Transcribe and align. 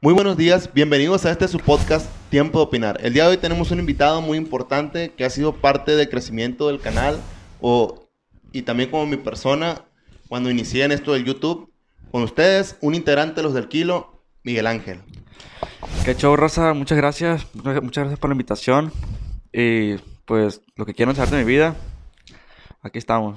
Muy 0.00 0.14
buenos 0.14 0.36
días, 0.36 0.72
bienvenidos 0.72 1.26
a 1.26 1.32
este 1.32 1.48
su 1.48 1.58
podcast 1.58 2.08
Tiempo 2.30 2.60
de 2.60 2.66
Opinar. 2.66 3.00
El 3.02 3.14
día 3.14 3.24
de 3.24 3.30
hoy 3.30 3.36
tenemos 3.36 3.72
un 3.72 3.80
invitado 3.80 4.20
muy 4.20 4.38
importante 4.38 5.10
que 5.10 5.24
ha 5.24 5.30
sido 5.30 5.56
parte 5.56 5.96
del 5.96 6.08
crecimiento 6.08 6.68
del 6.68 6.78
canal 6.78 7.18
o, 7.60 8.08
y 8.52 8.62
también 8.62 8.92
como 8.92 9.06
mi 9.06 9.16
persona 9.16 9.86
cuando 10.28 10.52
inicié 10.52 10.84
en 10.84 10.92
esto 10.92 11.14
del 11.14 11.24
YouTube. 11.24 11.72
Con 12.12 12.22
ustedes, 12.22 12.76
un 12.80 12.94
integrante 12.94 13.36
de 13.36 13.42
los 13.42 13.54
del 13.54 13.66
Kilo, 13.66 14.22
Miguel 14.44 14.68
Ángel. 14.68 15.00
Qué 16.04 16.14
show, 16.14 16.36
Rosa. 16.36 16.74
Muchas 16.74 16.96
gracias. 16.96 17.44
Muchas 17.52 18.04
gracias 18.04 18.20
por 18.20 18.30
la 18.30 18.34
invitación. 18.34 18.92
Y 19.52 19.96
pues 20.26 20.62
lo 20.76 20.86
que 20.86 20.94
quieran 20.94 21.16
saber 21.16 21.30
de 21.30 21.38
mi 21.38 21.44
vida, 21.44 21.74
aquí 22.82 22.98
estamos. 22.98 23.36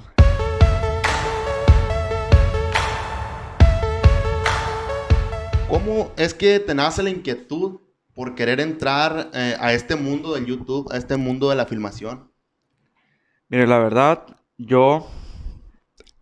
¿Cómo 5.72 6.12
es 6.18 6.34
que 6.34 6.60
te 6.60 6.74
nace 6.74 7.02
la 7.02 7.08
inquietud 7.08 7.80
por 8.12 8.34
querer 8.34 8.60
entrar 8.60 9.30
eh, 9.32 9.56
a 9.58 9.72
este 9.72 9.96
mundo 9.96 10.34
del 10.34 10.44
YouTube, 10.44 10.92
a 10.92 10.98
este 10.98 11.16
mundo 11.16 11.48
de 11.48 11.56
la 11.56 11.64
filmación? 11.64 12.30
Mire, 13.48 13.66
la 13.66 13.78
verdad, 13.78 14.26
yo, 14.58 15.08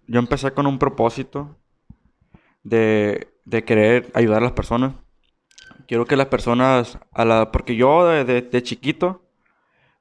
yo 0.06 0.20
empecé 0.20 0.52
con 0.52 0.68
un 0.68 0.78
propósito 0.78 1.58
de, 2.62 3.26
de 3.44 3.64
querer 3.64 4.12
ayudar 4.14 4.38
a 4.38 4.44
las 4.44 4.52
personas. 4.52 4.94
Quiero 5.88 6.06
que 6.06 6.14
las 6.14 6.28
personas, 6.28 7.00
a 7.10 7.24
la, 7.24 7.50
porque 7.50 7.74
yo 7.74 8.06
de, 8.06 8.42
de, 8.42 8.62
chiquito, 8.62 9.28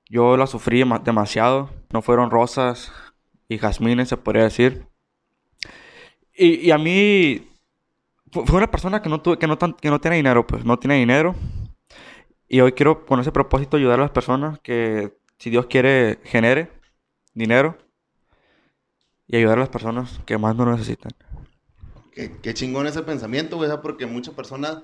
yo 0.07 0.37
la 0.37 0.45
sufrí 0.45 0.83
demasiado. 1.03 1.71
No 1.91 2.03
fueron 2.03 2.29
rosas 2.29 2.91
y 3.47 3.57
jazmines, 3.57 4.09
se 4.09 4.17
podría 4.17 4.43
decir. 4.43 4.85
Y, 6.35 6.67
y 6.67 6.69
a 6.69 6.77
mí, 6.77 7.48
fue 8.31 8.57
una 8.57 8.69
persona 8.71 9.01
que 9.01 9.09
no, 9.09 9.21
tuve, 9.21 9.37
que, 9.37 9.47
no 9.47 9.57
que 9.57 9.89
no 9.89 9.99
tiene 9.99 10.17
dinero, 10.17 10.45
pues 10.45 10.63
no 10.65 10.77
tiene 10.77 10.95
dinero. 10.95 11.35
Y 12.47 12.61
hoy 12.61 12.71
quiero 12.71 13.05
con 13.05 13.19
ese 13.19 13.31
propósito 13.31 13.77
ayudar 13.77 13.99
a 13.99 14.03
las 14.03 14.11
personas 14.11 14.59
que, 14.59 15.13
si 15.37 15.49
Dios 15.49 15.67
quiere, 15.67 16.19
genere 16.23 16.71
dinero 17.33 17.77
y 19.27 19.37
ayudar 19.37 19.57
a 19.57 19.61
las 19.61 19.69
personas 19.69 20.19
que 20.25 20.37
más 20.37 20.55
no 20.55 20.65
necesitan. 20.65 21.11
Qué, 22.11 22.53
chingón 22.53 22.87
ese 22.87 23.03
pensamiento, 23.03 23.55
güey, 23.55 23.69
porque 23.81 24.05
muchas 24.05 24.33
personas 24.33 24.83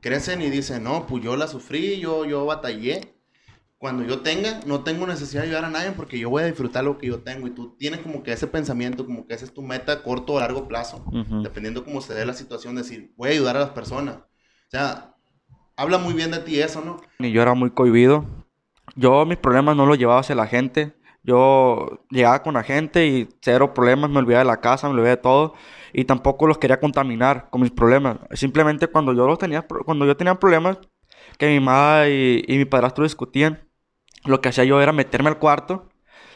crecen 0.00 0.42
y 0.42 0.50
dicen, 0.50 0.82
no, 0.82 1.06
pues 1.06 1.24
yo 1.24 1.36
la 1.36 1.46
sufrí, 1.46 1.98
yo, 1.98 2.26
yo 2.26 2.44
batallé. 2.44 3.15
Cuando 3.78 4.04
yo 4.04 4.20
tenga, 4.20 4.60
no 4.66 4.84
tengo 4.84 5.06
necesidad 5.06 5.42
de 5.42 5.48
ayudar 5.48 5.66
a 5.66 5.70
nadie 5.70 5.92
porque 5.92 6.18
yo 6.18 6.30
voy 6.30 6.42
a 6.42 6.46
disfrutar 6.46 6.84
lo 6.84 6.96
que 6.96 7.08
yo 7.08 7.20
tengo. 7.20 7.46
Y 7.46 7.50
tú 7.50 7.76
tienes 7.76 8.00
como 8.00 8.22
que 8.22 8.32
ese 8.32 8.46
pensamiento, 8.46 9.04
como 9.04 9.26
que 9.26 9.34
esa 9.34 9.44
es 9.44 9.52
tu 9.52 9.62
meta 9.62 10.02
corto 10.02 10.34
o 10.34 10.40
largo 10.40 10.66
plazo, 10.66 11.04
dependiendo 11.42 11.84
cómo 11.84 12.00
se 12.00 12.14
dé 12.14 12.24
la 12.24 12.32
situación, 12.32 12.74
decir, 12.74 13.12
voy 13.16 13.28
a 13.28 13.32
ayudar 13.32 13.56
a 13.56 13.60
las 13.60 13.70
personas. 13.70 14.16
O 14.16 14.70
sea, 14.70 15.14
habla 15.76 15.98
muy 15.98 16.14
bien 16.14 16.30
de 16.30 16.38
ti 16.38 16.58
eso, 16.58 16.80
¿no? 16.80 16.96
Y 17.18 17.32
yo 17.32 17.42
era 17.42 17.54
muy 17.54 17.70
cohibido. 17.70 18.24
Yo 18.94 19.26
mis 19.26 19.38
problemas 19.38 19.76
no 19.76 19.84
los 19.84 19.98
llevaba 19.98 20.20
hacia 20.20 20.34
la 20.34 20.46
gente. 20.46 20.94
Yo 21.22 22.04
llegaba 22.08 22.42
con 22.42 22.54
la 22.54 22.62
gente 22.62 23.06
y 23.06 23.28
cero 23.42 23.74
problemas, 23.74 24.08
me 24.08 24.18
olvidaba 24.18 24.44
de 24.44 24.48
la 24.48 24.60
casa, 24.60 24.86
me 24.86 24.92
olvidaba 24.94 25.16
de 25.16 25.22
todo 25.22 25.54
y 25.92 26.04
tampoco 26.04 26.46
los 26.46 26.58
quería 26.58 26.78
contaminar 26.78 27.48
con 27.50 27.62
mis 27.62 27.72
problemas. 27.72 28.18
Simplemente 28.32 28.86
cuando 28.86 29.12
yo 29.12 29.26
los 29.26 29.38
tenía, 29.38 29.62
cuando 29.62 30.06
yo 30.06 30.16
tenía 30.16 30.38
problemas 30.38 30.78
que 31.38 31.48
mi 31.48 31.58
madre 31.58 32.44
y, 32.46 32.58
mi 32.58 32.64
padrastro 32.64 33.04
discutían, 33.04 33.65
lo 34.26 34.40
que 34.40 34.48
hacía 34.48 34.64
yo 34.64 34.80
era 34.80 34.92
meterme 34.92 35.28
al 35.28 35.38
cuarto 35.38 35.88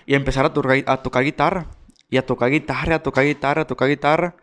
y 0.06 0.14
empezar 0.14 0.46
a, 0.46 0.52
tocar, 0.52 1.24
guitarra. 1.24 1.66
Y 2.08 2.16
a 2.16 2.26
tocar 2.26 2.50
guitarra, 2.50 2.96
a 2.96 3.02
tocar 3.02 3.24
guitarra, 3.24 3.62
a 3.62 3.66
tocar 3.66 3.88
guitarra. 3.88 4.36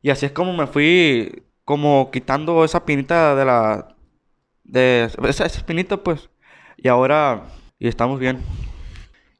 Y 0.00 0.10
así 0.10 0.26
es 0.26 0.32
como 0.32 0.52
me 0.52 0.66
fui 0.66 1.44
como 1.64 2.10
quitando 2.10 2.64
esa 2.64 2.84
pinita 2.84 3.34
de 3.34 3.44
la... 3.44 3.96
De 4.64 5.04
esa, 5.04 5.46
esa 5.46 5.58
espinita, 5.58 5.96
pues. 5.96 6.30
Y 6.76 6.88
ahora... 6.88 7.44
Y 7.78 7.88
estamos 7.88 8.20
bien. 8.20 8.38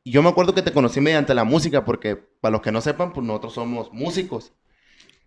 Yo 0.04 0.22
me 0.22 0.28
acuerdo 0.28 0.54
que 0.54 0.62
te 0.62 0.72
conocí 0.72 1.00
mediante 1.00 1.32
la 1.32 1.44
música, 1.44 1.84
porque 1.84 2.16
para 2.16 2.52
los 2.52 2.60
que 2.60 2.72
no 2.72 2.80
sepan, 2.80 3.12
pues 3.12 3.24
nosotros 3.24 3.54
somos 3.54 3.92
músicos. 3.92 4.52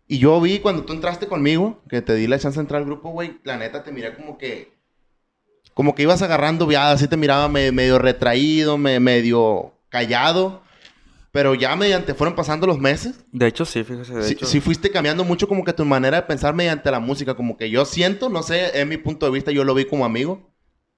Y 0.07 0.19
yo 0.19 0.39
vi 0.41 0.59
cuando 0.59 0.83
tú 0.83 0.93
entraste 0.93 1.27
conmigo, 1.27 1.81
que 1.89 2.01
te 2.01 2.13
di 2.13 2.27
la 2.27 2.37
chance 2.37 2.57
de 2.57 2.61
entrar 2.61 2.81
al 2.81 2.85
grupo, 2.85 3.09
güey, 3.09 3.39
la 3.43 3.57
neta 3.57 3.83
te 3.83 3.91
miré 3.91 4.15
como 4.15 4.37
que. 4.37 4.74
Como 5.75 5.93
que 5.93 6.03
ibas 6.03 6.21
agarrando 6.21 6.65
viada, 6.65 6.93
así 6.93 7.07
te 7.07 7.17
miraba 7.17 7.49
medio 7.49 7.99
retraído, 7.99 8.77
medio 8.77 9.73
callado. 9.89 10.63
Pero 11.31 11.53
ya 11.53 11.75
mediante 11.75 12.13
fueron 12.13 12.33
pasando 12.33 12.65
los 12.65 12.79
meses. 12.79 13.25
De 13.33 13.45
hecho, 13.45 13.65
sí, 13.65 13.83
fíjese. 13.83 14.13
De 14.13 14.23
sí, 14.23 14.33
hecho. 14.33 14.45
sí 14.45 14.61
fuiste 14.61 14.89
cambiando 14.89 15.25
mucho 15.25 15.49
como 15.49 15.65
que 15.65 15.73
tu 15.73 15.83
manera 15.83 16.15
de 16.15 16.23
pensar 16.23 16.55
mediante 16.55 16.89
la 16.89 17.01
música. 17.01 17.35
Como 17.35 17.57
que 17.57 17.69
yo 17.69 17.83
siento, 17.83 18.29
no 18.29 18.41
sé, 18.41 18.79
en 18.79 18.87
mi 18.87 18.95
punto 18.95 19.25
de 19.25 19.33
vista, 19.33 19.51
yo 19.51 19.65
lo 19.65 19.73
vi 19.73 19.83
como 19.83 20.05
amigo. 20.05 20.49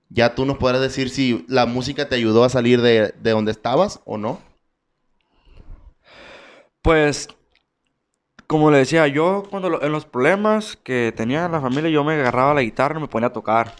Ya 0.10 0.36
tú 0.36 0.46
nos 0.46 0.60
podrás 0.60 0.80
decir 0.80 1.10
si 1.10 1.44
la 1.50 1.66
música 1.66 2.08
te 2.08 2.14
ayudó 2.14 2.44
a 2.44 2.50
salir 2.50 2.82
de, 2.84 3.16
de 3.20 3.32
donde 3.32 3.52
estabas 3.52 4.00
o 4.06 4.20
no. 4.20 4.40
Pues 6.84 7.30
como 8.46 8.70
le 8.70 8.78
decía, 8.78 9.08
yo 9.08 9.44
cuando 9.50 9.82
en 9.82 9.92
los 9.92 10.06
problemas 10.06 10.78
que 10.78 11.12
tenía 11.18 11.46
en 11.48 11.52
la 11.52 11.62
familia, 11.62 11.90
yo 11.90 12.04
me 12.04 12.14
agarraba 12.14 12.54
la 12.54 12.62
guitarra 12.62 13.00
y 13.00 13.02
me 13.02 13.08
ponía 13.08 13.30
a 13.30 13.34
tocar. 13.34 13.74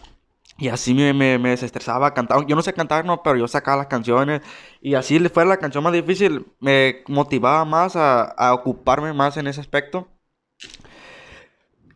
Y 0.58 0.68
así 0.68 0.92
me, 0.92 1.12
me, 1.14 1.38
me 1.38 1.50
desestresaba 1.50 2.12
cantar. 2.14 2.44
Yo 2.46 2.56
no 2.56 2.62
sé 2.62 2.72
cantar, 2.72 3.04
no, 3.04 3.22
pero 3.22 3.36
yo 3.36 3.46
sacaba 3.46 3.76
las 3.78 3.86
canciones. 3.86 4.42
Y 4.80 4.94
así 4.94 5.18
fue 5.28 5.46
la 5.46 5.56
canción 5.56 5.84
más 5.84 5.92
difícil. 5.92 6.46
Me 6.60 7.04
motivaba 7.06 7.64
más 7.64 7.94
a, 7.94 8.22
a 8.22 8.54
ocuparme 8.54 9.12
más 9.12 9.36
en 9.36 9.46
ese 9.46 9.60
aspecto. 9.60 10.08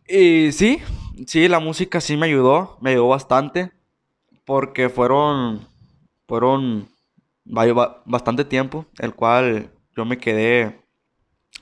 Y 0.07 0.51
sí, 0.53 0.81
sí, 1.27 1.47
la 1.49 1.59
música 1.59 1.99
sí 1.99 2.15
me 2.15 2.27
ayudó. 2.27 2.77
Me 2.79 2.91
ayudó 2.91 3.09
bastante. 3.09 3.71
Porque 4.45 4.89
fueron, 4.89 5.67
fueron 6.27 6.87
bastante 7.45 8.45
tiempo. 8.45 8.85
El 8.97 9.13
cual 9.13 9.71
yo 9.95 10.05
me 10.05 10.17
quedé, 10.17 10.81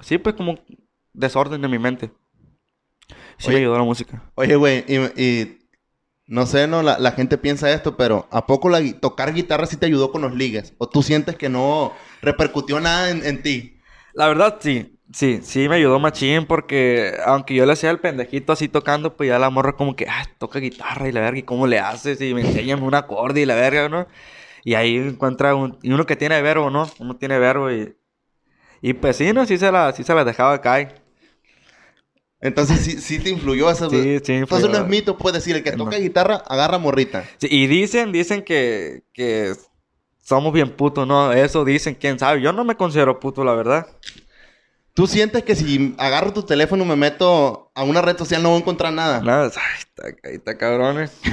sí, 0.01 0.17
pues 0.17 0.35
como 0.35 0.59
desorden 1.13 1.61
de 1.61 1.67
mi 1.67 1.79
mente. 1.79 2.11
Sí 3.37 3.49
me 3.49 3.57
ayudó 3.57 3.77
la 3.77 3.83
música. 3.83 4.31
Oye, 4.35 4.55
güey, 4.55 4.85
y, 4.87 5.60
no 6.27 6.45
sé, 6.45 6.67
no, 6.67 6.81
la, 6.81 7.11
gente 7.11 7.37
piensa 7.37 7.71
esto, 7.71 7.97
pero 7.97 8.27
¿a 8.31 8.45
poco 8.45 8.69
la, 8.69 8.79
tocar 8.99 9.33
guitarra 9.33 9.65
sí 9.65 9.77
te 9.77 9.85
ayudó 9.87 10.11
con 10.11 10.21
los 10.21 10.33
ligues? 10.33 10.73
¿O 10.77 10.87
tú 10.87 11.03
sientes 11.03 11.35
que 11.35 11.49
no 11.49 11.93
repercutió 12.21 12.79
nada 12.79 13.09
en, 13.09 13.41
ti? 13.43 13.79
La 14.13 14.27
verdad, 14.27 14.57
sí. 14.59 14.97
Sí, 15.13 15.41
sí 15.43 15.67
me 15.67 15.75
ayudó 15.75 15.99
machín 15.99 16.45
porque 16.45 17.17
aunque 17.25 17.53
yo 17.53 17.65
le 17.65 17.73
hacía 17.73 17.89
el 17.89 17.99
pendejito 17.99 18.53
así 18.53 18.69
tocando, 18.69 19.17
pues 19.17 19.27
ya 19.27 19.37
la 19.39 19.49
morra 19.49 19.73
como 19.73 19.93
que, 19.93 20.07
ah, 20.07 20.25
toca 20.37 20.59
guitarra 20.59 21.09
y 21.09 21.11
la 21.11 21.19
verga, 21.19 21.39
¿y 21.39 21.43
cómo 21.43 21.67
le 21.67 21.79
haces? 21.79 22.21
Y 22.21 22.33
me 22.33 22.41
enseñan 22.41 22.81
un 22.81 22.95
acorde 22.95 23.41
y 23.41 23.45
la 23.45 23.55
verga, 23.55 23.89
¿no? 23.89 24.07
Y 24.63 24.75
ahí 24.75 24.95
encuentra 24.95 25.53
un, 25.55 25.77
y 25.81 25.91
uno 25.91 26.05
que 26.05 26.15
tiene 26.15 26.41
verbo, 26.41 26.69
¿no? 26.69 26.89
Uno 26.99 27.17
tiene 27.17 27.39
verbo 27.39 27.71
y, 27.71 27.97
y 28.81 28.93
pues 28.93 29.17
sí, 29.17 29.33
¿no? 29.33 29.45
Sí 29.45 29.57
se 29.57 29.71
la, 29.71 29.91
sí 29.93 30.03
se 30.03 30.13
la 30.15 30.23
dejaba 30.23 30.61
caer. 30.61 31.00
Entonces 32.41 32.79
sí, 32.79 32.99
sí 32.99 33.19
te 33.19 33.29
influyó 33.29 33.69
eso. 33.69 33.89
Sí, 33.89 34.19
sí. 34.23 34.33
Entonces 34.33 34.69
no 34.69 34.77
es 34.77 34.87
mito, 34.87 35.17
puede 35.17 35.37
decir, 35.37 35.55
el 35.55 35.63
que 35.63 35.73
toca 35.73 35.97
guitarra 35.97 36.37
agarra 36.47 36.79
morrita. 36.79 37.23
Sí, 37.37 37.47
y 37.49 37.67
dicen, 37.67 38.11
dicen 38.11 38.43
que, 38.43 39.03
que 39.13 39.53
somos 40.23 40.51
bien 40.51 40.71
putos, 40.71 41.07
¿no? 41.07 41.31
Eso 41.31 41.63
dicen, 41.63 41.95
quién 41.95 42.17
sabe. 42.17 42.41
Yo 42.41 42.51
no 42.51 42.63
me 42.63 42.75
considero 42.75 43.19
puto, 43.19 43.43
la 43.43 43.53
verdad. 43.53 43.87
¿Tú 44.93 45.07
sientes 45.07 45.43
que 45.43 45.55
si 45.55 45.95
agarro 45.97 46.33
tu 46.33 46.43
teléfono 46.43 46.83
y 46.83 46.87
me 46.87 46.95
meto 46.95 47.71
a 47.75 47.83
una 47.83 48.01
red 48.01 48.17
social 48.17 48.43
no 48.43 48.49
voy 48.49 48.57
a 48.57 48.61
encontrar 48.61 48.91
nada? 48.91 49.21
Nada, 49.21 49.49
ay, 49.55 49.79
está, 49.79 50.27
ahí 50.27 50.35
está 50.35 50.57
cabrones. 50.57 51.17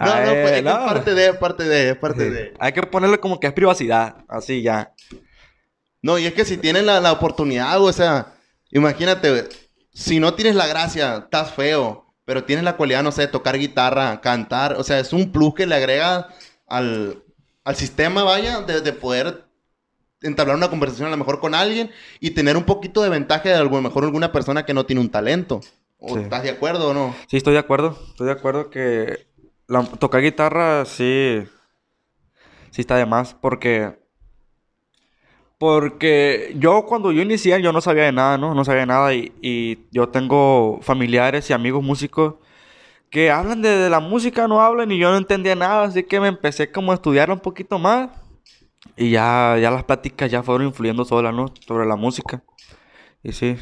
no, 0.00 0.06
no, 0.06 0.32
pues, 0.32 0.52
es, 0.52 0.62
parte 0.62 1.14
de, 1.14 1.26
es 1.26 1.36
parte 1.36 1.64
de, 1.64 1.90
es 1.90 1.96
parte 1.96 2.30
de. 2.30 2.54
Hay 2.58 2.72
que 2.72 2.82
ponerle 2.82 3.18
como 3.18 3.38
que 3.38 3.48
es 3.48 3.52
privacidad, 3.52 4.24
así 4.28 4.62
ya. 4.62 4.94
No, 6.00 6.18
y 6.18 6.26
es 6.26 6.32
que 6.32 6.46
si 6.46 6.56
tienen 6.56 6.86
la, 6.86 7.00
la 7.00 7.12
oportunidad, 7.12 7.78
o 7.80 7.92
sea, 7.92 8.31
Imagínate, 8.72 9.48
si 9.92 10.18
no 10.18 10.34
tienes 10.34 10.56
la 10.56 10.66
gracia, 10.66 11.18
estás 11.18 11.52
feo, 11.52 12.06
pero 12.24 12.44
tienes 12.44 12.64
la 12.64 12.76
cualidad, 12.76 13.02
no 13.02 13.12
sé, 13.12 13.22
de 13.22 13.28
tocar 13.28 13.58
guitarra, 13.58 14.20
cantar, 14.20 14.74
o 14.74 14.82
sea, 14.82 14.98
es 14.98 15.12
un 15.12 15.30
plus 15.30 15.54
que 15.54 15.66
le 15.66 15.74
agrega 15.74 16.28
al, 16.66 17.22
sistema, 17.74 18.24
vaya, 18.24 18.62
de, 18.62 18.92
poder 18.92 19.44
entablar 20.22 20.56
una 20.56 20.70
conversación 20.70 21.08
a 21.08 21.10
lo 21.10 21.16
mejor 21.18 21.38
con 21.38 21.54
alguien 21.54 21.90
y 22.18 22.30
tener 22.30 22.56
un 22.56 22.64
poquito 22.64 23.02
de 23.02 23.10
ventaja 23.10 23.48
de 23.48 23.54
a 23.56 23.62
lo 23.62 23.82
mejor 23.82 24.04
alguna 24.04 24.32
persona 24.32 24.64
que 24.64 24.74
no 24.74 24.86
tiene 24.86 25.02
un 25.02 25.10
talento. 25.10 25.60
¿O 25.98 26.18
¿Estás 26.18 26.42
de 26.42 26.50
acuerdo 26.50 26.90
o 26.90 26.94
no? 26.94 27.14
Sí, 27.28 27.36
estoy 27.36 27.52
de 27.52 27.60
acuerdo. 27.60 27.96
Estoy 28.08 28.26
de 28.26 28.32
acuerdo 28.32 28.70
que 28.70 29.26
tocar 30.00 30.22
guitarra 30.22 30.84
sí, 30.84 31.42
sí 32.70 32.80
está 32.80 32.96
de 32.96 33.06
más 33.06 33.34
porque 33.34 34.01
porque 35.62 36.56
yo 36.58 36.86
cuando 36.86 37.12
yo 37.12 37.22
inicié, 37.22 37.62
yo 37.62 37.72
no 37.72 37.80
sabía 37.80 38.02
de 38.02 38.10
nada, 38.10 38.36
¿no? 38.36 38.52
No 38.52 38.64
sabía 38.64 38.84
nada 38.84 39.14
y, 39.14 39.86
yo 39.92 40.08
tengo 40.08 40.80
familiares 40.82 41.48
y 41.48 41.52
amigos 41.52 41.84
músicos 41.84 42.34
que 43.10 43.30
hablan 43.30 43.62
de, 43.62 43.88
la 43.88 44.00
música, 44.00 44.48
no 44.48 44.60
hablan 44.60 44.90
y 44.90 44.98
yo 44.98 45.12
no 45.12 45.18
entendía 45.18 45.54
nada, 45.54 45.84
así 45.84 46.02
que 46.02 46.18
me 46.18 46.26
empecé 46.26 46.72
como 46.72 46.90
a 46.90 46.96
estudiar 46.96 47.30
un 47.30 47.38
poquito 47.38 47.78
más 47.78 48.10
y 48.96 49.10
ya, 49.10 49.56
ya 49.62 49.70
las 49.70 49.84
pláticas 49.84 50.28
ya 50.28 50.42
fueron 50.42 50.66
influyendo 50.66 51.04
solas, 51.04 51.32
¿no? 51.32 51.54
Sobre 51.64 51.86
la 51.86 51.94
música. 51.94 52.42
Y 53.22 53.30
sí. 53.30 53.56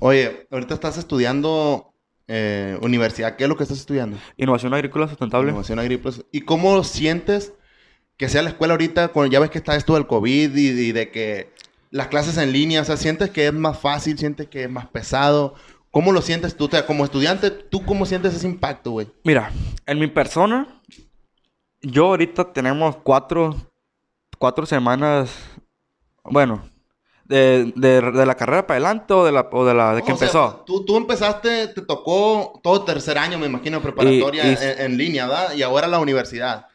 Oye, 0.00 0.48
ahorita 0.50 0.74
estás 0.74 0.98
estudiando 0.98 1.94
eh, 2.26 2.80
universidad. 2.82 3.36
¿Qué 3.36 3.44
es 3.44 3.48
lo 3.48 3.56
que 3.56 3.62
estás 3.62 3.78
estudiando? 3.78 4.18
Innovación 4.36 4.74
agrícola 4.74 5.06
sustentable. 5.06 5.50
Innovación 5.50 5.78
agrícola. 5.78 6.16
¿Y 6.32 6.40
cómo 6.40 6.82
sientes 6.82 7.52
que 8.16 8.28
sea 8.28 8.42
la 8.42 8.50
escuela 8.50 8.74
ahorita, 8.74 9.08
cuando 9.08 9.30
ya 9.32 9.40
ves 9.40 9.50
que 9.50 9.58
está 9.58 9.76
esto 9.76 9.94
del 9.94 10.06
COVID 10.06 10.54
y, 10.56 10.68
y 10.68 10.92
de 10.92 11.10
que 11.10 11.52
las 11.90 12.08
clases 12.08 12.36
en 12.38 12.52
línea, 12.52 12.82
o 12.82 12.84
sea, 12.84 12.96
sientes 12.96 13.30
que 13.30 13.46
es 13.46 13.52
más 13.52 13.78
fácil, 13.78 14.18
sientes 14.18 14.48
que 14.48 14.64
es 14.64 14.70
más 14.70 14.86
pesado? 14.86 15.54
¿Cómo 15.90 16.12
lo 16.12 16.20
sientes 16.20 16.56
tú? 16.56 16.68
Sea, 16.68 16.84
como 16.86 17.04
estudiante, 17.04 17.50
¿tú 17.50 17.84
cómo 17.84 18.04
sientes 18.06 18.34
ese 18.34 18.46
impacto, 18.46 18.90
güey? 18.90 19.08
Mira, 19.24 19.50
en 19.86 19.98
mi 19.98 20.06
persona, 20.08 20.80
yo 21.80 22.06
ahorita 22.06 22.52
tenemos 22.52 22.96
cuatro, 22.96 23.54
cuatro 24.38 24.66
semanas, 24.66 25.30
bueno, 26.24 26.68
de, 27.24 27.72
de, 27.76 28.00
de 28.00 28.26
la 28.26 28.34
carrera 28.34 28.66
para 28.66 28.76
adelante 28.76 29.12
o 29.14 29.24
de 29.24 29.32
la, 29.32 29.48
o 29.50 29.64
de 29.64 29.74
la 29.74 29.94
de 29.94 30.02
que 30.02 30.12
O 30.12 30.16
sea, 30.16 30.26
empezó. 30.28 30.62
tú, 30.66 30.84
tú 30.84 30.96
empezaste, 30.96 31.68
te 31.68 31.82
tocó 31.82 32.60
todo 32.62 32.84
tercer 32.84 33.18
año, 33.18 33.38
me 33.38 33.46
imagino, 33.46 33.80
preparatoria 33.80 34.44
Y- 34.46 34.52
y- 34.52 34.56
En, 34.60 34.80
en 34.92 34.96
línea, 34.98 35.26
¿verdad? 35.26 35.54
Y 35.54 35.62
ahora 35.62 35.86
la 35.86 35.98
universidad. 35.98 36.66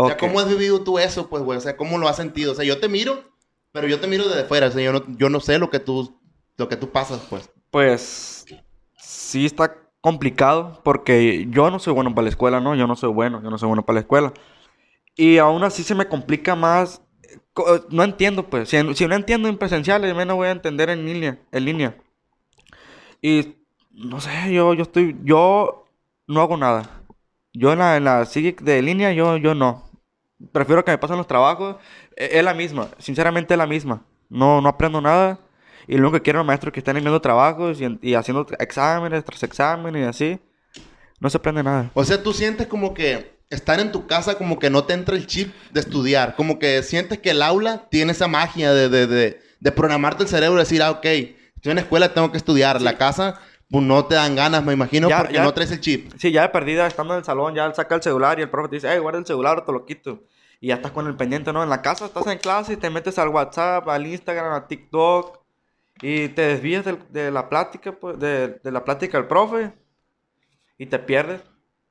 O 0.00 0.06
sea. 0.06 0.16
¿cómo 0.16 0.38
has 0.38 0.48
vivido 0.48 0.80
tú 0.82 0.98
eso, 0.98 1.28
pues, 1.28 1.42
güey? 1.42 1.58
O 1.58 1.60
sea, 1.60 1.76
¿cómo 1.76 1.98
lo 1.98 2.08
has 2.08 2.16
sentido? 2.16 2.52
O 2.52 2.54
sea, 2.54 2.64
yo 2.64 2.78
te 2.78 2.88
miro, 2.88 3.24
pero 3.72 3.88
yo 3.88 3.98
te 3.98 4.06
miro 4.06 4.28
desde 4.28 4.44
fuera. 4.44 4.68
O 4.68 4.70
sea, 4.70 4.80
yo 4.80 4.92
no, 4.92 5.02
yo 5.16 5.28
no 5.28 5.40
sé 5.40 5.58
lo 5.58 5.70
que 5.70 5.80
tú, 5.80 6.20
lo 6.56 6.68
que 6.68 6.76
tú 6.76 6.90
pasas, 6.90 7.20
pues. 7.28 7.50
Pues 7.70 8.46
sí 8.96 9.44
está 9.44 9.76
complicado 10.00 10.80
porque 10.84 11.48
yo 11.50 11.70
no 11.70 11.80
soy 11.80 11.92
bueno 11.92 12.14
para 12.14 12.22
la 12.24 12.30
escuela, 12.30 12.60
¿no? 12.60 12.76
Yo 12.76 12.86
no 12.86 12.94
soy 12.94 13.12
bueno, 13.12 13.42
yo 13.42 13.50
no 13.50 13.58
soy 13.58 13.66
bueno 13.66 13.84
para 13.84 13.94
la 13.94 14.00
escuela. 14.00 14.32
Y 15.16 15.38
aún 15.38 15.64
así 15.64 15.82
se 15.82 15.96
me 15.96 16.06
complica 16.06 16.54
más. 16.54 17.02
No 17.90 18.04
entiendo, 18.04 18.48
pues. 18.48 18.68
Si, 18.68 18.94
si 18.94 19.06
no 19.08 19.16
entiendo 19.16 19.48
en 19.48 19.58
presenciales, 19.58 20.14
menos 20.14 20.36
voy 20.36 20.46
a 20.46 20.52
entender 20.52 20.90
en 20.90 21.04
línea. 21.04 21.40
En 21.50 21.64
línea. 21.64 21.96
Y 23.20 23.56
no 23.90 24.20
sé, 24.20 24.30
yo, 24.52 24.74
yo 24.74 24.82
estoy. 24.82 25.16
Yo 25.24 25.86
no 26.28 26.40
hago 26.40 26.56
nada. 26.56 27.02
Yo 27.52 27.72
en 27.72 27.80
la, 27.80 27.96
en 27.96 28.04
la 28.04 28.24
de 28.24 28.82
línea, 28.82 29.12
yo, 29.12 29.36
yo 29.38 29.56
no. 29.56 29.87
Prefiero 30.52 30.84
que 30.84 30.90
me 30.92 30.98
pasen 30.98 31.16
los 31.16 31.26
trabajos. 31.26 31.76
E- 32.16 32.38
Es 32.38 32.44
la 32.44 32.54
misma, 32.54 32.88
sinceramente 32.98 33.54
es 33.54 33.58
la 33.58 33.66
misma. 33.66 34.04
No, 34.28 34.60
no 34.60 34.68
aprendo 34.68 35.00
nada. 35.00 35.38
Y 35.86 35.94
lo 35.96 36.00
único 36.02 36.18
que 36.18 36.22
quiero 36.22 36.38
los 36.40 36.46
maestros 36.46 36.72
que 36.72 36.80
estén 36.80 36.96
enviando 36.96 37.20
trabajos 37.20 37.80
y, 37.80 37.98
y 38.02 38.14
haciendo 38.14 38.46
exámenes 38.58 39.24
tras 39.24 39.42
exámenes 39.42 40.02
y 40.02 40.06
así. 40.08 40.40
No 41.20 41.30
se 41.30 41.38
aprende 41.38 41.62
nada. 41.62 41.90
O 41.94 42.04
sea, 42.04 42.22
tú 42.22 42.32
sientes 42.32 42.66
como 42.66 42.94
que 42.94 43.38
estar 43.50 43.80
en 43.80 43.90
tu 43.90 44.06
casa, 44.06 44.36
como 44.36 44.58
que 44.58 44.68
no 44.70 44.84
te 44.84 44.92
entra 44.92 45.16
el 45.16 45.26
chip 45.26 45.52
de 45.72 45.80
estudiar. 45.80 46.36
Como 46.36 46.58
que 46.58 46.82
sientes 46.82 47.18
que 47.18 47.30
el 47.30 47.42
aula 47.42 47.88
tiene 47.90 48.12
esa 48.12 48.28
magia 48.28 48.72
de, 48.72 48.88
de, 48.88 49.06
de, 49.06 49.40
de 49.58 49.72
programarte 49.72 50.22
el 50.24 50.28
cerebro 50.28 50.56
y 50.58 50.60
decir, 50.62 50.82
ah, 50.82 50.90
ok, 50.90 51.04
estoy 51.06 51.70
en 51.70 51.76
la 51.76 51.80
escuela, 51.80 52.12
tengo 52.14 52.30
que 52.30 52.36
estudiar. 52.36 52.80
La 52.82 52.98
casa, 52.98 53.40
pues 53.70 53.84
no 53.84 54.04
te 54.06 54.14
dan 54.14 54.34
ganas, 54.34 54.64
me 54.64 54.72
imagino, 54.72 55.08
Ya- 55.08 55.18
porque 55.18 55.34
ya- 55.34 55.42
no 55.42 55.52
traes 55.52 55.70
el 55.70 55.80
chip. 55.80 56.12
Sí, 56.18 56.32
ya 56.32 56.42
de 56.42 56.48
perdida, 56.48 56.86
estando 56.86 57.14
en 57.14 57.18
el 57.18 57.24
salón, 57.24 57.54
ya 57.54 57.72
saca 57.74 57.94
el 57.96 58.02
celular 58.02 58.38
y 58.38 58.42
el 58.42 58.50
profe 58.50 58.70
te 58.70 58.76
dice, 58.76 58.88
hey, 58.90 58.98
guarda 58.98 59.18
el 59.18 59.26
celular 59.26 59.58
o 59.58 59.62
te 59.64 59.72
lo 59.72 59.84
quito. 59.84 60.24
Y 60.60 60.68
ya 60.68 60.76
estás 60.76 60.92
con 60.92 61.06
el 61.06 61.14
pendiente, 61.16 61.52
¿no? 61.52 61.62
En 61.62 61.68
la 61.68 61.82
casa 61.82 62.06
estás 62.06 62.26
en 62.26 62.38
clase 62.38 62.72
y 62.72 62.76
te 62.76 62.90
metes 62.90 63.18
al 63.18 63.28
WhatsApp, 63.28 63.88
al 63.88 64.06
Instagram, 64.06 64.52
a 64.54 64.66
TikTok 64.66 65.38
y 66.00 66.28
te 66.28 66.42
desvías 66.42 66.84
de, 66.84 67.30
la 67.30 67.48
plática, 67.48 67.92
pues, 67.92 68.18
de, 68.18 68.58
de 68.62 68.72
la 68.72 68.84
plática 68.84 69.18
del 69.18 69.26
profe 69.26 69.72
y 70.78 70.86
te 70.86 70.98
pierdes. 70.98 71.42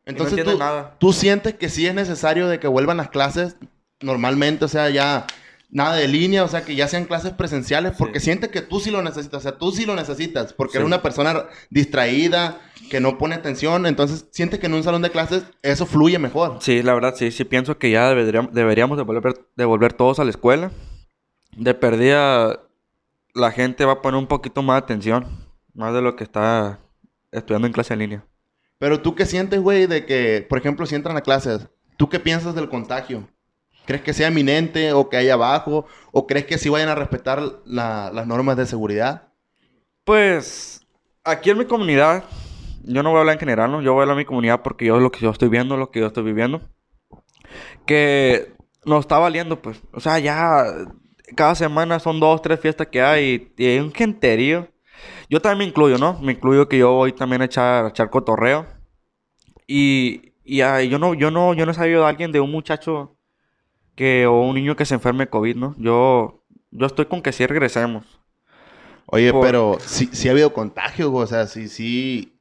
Entonces 0.05 0.37
entiendes 0.37 0.55
tú, 0.55 0.59
nada. 0.59 0.95
tú 0.97 1.13
sientes 1.13 1.53
que 1.55 1.69
sí 1.69 1.85
es 1.85 1.93
necesario 1.93 2.47
de 2.47 2.59
que 2.59 2.67
vuelvan 2.67 2.97
las 2.97 3.09
clases 3.09 3.57
normalmente, 3.99 4.65
o 4.65 4.67
sea, 4.69 4.89
ya 4.89 5.27
nada 5.69 5.95
de 5.95 6.07
línea, 6.07 6.43
o 6.43 6.47
sea, 6.47 6.63
que 6.63 6.75
ya 6.75 6.87
sean 6.87 7.05
clases 7.05 7.33
presenciales, 7.33 7.93
porque 7.97 8.19
sientes 8.21 8.49
que 8.49 8.61
tú 8.61 8.79
sí 8.79 8.89
lo 8.89 9.01
necesitas, 9.01 9.39
o 9.39 9.41
sea, 9.41 9.57
tú 9.57 9.71
sí 9.71 9.85
lo 9.85 9.95
necesitas, 9.95 10.53
porque 10.53 10.73
Sí. 10.73 10.77
eres 10.77 10.87
una 10.87 11.01
persona 11.01 11.45
distraída, 11.69 12.59
que 12.89 12.99
no 13.01 13.17
pone 13.17 13.35
atención, 13.35 13.85
entonces 13.85 14.25
sientes 14.31 14.59
que 14.59 14.67
en 14.67 14.73
un 14.73 14.83
salón 14.83 15.01
de 15.01 15.09
clases 15.09 15.43
eso 15.61 15.85
fluye 15.85 16.19
mejor. 16.19 16.57
Sí, 16.61 16.81
la 16.83 16.93
verdad, 16.93 17.15
sí, 17.17 17.31
sí 17.31 17.43
pienso 17.43 17.77
que 17.77 17.91
ya 17.91 18.07
deberíamos, 18.09 18.53
deberíamos 18.53 18.97
de 18.97 19.03
volver, 19.03 19.33
de 19.55 19.65
volver 19.65 19.91
todos 19.93 20.19
a 20.19 20.23
la 20.23 20.29
escuela. 20.29 20.71
De 21.57 21.73
perdida, 21.73 22.61
la 23.33 23.51
gente 23.51 23.83
va 23.83 23.93
a 23.93 24.01
poner 24.01 24.19
un 24.19 24.27
poquito 24.27 24.61
más 24.63 24.75
de 24.75 24.83
atención, 24.85 25.25
más 25.73 25.93
de 25.93 26.01
lo 26.01 26.15
que 26.15 26.23
está 26.23 26.79
estudiando 27.31 27.67
en 27.67 27.73
clase 27.73 27.93
en 27.93 27.99
línea. 27.99 28.25
Pero 28.79 29.01
tú 29.01 29.15
qué 29.15 29.25
sientes, 29.25 29.59
güey, 29.59 29.85
de 29.87 30.05
que, 30.05 30.45
por 30.47 30.59
ejemplo, 30.59 30.85
si 30.85 30.95
entran 30.95 31.17
a 31.17 31.21
clases, 31.21 31.67
¿tú 31.97 32.07
qué 32.09 32.19
piensas 32.19 32.55
del 32.55 32.69
contagio? 32.69 33.27
¿Crees 33.87 34.03
que 34.03 34.13
sea 34.13 34.27
eminente 34.27 34.91
o 34.91 35.07
que 35.07 35.15
haya 35.15 35.35
abajo? 35.35 35.85
¿O 36.11 36.27
crees 36.27 36.45
que 36.45 36.57
sí 36.57 36.67
vayan 36.67 36.89
a 36.89 36.95
respetar 36.95 37.41
la- 37.65 38.11
las 38.13 38.27
normas 38.27 38.57
de 38.57 38.65
seguridad? 38.65 39.29
Pues, 40.03 40.85
aquí 41.23 41.51
en 41.51 41.57
mi 41.57 41.65
comunidad, 41.65 42.25
yo 42.83 43.01
no 43.01 43.11
voy 43.11 43.17
a 43.17 43.19
hablar 43.21 43.35
en 43.35 43.39
general, 43.39 43.71
¿no? 43.71 43.81
Yo 43.81 43.93
voy 43.93 44.01
a 44.01 44.03
hablar 44.03 44.15
en 44.15 44.19
mi 44.19 44.25
comunidad 44.25 44.61
porque 44.61 44.85
yo 44.85 44.99
lo 44.99 45.09
que 45.09 45.21
yo 45.21 45.29
estoy 45.29 45.47
viendo, 45.47 45.77
lo 45.77 45.89
que 45.89 46.01
yo 46.01 46.07
estoy 46.07 46.23
viviendo, 46.23 46.61
que 47.85 48.53
nos 48.85 49.01
está 49.01 49.19
valiendo, 49.19 49.61
pues. 49.61 49.81
O 49.93 50.01
sea, 50.01 50.19
ya 50.19 50.65
cada 51.35 51.55
semana 51.55 51.99
son 51.99 52.19
dos, 52.19 52.41
tres 52.41 52.59
fiestas 52.59 52.87
que 52.87 53.01
hay 53.01 53.53
y, 53.57 53.65
hay 53.65 53.79
un 53.79 53.93
genterío. 53.93 54.67
Yo 55.29 55.41
también 55.41 55.59
me 55.59 55.65
incluyo, 55.65 55.97
¿no? 55.97 56.19
Me 56.21 56.33
incluyo 56.33 56.67
que 56.67 56.77
yo 56.77 56.91
voy 56.91 57.13
también 57.13 57.41
a 57.41 57.45
echar, 57.45 57.85
a 57.85 57.89
echar 57.89 58.09
cotorreo. 58.09 58.65
Y, 59.65 60.33
y 60.43 60.61
ah, 60.61 60.81
yo 60.83 60.99
no, 60.99 61.13
yo 61.13 61.31
no, 61.31 61.53
yo 61.53 61.65
no 61.65 61.71
he 61.71 61.75
sabido 61.75 62.01
de 62.03 62.09
alguien, 62.09 62.31
de 62.31 62.39
un 62.41 62.51
muchacho 62.51 63.16
que, 63.97 64.25
o 64.27 64.39
un 64.41 64.55
niño 64.55 64.77
que 64.77 64.85
se 64.85 64.93
enferme 64.93 65.25
de 65.25 65.29
COVID, 65.29 65.55
¿no? 65.57 65.75
Yo, 65.77 66.43
yo 66.71 66.85
estoy 66.85 67.07
con 67.07 67.21
que 67.21 67.33
sí 67.33 67.45
regresemos. 67.45 68.05
Oye, 69.07 69.31
Por- 69.33 69.45
pero 69.45 69.77
sí, 69.85 70.09
sí 70.13 70.29
ha 70.29 70.31
habido 70.31 70.53
contagio, 70.53 71.09
güey, 71.09 71.23
o 71.23 71.27
sea, 71.27 71.47
sí, 71.47 71.67
sí 71.67 72.33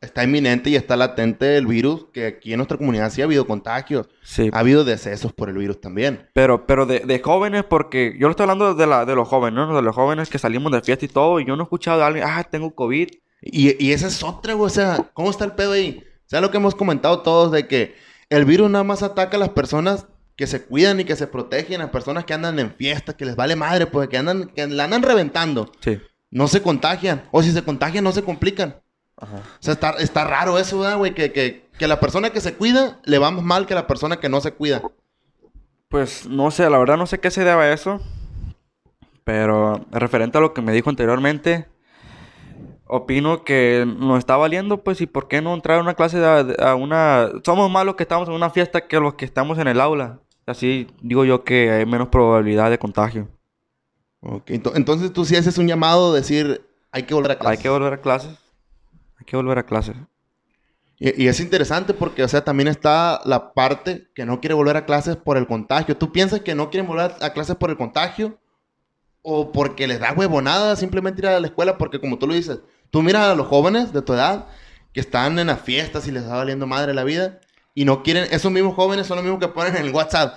está 0.00 0.24
inminente 0.24 0.68
y 0.68 0.76
está 0.76 0.96
latente 0.96 1.56
el 1.56 1.66
virus, 1.66 2.06
que 2.12 2.26
aquí 2.26 2.52
en 2.52 2.58
nuestra 2.58 2.76
comunidad 2.76 3.10
sí 3.10 3.22
ha 3.22 3.24
habido 3.24 3.46
contagios. 3.46 4.08
Sí. 4.22 4.50
Ha 4.52 4.58
habido 4.58 4.84
decesos 4.84 5.32
por 5.32 5.48
el 5.48 5.56
virus 5.56 5.80
también. 5.80 6.28
Pero, 6.34 6.66
pero 6.66 6.84
de, 6.84 7.00
de 7.00 7.20
jóvenes, 7.20 7.64
porque 7.64 8.14
yo 8.18 8.26
lo 8.26 8.32
estoy 8.32 8.44
hablando 8.44 8.74
de, 8.74 8.86
la, 8.86 9.06
de 9.06 9.14
los 9.14 9.26
jóvenes, 9.28 9.54
¿no? 9.54 9.74
De 9.74 9.80
los 9.82 9.94
jóvenes 9.94 10.28
que 10.28 10.38
salimos 10.38 10.72
de 10.72 10.82
fiesta 10.82 11.04
y 11.06 11.08
todo, 11.08 11.40
y 11.40 11.46
yo 11.46 11.56
no 11.56 11.62
he 11.62 11.64
escuchado 11.64 11.98
de 12.00 12.04
alguien, 12.04 12.24
ah, 12.28 12.44
tengo 12.44 12.74
COVID. 12.74 13.08
Y, 13.40 13.82
y 13.84 13.92
esa 13.92 14.08
es 14.08 14.22
otra, 14.22 14.56
o 14.56 14.68
sea, 14.68 15.10
¿cómo 15.14 15.30
está 15.30 15.44
el 15.46 15.52
pedo 15.52 15.72
ahí? 15.72 16.02
O 16.26 16.28
sea, 16.28 16.40
lo 16.40 16.50
que 16.50 16.56
hemos 16.56 16.74
comentado 16.74 17.20
todos 17.20 17.52
de 17.52 17.66
que 17.68 17.94
el 18.30 18.44
virus 18.46 18.70
nada 18.70 18.84
más 18.84 19.02
ataca 19.02 19.36
a 19.36 19.40
las 19.40 19.50
personas 19.50 20.06
que 20.36 20.46
se 20.46 20.62
cuidan 20.64 21.00
y 21.00 21.04
que 21.04 21.16
se 21.16 21.26
protegen, 21.26 21.80
a 21.80 21.90
personas 21.92 22.24
que 22.24 22.34
andan 22.34 22.58
en 22.58 22.72
fiestas, 22.72 23.14
que 23.14 23.24
les 23.24 23.36
vale 23.36 23.56
madre, 23.56 23.86
pues, 23.86 24.08
que 24.08 24.18
andan, 24.18 24.46
que 24.48 24.66
la 24.66 24.84
andan 24.84 25.02
reventando. 25.02 25.70
Sí. 25.80 26.00
No 26.30 26.48
se 26.48 26.60
contagian. 26.62 27.22
O 27.30 27.42
si 27.42 27.52
se 27.52 27.62
contagian, 27.62 28.02
no 28.02 28.12
se 28.12 28.22
complican. 28.22 28.76
Ajá. 29.16 29.36
O 29.36 29.62
sea, 29.62 29.74
está, 29.74 29.90
está 29.98 30.24
raro 30.24 30.58
eso, 30.58 30.80
¿verdad, 30.80 30.96
güey? 30.98 31.14
Que, 31.14 31.30
que, 31.30 31.68
que 31.78 31.86
la 31.86 32.00
persona 32.00 32.30
que 32.30 32.40
se 32.40 32.54
cuida 32.54 33.00
le 33.04 33.18
va 33.18 33.30
más 33.30 33.44
mal 33.44 33.66
que 33.66 33.74
la 33.74 33.86
persona 33.86 34.18
que 34.18 34.28
no 34.28 34.40
se 34.40 34.52
cuida. 34.52 34.82
Pues 35.88 36.26
no 36.26 36.50
sé, 36.50 36.68
la 36.68 36.78
verdad 36.78 36.96
no 36.96 37.06
sé 37.06 37.20
qué 37.20 37.30
se 37.30 37.44
debe 37.44 37.62
a 37.62 37.72
eso. 37.72 38.00
Pero 39.22 39.86
referente 39.92 40.38
a 40.38 40.40
lo 40.40 40.52
que 40.52 40.60
me 40.62 40.72
dijo 40.72 40.90
anteriormente, 40.90 41.66
opino 42.86 43.44
que 43.44 43.84
nos 43.86 44.18
está 44.18 44.36
valiendo, 44.36 44.82
pues, 44.82 45.00
y 45.00 45.06
por 45.06 45.28
qué 45.28 45.40
no 45.40 45.54
entrar 45.54 45.78
a 45.78 45.82
una 45.82 45.94
clase 45.94 46.18
de- 46.18 46.56
a, 46.62 46.74
una... 46.74 47.30
Somos 47.44 47.70
más 47.70 47.86
los 47.86 47.94
que 47.94 48.02
estamos 48.02 48.28
en 48.28 48.34
una 48.34 48.50
fiesta 48.50 48.86
que 48.86 48.98
los 49.00 49.14
que 49.14 49.24
estamos 49.24 49.58
en 49.58 49.68
el 49.68 49.80
aula. 49.80 50.18
Así 50.46 50.88
digo 51.00 51.24
yo 51.24 51.44
que 51.44 51.70
hay 51.70 51.86
menos 51.86 52.08
probabilidad 52.08 52.70
de 52.70 52.78
contagio. 52.78 53.28
Ok, 54.20 54.48
ento- 54.50 54.72
Entonces 54.74 55.12
tú 55.12 55.24
sí 55.24 55.36
haces 55.36 55.58
un 55.58 55.66
llamado 55.68 56.12
de 56.12 56.20
decir, 56.20 56.66
hay 56.92 57.04
que 57.04 57.14
volver 57.14 57.32
a 57.32 57.38
clases. 57.38 57.58
Hay 57.58 57.62
que 57.62 57.68
volver 57.68 57.92
a 57.92 58.00
clases. 58.00 58.30
Hay 59.18 59.24
que 59.26 59.36
volver 59.36 59.58
a 59.58 59.66
clases. 59.66 59.96
Y, 60.98 61.24
y 61.24 61.28
es 61.28 61.40
interesante 61.40 61.92
porque, 61.94 62.22
o 62.22 62.28
sea, 62.28 62.44
también 62.44 62.68
está 62.68 63.20
la 63.24 63.52
parte 63.52 64.08
que 64.14 64.24
no 64.24 64.40
quiere 64.40 64.54
volver 64.54 64.76
a 64.76 64.86
clases 64.86 65.16
por 65.16 65.36
el 65.36 65.46
contagio. 65.46 65.96
¿Tú 65.96 66.12
piensas 66.12 66.40
que 66.40 66.54
no 66.54 66.70
quieren 66.70 66.86
volver 66.86 67.12
a 67.20 67.32
clases 67.32 67.56
por 67.56 67.70
el 67.70 67.76
contagio? 67.76 68.38
¿O 69.22 69.52
porque 69.52 69.86
les 69.86 70.00
da 70.00 70.12
huevonada 70.12 70.76
simplemente 70.76 71.22
ir 71.22 71.26
a 71.28 71.40
la 71.40 71.46
escuela? 71.46 71.78
Porque 71.78 72.00
como 72.00 72.18
tú 72.18 72.26
lo 72.26 72.34
dices, 72.34 72.60
tú 72.90 73.02
miras 73.02 73.28
a 73.28 73.34
los 73.34 73.46
jóvenes 73.46 73.92
de 73.92 74.02
tu 74.02 74.12
edad 74.12 74.46
que 74.92 75.00
están 75.00 75.38
en 75.38 75.46
las 75.48 75.60
fiestas 75.62 76.06
y 76.06 76.12
les 76.12 76.22
está 76.22 76.36
valiendo 76.36 76.66
madre 76.66 76.94
la 76.94 77.04
vida 77.04 77.40
y 77.74 77.84
no 77.84 78.02
quieren, 78.02 78.26
esos 78.30 78.52
mismos 78.52 78.74
jóvenes 78.74 79.06
son 79.06 79.16
los 79.16 79.24
mismos 79.24 79.40
que 79.40 79.48
ponen 79.48 79.76
en 79.76 79.86
el 79.86 79.92
WhatsApp. 79.92 80.36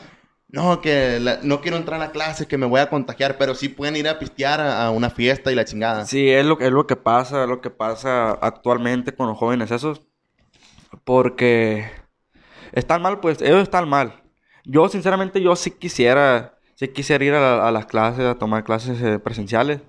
No, 0.50 0.80
que 0.80 1.20
no 1.44 1.60
quiero 1.60 1.76
entrar 1.76 2.02
a 2.02 2.06
la 2.06 2.12
clase, 2.12 2.48
que 2.48 2.58
me 2.58 2.66
voy 2.66 2.80
a 2.80 2.90
contagiar, 2.90 3.38
pero 3.38 3.54
sí 3.54 3.68
pueden 3.68 3.98
ir 3.98 4.08
a 4.08 4.18
pistear 4.18 4.62
a, 4.62 4.90
una 4.92 5.10
fiesta 5.10 5.52
y 5.52 5.56
la 5.56 5.66
chingada. 5.66 6.06
Sí, 6.06 6.30
es 6.30 6.46
lo, 6.46 6.58
es 6.60 6.72
lo 6.72 6.88
que 6.88 6.96
pasa, 6.96 7.44
es 7.44 7.50
lo 7.50 7.60
que 7.60 7.70
pasa 7.70 8.32
actualmente 8.32 9.14
con 9.14 9.28
los 9.28 9.38
jóvenes 9.38 9.72
esos. 9.72 10.04
Porque 11.04 11.86
están 12.74 13.02
mal, 13.02 13.20
pues 13.20 13.42
ellos 13.42 13.64
están 13.64 13.90
mal. 13.90 14.24
Yo, 14.66 14.90
sinceramente, 14.90 15.42
yo 15.42 15.56
sí 15.56 15.72
quisiera, 15.72 16.60
sí 16.76 16.90
quisiera 16.90 17.26
ir 17.26 17.34
a, 17.34 17.42
la- 17.42 17.68
a 17.68 17.72
las 17.72 17.86
clases, 17.86 18.26
a 18.26 18.36
tomar 18.36 18.64
clases 18.64 19.02
eh, 19.02 19.20
presenciales. 19.20 19.82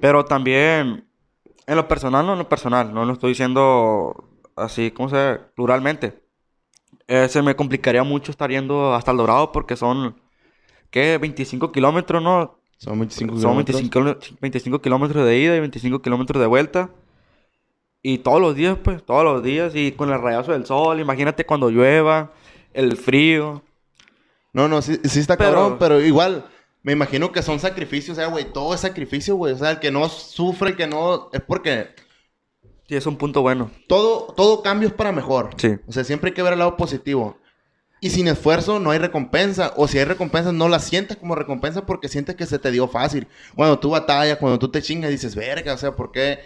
Pero 0.00 0.24
también, 0.26 1.08
en 1.66 1.76
lo 1.76 1.88
personal, 1.88 2.26
no 2.26 2.32
en 2.34 2.40
lo 2.40 2.48
personal, 2.48 2.94
no 2.94 3.04
lo 3.04 3.12
estoy 3.14 3.30
diciendo 3.30 4.30
así, 4.56 4.90
¿cómo 4.90 5.08
se 5.10 5.16
dice? 5.16 5.40
Pluralmente. 5.56 6.23
Eh, 7.06 7.28
se 7.28 7.42
me 7.42 7.54
complicaría 7.54 8.02
mucho 8.02 8.30
estar 8.30 8.50
yendo 8.50 8.94
hasta 8.94 9.10
el 9.10 9.16
Dorado 9.18 9.52
porque 9.52 9.76
son, 9.76 10.20
¿qué? 10.90 11.18
25 11.18 11.70
kilómetros, 11.72 12.22
¿no? 12.22 12.58
Son 12.78 12.98
25 12.98 13.32
Son 13.34 13.40
kilómetros. 13.40 13.76
25, 13.76 14.00
kilo- 14.22 14.38
25 14.40 14.80
kilómetros 14.80 15.26
de 15.26 15.38
ida 15.38 15.56
y 15.56 15.60
25 15.60 16.00
kilómetros 16.02 16.40
de 16.40 16.46
vuelta. 16.46 16.90
Y 18.02 18.18
todos 18.18 18.40
los 18.40 18.54
días, 18.54 18.76
pues, 18.82 19.04
todos 19.04 19.24
los 19.24 19.42
días. 19.42 19.74
Y 19.74 19.92
con 19.92 20.10
el 20.10 20.20
rayazo 20.20 20.52
del 20.52 20.66
sol, 20.66 21.00
imagínate 21.00 21.44
cuando 21.46 21.70
llueva, 21.70 22.32
el 22.72 22.96
frío. 22.96 23.62
No, 24.52 24.68
no, 24.68 24.82
sí, 24.82 24.98
sí 25.04 25.20
está 25.20 25.36
Pero- 25.36 25.52
cabrón, 25.52 25.76
pero 25.78 26.00
igual, 26.00 26.46
me 26.82 26.92
imagino 26.92 27.32
que 27.32 27.42
son 27.42 27.58
sacrificios, 27.60 28.16
o 28.18 28.20
sea, 28.20 28.28
güey, 28.28 28.44
todo 28.52 28.74
es 28.74 28.80
sacrificio, 28.80 29.36
güey. 29.36 29.52
O 29.54 29.58
sea, 29.58 29.70
el 29.72 29.78
que 29.80 29.90
no 29.90 30.08
sufre, 30.08 30.70
el 30.70 30.76
que 30.76 30.86
no. 30.86 31.30
Es 31.32 31.40
porque 31.40 31.88
Sí, 32.88 32.96
es 32.96 33.06
un 33.06 33.16
punto 33.16 33.40
bueno. 33.42 33.70
todo, 33.88 34.32
todo 34.36 34.62
cambio 34.62 34.88
es 34.88 34.94
para 34.94 35.12
mejor. 35.12 35.50
Sí. 35.56 35.76
O 35.86 35.92
sea, 35.92 36.04
siempre 36.04 36.30
hay 36.30 36.34
que 36.34 36.42
ver 36.42 36.52
el 36.52 36.58
lado 36.58 36.76
positivo. 36.76 37.38
Y 38.00 38.10
sin 38.10 38.28
esfuerzo 38.28 38.80
no 38.80 38.90
hay 38.90 38.98
recompensa. 38.98 39.72
O 39.76 39.88
si 39.88 39.98
hay 39.98 40.04
recompensa, 40.04 40.52
no 40.52 40.68
la 40.68 40.78
sientes 40.78 41.16
como 41.16 41.34
recompensa 41.34 41.86
porque 41.86 42.08
sientes 42.08 42.36
que 42.36 42.44
se 42.44 42.58
te 42.58 42.70
dio 42.70 42.86
fácil. 42.86 43.26
Cuando 43.54 43.78
tú 43.78 43.90
batallas, 43.90 44.36
cuando 44.36 44.58
tú 44.58 44.70
te 44.70 44.82
chingas, 44.82 45.10
dices, 45.10 45.34
verga, 45.34 45.72
o 45.72 45.78
sea, 45.78 45.96
¿por 45.96 46.12
qué 46.12 46.40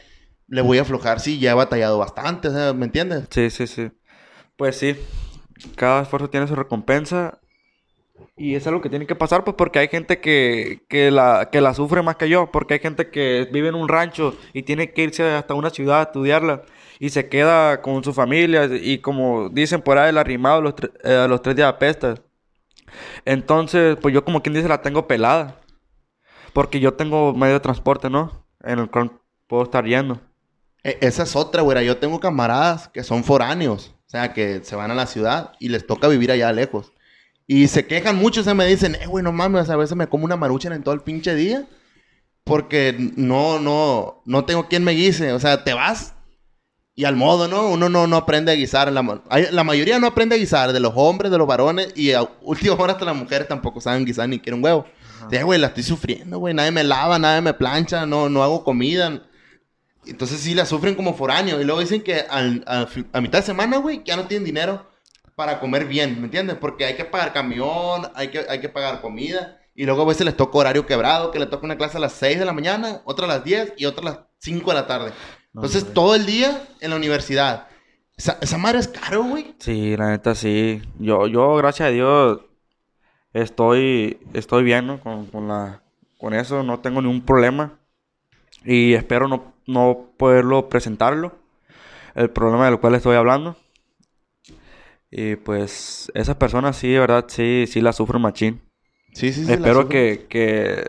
le 0.46 0.62
voy 0.62 0.78
a 0.78 0.82
aflojar? 0.82 1.18
Sí, 1.18 1.40
ya 1.40 1.50
he 1.50 1.54
batallado 1.54 1.98
bastante, 1.98 2.48
o 2.48 2.52
sea, 2.52 2.72
¿me 2.72 2.86
entiendes? 2.86 3.24
Sí, 3.30 3.50
sí, 3.50 3.66
sí. 3.66 3.90
Pues 4.56 4.76
sí, 4.76 4.96
cada 5.74 6.02
esfuerzo 6.02 6.30
tiene 6.30 6.46
su 6.46 6.54
recompensa. 6.54 7.40
Y 8.36 8.54
es 8.54 8.66
algo 8.66 8.80
que 8.80 8.88
tiene 8.88 9.06
que 9.06 9.16
pasar, 9.16 9.44
pues 9.44 9.56
porque 9.56 9.80
hay 9.80 9.88
gente 9.88 10.20
que, 10.20 10.82
que, 10.88 11.10
la, 11.10 11.48
que 11.50 11.60
la 11.60 11.74
sufre 11.74 12.02
más 12.02 12.16
que 12.16 12.28
yo. 12.28 12.50
Porque 12.52 12.74
hay 12.74 12.80
gente 12.80 13.10
que 13.10 13.48
vive 13.52 13.68
en 13.68 13.74
un 13.74 13.88
rancho 13.88 14.36
y 14.52 14.62
tiene 14.62 14.92
que 14.92 15.02
irse 15.02 15.24
hasta 15.32 15.54
una 15.54 15.70
ciudad 15.70 16.00
a 16.00 16.02
estudiarla. 16.04 16.62
Y 17.00 17.10
se 17.10 17.28
queda 17.28 17.82
con 17.82 18.04
su 18.04 18.12
familia. 18.14 18.66
Y 18.66 18.98
como 18.98 19.48
dicen 19.48 19.82
por 19.82 19.98
ahí, 19.98 20.10
el 20.10 20.18
arrimado 20.18 20.60
los, 20.62 20.74
eh, 21.04 21.26
los 21.28 21.42
tres 21.42 21.56
días 21.56 21.68
apesta. 21.68 22.14
Entonces, 23.24 23.96
pues 24.00 24.14
yo 24.14 24.24
como 24.24 24.42
quien 24.42 24.54
dice, 24.54 24.68
la 24.68 24.82
tengo 24.82 25.06
pelada. 25.06 25.60
Porque 26.52 26.80
yo 26.80 26.94
tengo 26.94 27.34
medio 27.34 27.54
de 27.54 27.60
transporte, 27.60 28.10
¿no? 28.10 28.46
En 28.64 28.78
el 28.78 28.90
cual 28.90 29.12
puedo 29.46 29.64
estar 29.64 29.84
yendo. 29.84 30.20
E- 30.82 30.98
esa 31.00 31.24
es 31.24 31.36
otra, 31.36 31.62
güey. 31.62 31.84
Yo 31.86 31.98
tengo 31.98 32.20
camaradas 32.20 32.88
que 32.88 33.02
son 33.04 33.24
foráneos. 33.24 33.94
O 34.06 34.10
sea, 34.10 34.32
que 34.32 34.64
se 34.64 34.74
van 34.76 34.90
a 34.90 34.94
la 34.94 35.06
ciudad 35.06 35.52
y 35.58 35.68
les 35.68 35.86
toca 35.86 36.08
vivir 36.08 36.30
allá 36.32 36.50
lejos. 36.52 36.92
Y 37.50 37.66
se 37.68 37.86
quejan 37.86 38.16
mucho, 38.16 38.42
o 38.42 38.44
sea, 38.44 38.52
me 38.54 38.66
dicen, 38.66 38.94
eh, 38.96 39.06
güey, 39.06 39.24
no 39.24 39.32
mames, 39.32 39.70
a 39.70 39.76
veces 39.76 39.96
me 39.96 40.06
como 40.06 40.24
una 40.26 40.36
marucha 40.36 40.72
en 40.72 40.82
todo 40.84 40.94
el 40.94 41.00
pinche 41.00 41.34
día. 41.34 41.66
Porque 42.44 42.94
no, 43.16 43.58
no, 43.58 44.22
no 44.24 44.44
tengo 44.44 44.68
quien 44.68 44.84
me 44.84 44.92
guise. 44.92 45.32
O 45.32 45.40
sea, 45.40 45.64
te 45.64 45.74
vas 45.74 46.14
y 46.94 47.04
al 47.04 47.16
modo, 47.16 47.46
¿no? 47.48 47.68
Uno 47.68 47.88
no, 47.88 48.06
no 48.06 48.16
aprende 48.16 48.52
a 48.52 48.54
guisar. 48.54 48.90
La, 48.92 49.22
la 49.50 49.64
mayoría 49.64 49.98
no 49.98 50.06
aprende 50.06 50.34
a 50.34 50.38
guisar, 50.38 50.72
de 50.72 50.80
los 50.80 50.92
hombres, 50.94 51.30
de 51.30 51.38
los 51.38 51.46
varones. 51.46 51.88
Y 51.94 52.12
a 52.12 52.22
última 52.42 52.74
hora 52.74 52.92
hasta 52.94 53.04
las 53.04 53.16
mujeres 53.16 53.48
tampoco 53.48 53.80
saben 53.80 54.04
guisar 54.04 54.28
ni 54.28 54.38
quieren 54.38 54.62
huevo. 54.62 54.86
Ya, 55.30 55.42
güey, 55.42 55.58
la 55.58 55.66
estoy 55.68 55.82
sufriendo, 55.82 56.38
güey. 56.38 56.54
Nadie 56.54 56.70
me 56.70 56.84
lava, 56.84 57.18
nadie 57.18 57.40
me 57.42 57.52
plancha, 57.54 58.06
no, 58.06 58.28
no 58.30 58.42
hago 58.42 58.62
comida. 58.64 59.22
Entonces 60.06 60.40
sí 60.40 60.54
la 60.54 60.64
sufren 60.64 60.94
como 60.94 61.14
foráneos. 61.14 61.60
Y 61.60 61.64
luego 61.64 61.80
dicen 61.80 62.02
que 62.02 62.20
al- 62.20 62.64
a, 62.66 62.86
a 63.12 63.20
mitad 63.20 63.40
de 63.40 63.44
semana, 63.46 63.76
güey, 63.78 64.02
ya 64.04 64.16
no 64.16 64.26
tienen 64.26 64.44
dinero 64.46 64.86
para 65.38 65.60
comer 65.60 65.84
bien, 65.84 66.18
¿me 66.18 66.24
entiendes? 66.24 66.56
Porque 66.56 66.84
hay 66.84 66.96
que 66.96 67.04
pagar 67.04 67.32
camión, 67.32 68.10
hay 68.16 68.26
que, 68.26 68.44
hay 68.48 68.60
que 68.60 68.68
pagar 68.68 69.00
comida. 69.00 69.60
Y 69.72 69.84
luego 69.86 70.02
a 70.02 70.06
veces 70.06 70.26
les 70.26 70.36
toca 70.36 70.58
horario 70.58 70.84
quebrado, 70.84 71.30
que 71.30 71.38
le 71.38 71.46
toca 71.46 71.64
una 71.64 71.78
clase 71.78 71.96
a 71.96 72.00
las 72.00 72.14
6 72.14 72.40
de 72.40 72.44
la 72.44 72.52
mañana, 72.52 73.02
otra 73.04 73.26
a 73.26 73.28
las 73.28 73.44
10 73.44 73.74
y 73.76 73.84
otra 73.84 74.02
a 74.02 74.04
las 74.06 74.18
5 74.38 74.68
de 74.68 74.74
la 74.74 74.88
tarde. 74.88 75.12
Entonces 75.54 75.94
todo 75.94 76.16
el 76.16 76.26
día 76.26 76.60
en 76.80 76.90
la 76.90 76.96
universidad. 76.96 77.68
Esa, 78.16 78.36
esa 78.40 78.58
madre 78.58 78.80
es 78.80 78.88
caro, 78.88 79.22
güey. 79.22 79.54
Sí, 79.60 79.96
la 79.96 80.10
neta 80.10 80.34
sí. 80.34 80.82
Yo, 80.98 81.28
yo 81.28 81.54
gracias 81.54 81.86
a 81.86 81.92
Dios, 81.92 82.40
estoy, 83.32 84.18
estoy 84.34 84.64
bien, 84.64 84.88
¿no? 84.88 84.98
Con, 84.98 85.26
con 85.26 85.46
la, 85.46 85.82
con 86.18 86.34
eso, 86.34 86.64
no 86.64 86.80
tengo 86.80 87.00
ningún 87.00 87.24
problema. 87.24 87.78
Y 88.64 88.94
espero 88.94 89.28
no, 89.28 89.54
no 89.68 90.08
poderlo 90.16 90.68
presentarlo, 90.68 91.38
el 92.16 92.28
problema 92.28 92.64
del 92.64 92.80
cual 92.80 92.96
estoy 92.96 93.14
hablando. 93.14 93.56
Y 95.10 95.36
pues, 95.36 96.10
esas 96.14 96.36
personas 96.36 96.76
sí, 96.76 96.92
de 96.92 97.00
verdad, 97.00 97.24
sí, 97.28 97.64
sí 97.66 97.80
la 97.80 97.92
sufren 97.92 98.22
machín. 98.22 98.62
Sí, 99.12 99.32
sí, 99.32 99.44
sí. 99.44 99.52
espero 99.52 99.88
que, 99.88 100.26
que, 100.28 100.86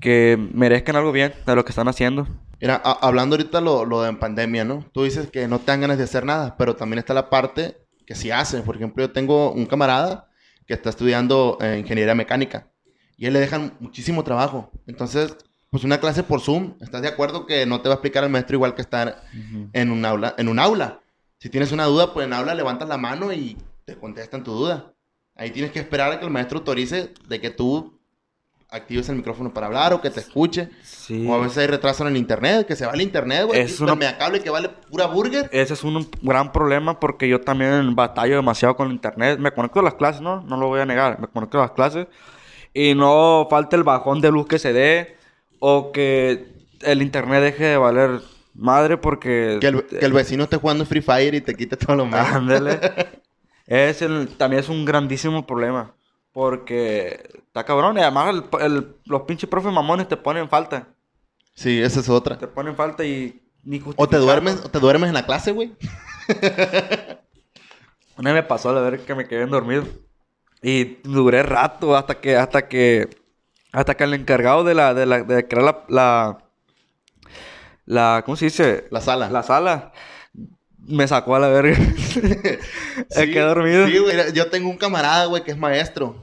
que 0.00 0.38
merezcan 0.54 0.96
algo 0.96 1.12
bien 1.12 1.34
de 1.46 1.54
lo 1.54 1.64
que 1.64 1.70
están 1.70 1.88
haciendo. 1.88 2.26
Mira, 2.60 2.76
hablando 2.76 3.36
ahorita 3.36 3.60
lo, 3.60 3.84
lo 3.84 4.02
de 4.02 4.12
pandemia, 4.14 4.64
¿no? 4.64 4.84
Tú 4.92 5.04
dices 5.04 5.30
que 5.30 5.48
no 5.48 5.58
te 5.60 5.66
dan 5.66 5.80
ganas 5.82 5.98
de 5.98 6.04
hacer 6.04 6.24
nada, 6.24 6.56
pero 6.58 6.76
también 6.76 6.98
está 6.98 7.14
la 7.14 7.30
parte 7.30 7.76
que 8.06 8.14
sí 8.14 8.30
hacen. 8.30 8.62
Por 8.62 8.76
ejemplo, 8.76 9.04
yo 9.04 9.12
tengo 9.12 9.52
un 9.52 9.66
camarada 9.66 10.28
que 10.66 10.74
está 10.74 10.90
estudiando 10.90 11.58
eh, 11.60 11.78
ingeniería 11.80 12.14
mecánica 12.14 12.70
y 13.16 13.26
a 13.26 13.28
él 13.28 13.34
le 13.34 13.40
dejan 13.40 13.74
muchísimo 13.80 14.24
trabajo. 14.24 14.70
Entonces, 14.86 15.36
pues 15.70 15.84
una 15.84 16.00
clase 16.00 16.22
por 16.22 16.40
Zoom, 16.40 16.74
¿estás 16.80 17.02
de 17.02 17.08
acuerdo 17.08 17.46
que 17.46 17.66
no 17.66 17.80
te 17.80 17.88
va 17.88 17.94
a 17.94 17.96
explicar 17.96 18.24
el 18.24 18.30
maestro 18.30 18.56
igual 18.56 18.74
que 18.74 18.82
estar 18.82 19.22
en 19.72 19.90
un 19.90 20.04
aula? 20.04 20.34
En 20.38 20.48
un 20.48 20.58
aula. 20.58 21.00
Si 21.40 21.48
tienes 21.48 21.72
una 21.72 21.84
duda, 21.86 22.12
pues 22.12 22.26
en 22.26 22.34
aula 22.34 22.54
levantas 22.54 22.86
la 22.88 22.98
mano 22.98 23.32
y 23.32 23.56
te 23.86 23.96
contestan 23.96 24.44
tu 24.44 24.52
duda. 24.52 24.92
Ahí 25.34 25.50
tienes 25.50 25.72
que 25.72 25.78
esperar 25.78 26.12
a 26.12 26.18
que 26.18 26.26
el 26.26 26.30
maestro 26.30 26.58
autorice 26.58 27.14
de 27.28 27.40
que 27.40 27.48
tú 27.48 27.98
actives 28.68 29.08
el 29.08 29.16
micrófono 29.16 29.52
para 29.54 29.66
hablar 29.66 29.94
o 29.94 30.02
que 30.02 30.10
te 30.10 30.20
escuche. 30.20 30.68
Sí. 30.82 31.26
O 31.26 31.34
a 31.34 31.38
veces 31.38 31.56
hay 31.58 31.66
retraso 31.66 32.02
en 32.06 32.10
el 32.10 32.18
internet, 32.18 32.66
que 32.66 32.76
se 32.76 32.84
va 32.84 32.92
el 32.92 33.00
internet, 33.00 33.46
güey. 33.46 33.58
Es 33.62 33.80
una- 33.80 33.94
una 33.94 34.18
cable 34.18 34.42
que 34.42 34.50
vale 34.50 34.68
pura 34.68 35.06
burger. 35.06 35.48
Ese 35.50 35.72
es 35.72 35.82
un 35.82 36.06
gran 36.20 36.52
problema 36.52 37.00
porque 37.00 37.26
yo 37.26 37.40
también 37.40 37.96
batallo 37.96 38.36
demasiado 38.36 38.76
con 38.76 38.88
el 38.88 38.92
internet. 38.92 39.38
Me 39.40 39.50
conecto 39.52 39.80
a 39.80 39.82
las 39.82 39.94
clases, 39.94 40.20
¿no? 40.20 40.42
No 40.42 40.58
lo 40.58 40.68
voy 40.68 40.80
a 40.80 40.86
negar. 40.86 41.18
Me 41.20 41.26
conecto 41.26 41.56
a 41.58 41.62
las 41.62 41.70
clases 41.72 42.06
y 42.74 42.94
no 42.94 43.46
falta 43.50 43.76
el 43.76 43.82
bajón 43.82 44.20
de 44.20 44.30
luz 44.30 44.46
que 44.46 44.58
se 44.58 44.74
dé 44.74 45.16
o 45.58 45.90
que 45.90 46.66
el 46.82 47.00
internet 47.02 47.42
deje 47.42 47.64
de 47.64 47.76
valer 47.78 48.20
madre 48.60 48.96
porque... 48.96 49.58
Que 49.60 49.68
el, 49.68 49.84
que 49.84 50.04
el 50.04 50.12
vecino 50.12 50.44
esté 50.44 50.56
jugando 50.56 50.84
Free 50.86 51.00
Fire 51.02 51.34
y 51.34 51.40
te 51.40 51.54
quite 51.54 51.76
todo 51.76 51.96
lo 51.96 52.06
malo. 52.06 52.36
Ándale. 52.38 52.78
es 53.66 54.02
el, 54.02 54.28
también 54.36 54.60
es 54.60 54.68
un 54.68 54.84
grandísimo 54.84 55.46
problema 55.46 55.94
porque 56.32 57.28
está 57.46 57.64
cabrón 57.64 57.98
y 57.98 58.00
además 58.00 58.34
el- 58.34 58.44
el- 58.60 58.96
los 59.04 59.22
pinches 59.22 59.50
profes 59.50 59.72
mamones 59.72 60.06
te 60.08 60.16
ponen 60.16 60.48
falta. 60.48 60.88
Sí, 61.54 61.80
esa 61.80 62.00
es 62.00 62.08
otra. 62.08 62.38
Te 62.38 62.46
ponen 62.46 62.76
falta 62.76 63.04
y 63.04 63.42
ni 63.64 63.82
O 63.96 64.08
te 64.08 64.16
duermes, 64.16 64.62
o 64.64 64.70
te 64.70 64.78
duermes 64.78 65.08
en 65.08 65.14
la 65.14 65.26
clase, 65.26 65.52
güey. 65.52 65.72
Una 68.16 68.32
vez 68.32 68.42
me 68.42 68.48
pasó 68.48 68.70
a 68.70 68.80
ver 68.80 69.00
que 69.00 69.14
me 69.14 69.26
quedé 69.26 69.46
dormido. 69.46 69.84
Y 70.62 70.98
duré 71.02 71.42
rato 71.42 71.96
hasta 71.96 72.20
que, 72.20 72.36
hasta 72.36 72.68
que, 72.68 73.08
hasta 73.72 73.94
que 73.96 74.04
el 74.04 74.14
encargado 74.14 74.62
de 74.62 74.74
la, 74.74 74.92
de 74.94 75.06
la, 75.06 75.22
de 75.22 75.48
crear 75.48 75.64
la, 75.64 75.84
la, 75.88 76.38
la- 77.90 78.22
¿cómo 78.24 78.36
se 78.36 78.46
dice? 78.46 78.84
La 78.90 79.00
sala. 79.00 79.28
La 79.30 79.42
sala. 79.42 79.92
Me 80.78 81.06
sacó 81.06 81.36
a 81.36 81.40
la 81.40 81.48
verga. 81.48 81.76
Me 83.16 83.26
quedé 83.30 83.40
dormido. 83.40 83.86
Sí, 83.86 83.98
güey. 83.98 84.32
Yo 84.32 84.48
tengo 84.48 84.70
un 84.70 84.76
camarada, 84.76 85.26
güey, 85.26 85.42
que 85.44 85.50
es 85.50 85.58
maestro. 85.58 86.16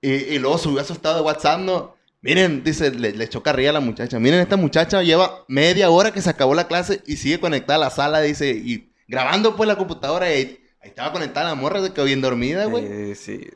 Y, 0.00 0.10
y 0.12 0.38
luego 0.38 0.58
subió 0.58 0.80
a 0.80 0.84
su 0.84 0.92
estado 0.92 1.16
de 1.16 1.22
WhatsApp, 1.22 1.60
¿no? 1.60 1.94
Miren, 2.20 2.62
dice, 2.64 2.90
le, 2.90 3.12
le 3.12 3.24
echó 3.24 3.42
carrilla 3.42 3.70
a 3.70 3.74
la 3.74 3.80
muchacha. 3.80 4.18
Miren, 4.18 4.40
esta 4.40 4.56
muchacha 4.56 5.02
lleva 5.02 5.44
media 5.48 5.90
hora 5.90 6.12
que 6.12 6.22
se 6.22 6.30
acabó 6.30 6.54
la 6.54 6.68
clase 6.68 7.02
y 7.06 7.16
sigue 7.16 7.40
conectada 7.40 7.76
a 7.76 7.80
la 7.80 7.90
sala, 7.90 8.20
dice, 8.20 8.50
y 8.50 8.90
grabando 9.08 9.56
pues 9.56 9.66
la 9.66 9.76
computadora 9.76 10.30
y 10.30 10.32
ahí, 10.34 10.58
ahí 10.82 10.88
estaba 10.90 11.12
conectada 11.12 11.48
la 11.48 11.54
morra, 11.54 11.82
se 11.82 11.92
quedó 11.92 12.04
bien 12.06 12.20
dormida, 12.22 12.64
güey. 12.66 12.84
Eh, 12.86 13.14
sí. 13.14 13.48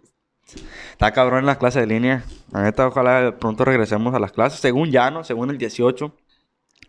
Está 0.93 1.13
cabrón 1.13 1.41
en 1.41 1.47
las 1.47 1.59
clases 1.59 1.83
de 1.83 1.87
línea. 1.87 2.25
La 2.53 2.63
neta, 2.63 2.87
ojalá 2.87 3.37
pronto 3.39 3.65
regresemos 3.65 4.15
a 4.15 4.19
las 4.19 4.33
clases. 4.33 4.61
Según 4.61 4.91
ya, 4.91 5.11
¿no? 5.11 5.25
Según 5.25 5.51
el 5.51 5.59
18. 5.59 6.15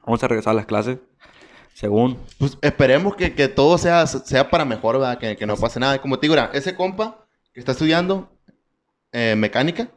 Vamos 0.06 0.24
a 0.24 0.27
regresar 0.27 0.51
a 0.51 0.56
las 0.56 0.65
clases. 0.65 0.98
Según. 1.74 2.18
Pues 2.38 2.58
esperemos 2.62 3.15
que, 3.15 3.34
que 3.34 3.48
todo 3.48 3.77
sea, 3.77 4.06
sea 4.06 4.50
para 4.50 4.65
mejor, 4.65 5.00
¿verdad? 5.00 5.18
Que, 5.18 5.38
que 5.38 5.46
no 5.46 5.56
pase 5.56 5.79
nada. 5.79 6.01
Como 6.01 6.20
te 6.20 6.25
digo, 6.25 6.34
mira, 6.36 6.51
ese 6.53 6.75
compa 6.75 7.25
que 7.53 7.60
está 7.60 7.72
estudiando 7.72 8.29
eh, 9.12 9.36
mecánica 9.38 9.89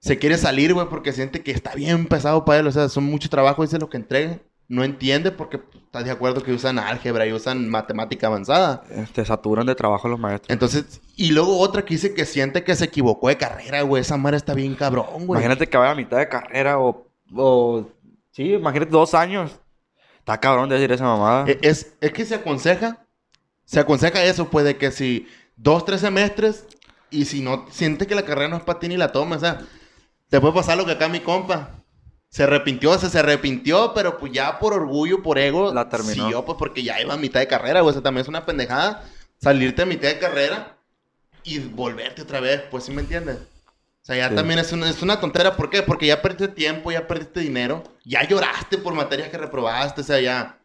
se 0.00 0.18
quiere 0.18 0.38
salir, 0.38 0.72
güey, 0.72 0.88
porque 0.88 1.12
siente 1.12 1.42
que 1.42 1.50
está 1.50 1.74
bien 1.74 2.06
pesado 2.06 2.44
para 2.44 2.60
él. 2.60 2.66
O 2.66 2.72
sea, 2.72 2.88
son 2.88 3.04
mucho 3.04 3.28
trabajo, 3.28 3.62
dice 3.62 3.78
lo 3.78 3.90
que 3.90 3.98
entrega. 3.98 4.38
No 4.66 4.84
entiende 4.84 5.32
porque 5.32 5.60
estás 5.74 6.04
de 6.04 6.10
acuerdo 6.12 6.42
que 6.42 6.52
usan 6.52 6.78
álgebra 6.78 7.26
y 7.26 7.32
usan 7.32 7.68
matemática 7.68 8.28
avanzada. 8.28 8.84
Este, 8.88 9.24
saturan 9.24 9.66
de 9.66 9.74
trabajo 9.74 10.08
los 10.08 10.18
maestros. 10.18 10.48
Entonces, 10.48 11.00
y 11.16 11.32
luego 11.32 11.58
otra 11.58 11.84
que 11.84 11.94
dice 11.94 12.14
que 12.14 12.24
siente 12.24 12.62
que 12.64 12.76
se 12.76 12.84
equivocó 12.84 13.28
de 13.28 13.36
carrera, 13.36 13.82
güey. 13.82 14.00
Esa 14.00 14.16
madre 14.16 14.36
está 14.36 14.54
bien 14.54 14.74
cabrón, 14.74 15.26
güey. 15.26 15.40
Imagínate 15.40 15.68
que 15.68 15.76
vaya 15.76 15.90
a 15.90 15.96
mitad 15.96 16.18
de 16.18 16.28
carrera 16.28 16.78
o, 16.78 17.06
o... 17.34 17.86
Sí, 18.40 18.54
imagínate 18.54 18.90
dos 18.90 19.12
años. 19.12 19.52
Está 20.18 20.40
cabrón 20.40 20.70
de 20.70 20.76
decir 20.76 20.90
esa 20.92 21.04
mamada. 21.04 21.44
Eh, 21.46 21.58
Es, 21.60 21.92
es 22.00 22.10
que 22.12 22.24
se 22.24 22.36
aconseja, 22.36 23.04
se 23.66 23.80
aconseja 23.80 24.24
eso, 24.24 24.48
pues, 24.48 24.64
de 24.64 24.78
que 24.78 24.90
si 24.90 25.28
dos, 25.56 25.84
tres 25.84 26.00
semestres, 26.00 26.64
y 27.10 27.26
si 27.26 27.42
no 27.42 27.66
siente 27.70 28.06
que 28.06 28.14
la 28.14 28.24
carrera 28.24 28.48
no 28.48 28.56
es 28.56 28.62
para 28.62 28.78
ti 28.78 28.88
ni 28.88 28.96
la 28.96 29.12
toma, 29.12 29.36
o 29.36 29.40
sea, 29.40 29.60
te 30.30 30.40
puede 30.40 30.54
pasar 30.54 30.78
lo 30.78 30.86
que 30.86 30.92
acá 30.92 31.08
mi 31.08 31.20
compa. 31.20 31.82
Se 32.30 32.44
arrepintió, 32.44 32.96
se, 32.96 33.10
se 33.10 33.18
arrepintió, 33.18 33.92
pero 33.92 34.16
pues 34.16 34.32
ya 34.32 34.58
por 34.58 34.72
orgullo, 34.72 35.22
por 35.22 35.38
ego, 35.38 35.74
La 35.74 35.90
terminó. 35.90 36.14
siguió, 36.14 36.42
pues 36.46 36.56
porque 36.58 36.82
ya 36.82 36.98
iba 36.98 37.12
a 37.12 37.18
mitad 37.18 37.40
de 37.40 37.46
carrera, 37.48 37.82
güey. 37.82 37.90
O 37.90 37.92
sea, 37.92 38.02
también 38.02 38.22
es 38.22 38.28
una 38.28 38.46
pendejada 38.46 39.04
salirte 39.36 39.82
a 39.82 39.86
mitad 39.86 40.08
de 40.08 40.18
carrera 40.18 40.78
y 41.44 41.58
volverte 41.58 42.22
otra 42.22 42.40
vez, 42.40 42.62
pues, 42.70 42.84
¿sí 42.84 42.92
me 42.92 43.02
entiendes? 43.02 43.36
Sea, 44.10 44.16
ya 44.16 44.28
Sí. 44.30 44.34
también 44.34 44.58
es 44.58 44.72
una, 44.72 44.90
es 44.90 45.02
una 45.02 45.20
tontera. 45.20 45.56
¿Por 45.56 45.70
qué? 45.70 45.82
Porque 45.84 46.06
ya 46.06 46.20
perdiste 46.20 46.48
tiempo, 46.48 46.90
ya 46.90 47.06
perdiste 47.06 47.38
dinero, 47.38 47.84
ya 48.04 48.26
lloraste 48.26 48.76
por 48.78 48.92
materias 48.92 49.28
que 49.28 49.38
reprobaste, 49.38 50.00
o 50.00 50.04
sea, 50.04 50.18
ya. 50.20 50.58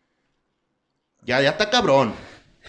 Ya, 1.21 1.39
ya 1.41 1.51
está 1.51 1.69
cabrón. 1.69 2.13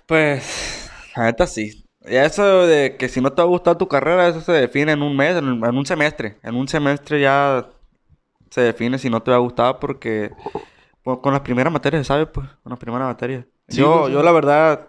Pues, 0.04 0.90
la 1.16 1.25
neta 1.25 1.47
sí. 1.47 1.83
Eso 2.02 2.66
de 2.66 2.97
que 2.99 3.09
si 3.09 3.23
no 3.23 3.33
te 3.33 3.40
va 3.40 3.45
a 3.45 3.50
gustar 3.50 3.78
tu 3.78 3.88
carrera, 3.88 4.28
eso 4.28 4.42
se 4.42 4.52
define 4.52 4.92
en 4.92 5.00
un 5.02 5.16
mes, 5.16 5.37
en, 5.37 5.47
un 5.47 5.87
semestre. 5.87 6.37
En 6.42 6.54
un 6.54 6.68
semestre 6.68 7.23
ya 7.23 7.66
se 8.50 8.61
define 8.61 8.99
si 8.99 9.09
no 9.09 9.23
te 9.23 9.30
va 9.30 9.38
a 9.38 9.40
gustar 9.40 9.78
porque 9.78 10.30
pues, 11.02 11.18
con 11.23 11.33
las 11.33 11.40
primeras 11.40 11.73
materias 11.73 12.02
se 12.06 12.09
sabe, 12.09 12.26
pues, 12.26 12.47
con 12.62 12.68
las 12.68 12.78
primeras 12.78 13.09
materias. 13.09 13.47
yo, 13.68 14.00
pues, 14.02 14.12
yo 14.12 14.23
la 14.23 14.33
verdad 14.33 14.88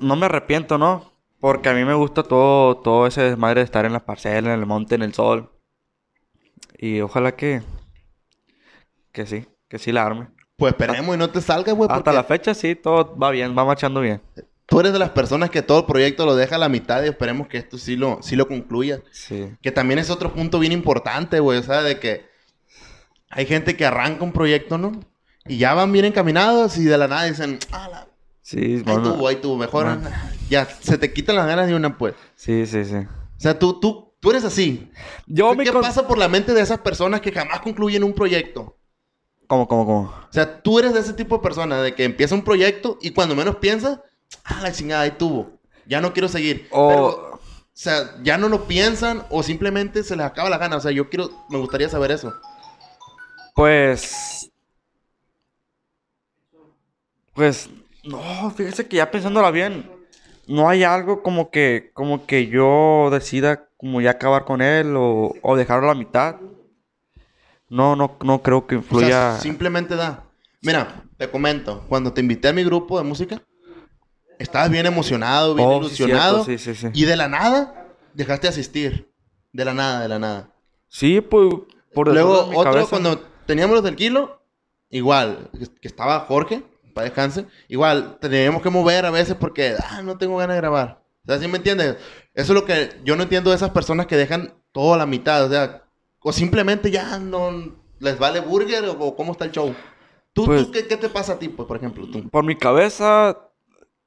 no 0.00 0.14
me 0.14 0.26
arrepiento, 0.26 0.78
¿no? 0.78 1.13
Porque 1.44 1.68
a 1.68 1.74
mí 1.74 1.84
me 1.84 1.92
gusta 1.92 2.22
todo, 2.22 2.78
todo 2.78 3.06
ese 3.06 3.20
desmadre 3.20 3.60
de 3.60 3.66
estar 3.66 3.84
en 3.84 3.92
las 3.92 4.00
parcelas, 4.00 4.54
en 4.54 4.60
el 4.60 4.64
monte, 4.64 4.94
en 4.94 5.02
el 5.02 5.12
sol. 5.12 5.52
Y 6.78 7.02
ojalá 7.02 7.36
que, 7.36 7.60
que 9.12 9.26
sí, 9.26 9.44
que 9.68 9.78
sí 9.78 9.92
la 9.92 10.06
arme. 10.06 10.28
Pues 10.56 10.72
esperemos 10.72 11.14
y 11.14 11.18
no 11.18 11.28
te 11.28 11.42
salga, 11.42 11.74
güey. 11.74 11.90
Hasta 11.92 12.14
la 12.14 12.24
fecha 12.24 12.54
sí, 12.54 12.74
todo 12.74 13.14
va 13.18 13.30
bien, 13.30 13.54
va 13.54 13.66
marchando 13.66 14.00
bien. 14.00 14.22
Tú 14.64 14.80
eres 14.80 14.94
de 14.94 14.98
las 14.98 15.10
personas 15.10 15.50
que 15.50 15.60
todo 15.60 15.80
el 15.80 15.84
proyecto 15.84 16.24
lo 16.24 16.34
deja 16.34 16.56
a 16.56 16.58
la 16.58 16.70
mitad 16.70 17.04
y 17.04 17.08
esperemos 17.08 17.46
que 17.48 17.58
esto 17.58 17.76
sí 17.76 17.94
lo, 17.94 18.22
sí 18.22 18.36
lo 18.36 18.48
concluya. 18.48 19.02
Sí. 19.10 19.54
Que 19.60 19.70
también 19.70 19.98
es 19.98 20.08
otro 20.08 20.32
punto 20.32 20.58
bien 20.58 20.72
importante, 20.72 21.40
güey. 21.40 21.58
O 21.58 21.62
sea, 21.62 21.82
de 21.82 22.00
que 22.00 22.24
hay 23.28 23.44
gente 23.44 23.76
que 23.76 23.84
arranca 23.84 24.24
un 24.24 24.32
proyecto, 24.32 24.78
¿no? 24.78 24.98
Y 25.46 25.58
ya 25.58 25.74
van 25.74 25.92
bien 25.92 26.06
encaminados 26.06 26.78
y 26.78 26.84
de 26.84 26.96
la 26.96 27.06
nada 27.06 27.24
dicen, 27.24 27.58
ah, 27.70 27.88
la... 27.90 28.13
Sí, 28.44 28.82
ahí 28.84 28.96
tuvo, 29.02 29.26
ahí 29.26 29.36
tuvo, 29.36 29.56
mejor. 29.56 29.98
Ya, 30.50 30.66
se 30.66 30.98
te 30.98 31.14
quitan 31.14 31.36
las 31.36 31.46
ganas 31.46 31.66
de 31.66 31.74
una, 31.74 31.96
pues. 31.96 32.14
Sí, 32.36 32.66
sí, 32.66 32.84
sí. 32.84 32.96
O 32.96 33.40
sea, 33.40 33.58
tú, 33.58 33.80
tú, 33.80 34.12
tú 34.20 34.30
eres 34.30 34.44
así. 34.44 34.90
Yo 35.26 35.56
¿Qué 35.56 35.72
pasa 35.72 36.06
por 36.06 36.18
la 36.18 36.28
mente 36.28 36.52
de 36.52 36.60
esas 36.60 36.80
personas 36.80 37.22
que 37.22 37.32
jamás 37.32 37.60
concluyen 37.60 38.04
un 38.04 38.12
proyecto? 38.12 38.76
¿Cómo, 39.46 39.66
cómo, 39.66 39.86
cómo? 39.86 40.00
O 40.00 40.28
sea, 40.32 40.60
tú 40.60 40.78
eres 40.78 40.92
de 40.92 41.00
ese 41.00 41.14
tipo 41.14 41.38
de 41.38 41.42
persona, 41.42 41.80
de 41.80 41.94
que 41.94 42.04
empieza 42.04 42.34
un 42.34 42.44
proyecto 42.44 42.98
y 43.00 43.12
cuando 43.12 43.34
menos 43.34 43.56
piensas, 43.56 44.00
ah, 44.44 44.60
la 44.62 44.72
chingada, 44.72 45.04
ahí 45.04 45.12
tuvo. 45.12 45.58
Ya 45.86 46.02
no 46.02 46.12
quiero 46.12 46.28
seguir. 46.28 46.68
O... 46.70 47.40
sea, 47.72 48.14
ya 48.22 48.36
no 48.36 48.50
lo 48.50 48.66
piensan 48.66 49.24
o 49.30 49.42
simplemente 49.42 50.04
se 50.04 50.16
les 50.16 50.26
acaba 50.26 50.50
la 50.50 50.58
gana. 50.58 50.76
O 50.76 50.80
sea, 50.80 50.90
yo 50.90 51.08
quiero, 51.08 51.30
me 51.48 51.56
gustaría 51.56 51.88
saber 51.88 52.10
eso. 52.10 52.34
Pues. 53.54 54.50
Pues. 57.32 57.70
No, 58.04 58.50
fíjese 58.50 58.86
que 58.86 58.96
ya 58.96 59.10
pensándola 59.10 59.50
bien. 59.50 59.90
No 60.46 60.68
hay 60.68 60.84
algo 60.84 61.22
como 61.22 61.50
que. 61.50 61.90
Como 61.94 62.26
que 62.26 62.46
yo 62.48 63.08
decida 63.10 63.68
como 63.76 64.00
ya 64.00 64.12
acabar 64.12 64.44
con 64.44 64.62
él 64.62 64.94
o, 64.96 65.34
o 65.42 65.56
dejarlo 65.56 65.86
a 65.86 65.94
la 65.94 65.98
mitad. 65.98 66.36
No, 67.68 67.96
no, 67.96 68.16
no 68.22 68.42
creo 68.42 68.66
que 68.66 68.76
influya. 68.76 69.38
simplemente 69.38 69.96
da. 69.96 70.24
Mira, 70.62 71.04
te 71.18 71.28
comento, 71.30 71.84
cuando 71.88 72.12
te 72.12 72.20
invité 72.20 72.48
a 72.48 72.52
mi 72.52 72.64
grupo 72.64 72.98
de 72.98 73.04
música, 73.04 73.42
estabas 74.38 74.70
bien 74.70 74.86
emocionado, 74.86 75.54
bien 75.54 75.68
oh, 75.68 75.78
ilusionado. 75.78 76.44
Sí, 76.44 76.58
sí, 76.58 76.74
sí, 76.74 76.88
y 76.92 77.04
de 77.04 77.16
la 77.16 77.28
nada, 77.28 77.88
dejaste 78.14 78.46
de 78.46 78.50
asistir. 78.50 79.12
De 79.52 79.64
la 79.64 79.74
nada, 79.74 80.00
de 80.00 80.08
la 80.08 80.18
nada. 80.18 80.50
Sí, 80.88 81.20
pues. 81.20 81.54
Por 81.92 82.12
Luego, 82.12 82.50
otro, 82.56 82.88
cuando 82.88 83.20
teníamos 83.46 83.76
los 83.76 83.84
del 83.84 83.94
kilo, 83.94 84.42
igual, 84.90 85.50
que 85.80 85.86
estaba 85.86 86.20
Jorge, 86.20 86.64
para 86.94 87.06
descanse, 87.06 87.46
igual, 87.68 88.18
teníamos 88.20 88.62
que 88.62 88.70
mover 88.70 89.04
a 89.04 89.10
veces 89.10 89.34
porque, 89.34 89.74
ah, 89.90 90.00
no 90.02 90.16
tengo 90.16 90.36
ganas 90.36 90.56
de 90.56 90.60
grabar. 90.60 91.04
O 91.26 91.30
sea, 91.30 91.38
¿sí 91.38 91.48
me 91.48 91.58
entiendes? 91.58 91.96
Eso 92.34 92.52
es 92.52 92.60
lo 92.60 92.64
que 92.64 93.00
yo 93.04 93.16
no 93.16 93.22
entiendo 93.22 93.50
de 93.50 93.56
esas 93.56 93.70
personas 93.70 94.06
que 94.06 94.16
dejan 94.16 94.54
todo 94.72 94.94
a 94.94 94.98
la 94.98 95.06
mitad. 95.06 95.44
O 95.44 95.48
sea, 95.48 95.84
o 96.20 96.32
simplemente 96.32 96.90
ya 96.90 97.18
no 97.18 97.74
les 97.98 98.18
vale 98.18 98.40
burger 98.40 98.84
o, 98.98 99.16
cómo 99.16 99.32
está 99.32 99.46
el 99.46 99.52
show. 99.52 99.74
¿Tú, 100.32 100.46
pues 100.46 100.66
qué, 100.66 100.82
te 100.82 101.08
pasa 101.08 101.34
a 101.34 101.38
ti, 101.38 101.48
pues, 101.48 101.66
por 101.66 101.76
ejemplo? 101.76 102.06
Tú? 102.06 102.28
Por 102.28 102.44
mi 102.44 102.56
cabeza, 102.56 103.38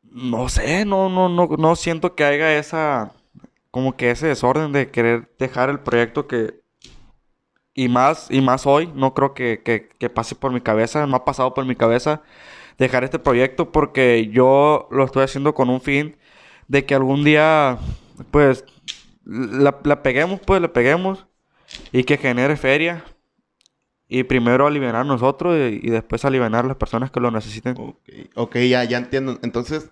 no 0.03 0.50
sé, 0.50 0.86
no, 0.86 1.10
no, 1.10 1.29
no, 1.29 1.48
no 1.58 1.75
siento 1.75 2.15
que 2.15 2.25
haya 2.25 2.58
esa, 2.58 3.13
como 3.71 3.95
que 3.95 4.12
ese 4.12 4.28
desorden 4.28 4.73
de 4.73 4.91
querer 4.91 5.34
dejar 5.39 5.69
el 5.69 5.80
proyecto 5.80 6.28
que, 6.28 6.62
y 7.73 7.88
más, 7.88 8.28
y 8.30 8.41
más 8.41 8.65
hoy, 8.65 8.91
no 8.93 9.13
creo 9.13 9.34
que, 9.34 9.62
que, 9.63 9.88
que 9.88 10.10
pase 10.10 10.36
por 10.36 10.52
mi 10.52 10.60
cabeza, 10.60 11.08
no 11.08 11.15
ha 11.15 11.23
pasado 11.23 11.54
por 11.54 11.65
mi 11.65 11.76
cabeza 11.76 12.21
dejar 12.78 13.04
este 13.04 13.20
proyecto 13.20 13.72
porque 13.72 14.30
yo 14.32 14.88
lo 14.92 15.06
estoy 15.06 15.24
haciendo 15.24 15.54
con 15.54 15.70
un 15.70 15.82
fin 15.82 16.18
de 16.68 16.86
que 16.86 16.96
algún 16.96 17.24
día, 17.24 17.78
pues, 18.32 18.66
la, 19.26 19.80
la 19.84 20.04
peguemos, 20.04 20.40
pues, 20.46 20.62
le 20.62 20.70
peguemos 20.70 21.28
y 21.92 22.04
que 22.04 22.18
genere 22.18 22.56
feria. 22.56 23.04
Y 24.10 24.24
primero 24.24 24.66
aliviar 24.66 25.06
nosotros 25.06 25.58
y, 25.70 25.90
después 25.90 26.24
aliviar 26.24 26.56
a 26.56 26.63
las 26.63 26.78
personas 26.78 27.12
que 27.12 27.20
lo 27.20 27.30
necesiten. 27.30 27.76
Ok, 27.78 28.10
okay 28.36 28.70
ya, 28.70 28.84
ya 28.86 28.98
entiendo. 28.98 29.38
Entonces, 29.42 29.90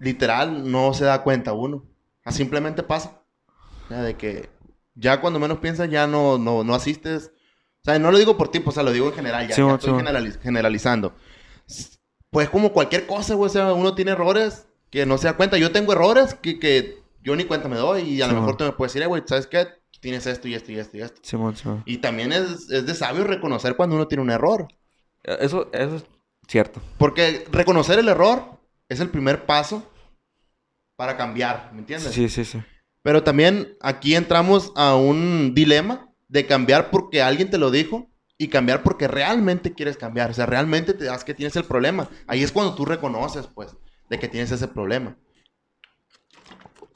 literal, 0.00 0.70
no 0.70 0.92
se 0.92 1.04
da 1.04 1.22
cuenta 1.22 1.52
uno. 1.52 1.84
simplemente 2.30 2.82
pasa. 2.82 3.22
de 3.88 4.16
que 4.16 4.48
ya 4.96 5.20
cuando 5.20 5.38
menos 5.38 5.58
piensas, 5.58 5.88
ya 5.88 6.08
no, 6.08 6.36
no, 6.36 6.64
no 6.64 6.74
asistes. 6.74 7.30
O 7.82 7.84
sea, 7.84 7.98
no 8.00 8.10
lo 8.10 8.18
digo 8.18 8.36
por 8.36 8.48
ti, 8.48 8.58
pues, 8.58 8.74
o 8.74 8.76
sea, 8.76 8.82
lo 8.82 8.90
digo 8.90 9.06
en 9.06 9.14
general. 9.14 9.46
Ya, 9.46 9.74
estoy 9.74 10.32
generalizando. 10.42 11.14
Pues 12.30 12.48
como 12.50 12.72
cualquier 12.72 13.06
cosa, 13.06 13.34
güey. 13.34 13.48
O 13.48 13.52
sea, 13.52 13.72
uno 13.72 13.94
tiene 13.94 14.12
errores 14.12 14.66
que 14.90 15.06
no 15.06 15.18
se 15.18 15.26
da 15.26 15.36
cuenta. 15.36 15.58
Yo 15.58 15.72
tengo 15.72 15.92
errores 15.92 16.34
que, 16.34 16.58
que 16.58 16.98
yo 17.22 17.36
ni 17.36 17.44
cuenta 17.44 17.68
me 17.68 17.76
doy. 17.76 18.02
Y 18.02 18.22
a 18.22 18.26
lo 18.26 18.34
mejor 18.34 18.56
tú 18.56 18.64
me 18.64 18.72
puedes 18.72 18.92
decir, 18.92 19.02
eh, 19.02 19.06
güey, 19.06 19.22
¿sabes 19.26 19.46
qué? 19.46 19.68
tienes 20.00 20.26
esto 20.26 20.48
y 20.48 20.54
esto 20.54 20.72
y 20.72 20.78
esto 20.78 20.96
y 20.96 21.02
esto. 21.02 21.20
Y 21.84 21.98
también 21.98 22.32
es, 22.32 22.68
de 22.68 22.94
sabio 22.94 23.24
reconocer 23.24 23.76
cuando 23.76 23.96
uno 23.96 24.08
tiene 24.08 24.22
un 24.22 24.30
error. 24.30 24.68
Eh, 25.24 25.36
eso, 25.40 25.68
eso 25.72 25.96
es 25.96 26.04
cierto. 26.46 26.80
Porque 26.98 27.44
reconocer 27.50 27.98
el 27.98 28.08
error 28.08 28.60
es 28.88 29.00
el 29.00 29.08
primer 29.08 29.46
paso 29.46 29.82
para 30.96 31.16
cambiar, 31.16 31.70
¿me 31.72 31.80
entiendes? 31.80 32.12
Sí, 32.12 32.28
sí, 32.28 32.44
sí. 32.44 32.62
Pero 33.02 33.22
también 33.22 33.76
aquí 33.80 34.14
entramos 34.14 34.72
a 34.76 34.94
un 34.96 35.54
dilema 35.54 36.08
de 36.28 36.46
cambiar 36.46 36.90
porque 36.90 37.22
alguien 37.22 37.50
te 37.50 37.58
lo 37.58 37.70
dijo 37.70 38.08
y 38.38 38.48
cambiar 38.48 38.82
porque 38.82 39.08
realmente 39.08 39.72
quieres 39.72 39.96
cambiar. 39.96 40.30
O 40.30 40.34
sea, 40.34 40.46
realmente 40.46 40.94
te 40.94 41.04
das 41.04 41.24
que 41.24 41.34
tienes 41.34 41.56
el 41.56 41.64
problema. 41.64 42.08
Ahí 42.26 42.42
es 42.42 42.52
cuando 42.52 42.74
tú 42.74 42.84
reconoces, 42.84 43.46
pues, 43.46 43.76
de 44.10 44.18
que 44.18 44.28
tienes 44.28 44.50
ese 44.52 44.68
problema. 44.68 45.16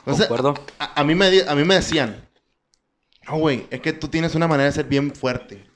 acuerdo. 0.07 0.55
A, 0.79 1.05
mí 1.05 1.15
me, 1.15 1.43
a 1.43 1.55
mí 1.55 1.65
me 1.65 1.77
decían, 1.77 2.29
no, 3.27 3.39
güey, 3.39 3.67
es 3.71 3.81
que 3.81 3.93
tú 3.93 4.09
tienes 4.09 4.35
una 4.35 4.49
manera 4.49 4.67
de 4.67 4.73
ser 4.73 4.87
bien 4.87 5.15
fuerte. 5.15 5.67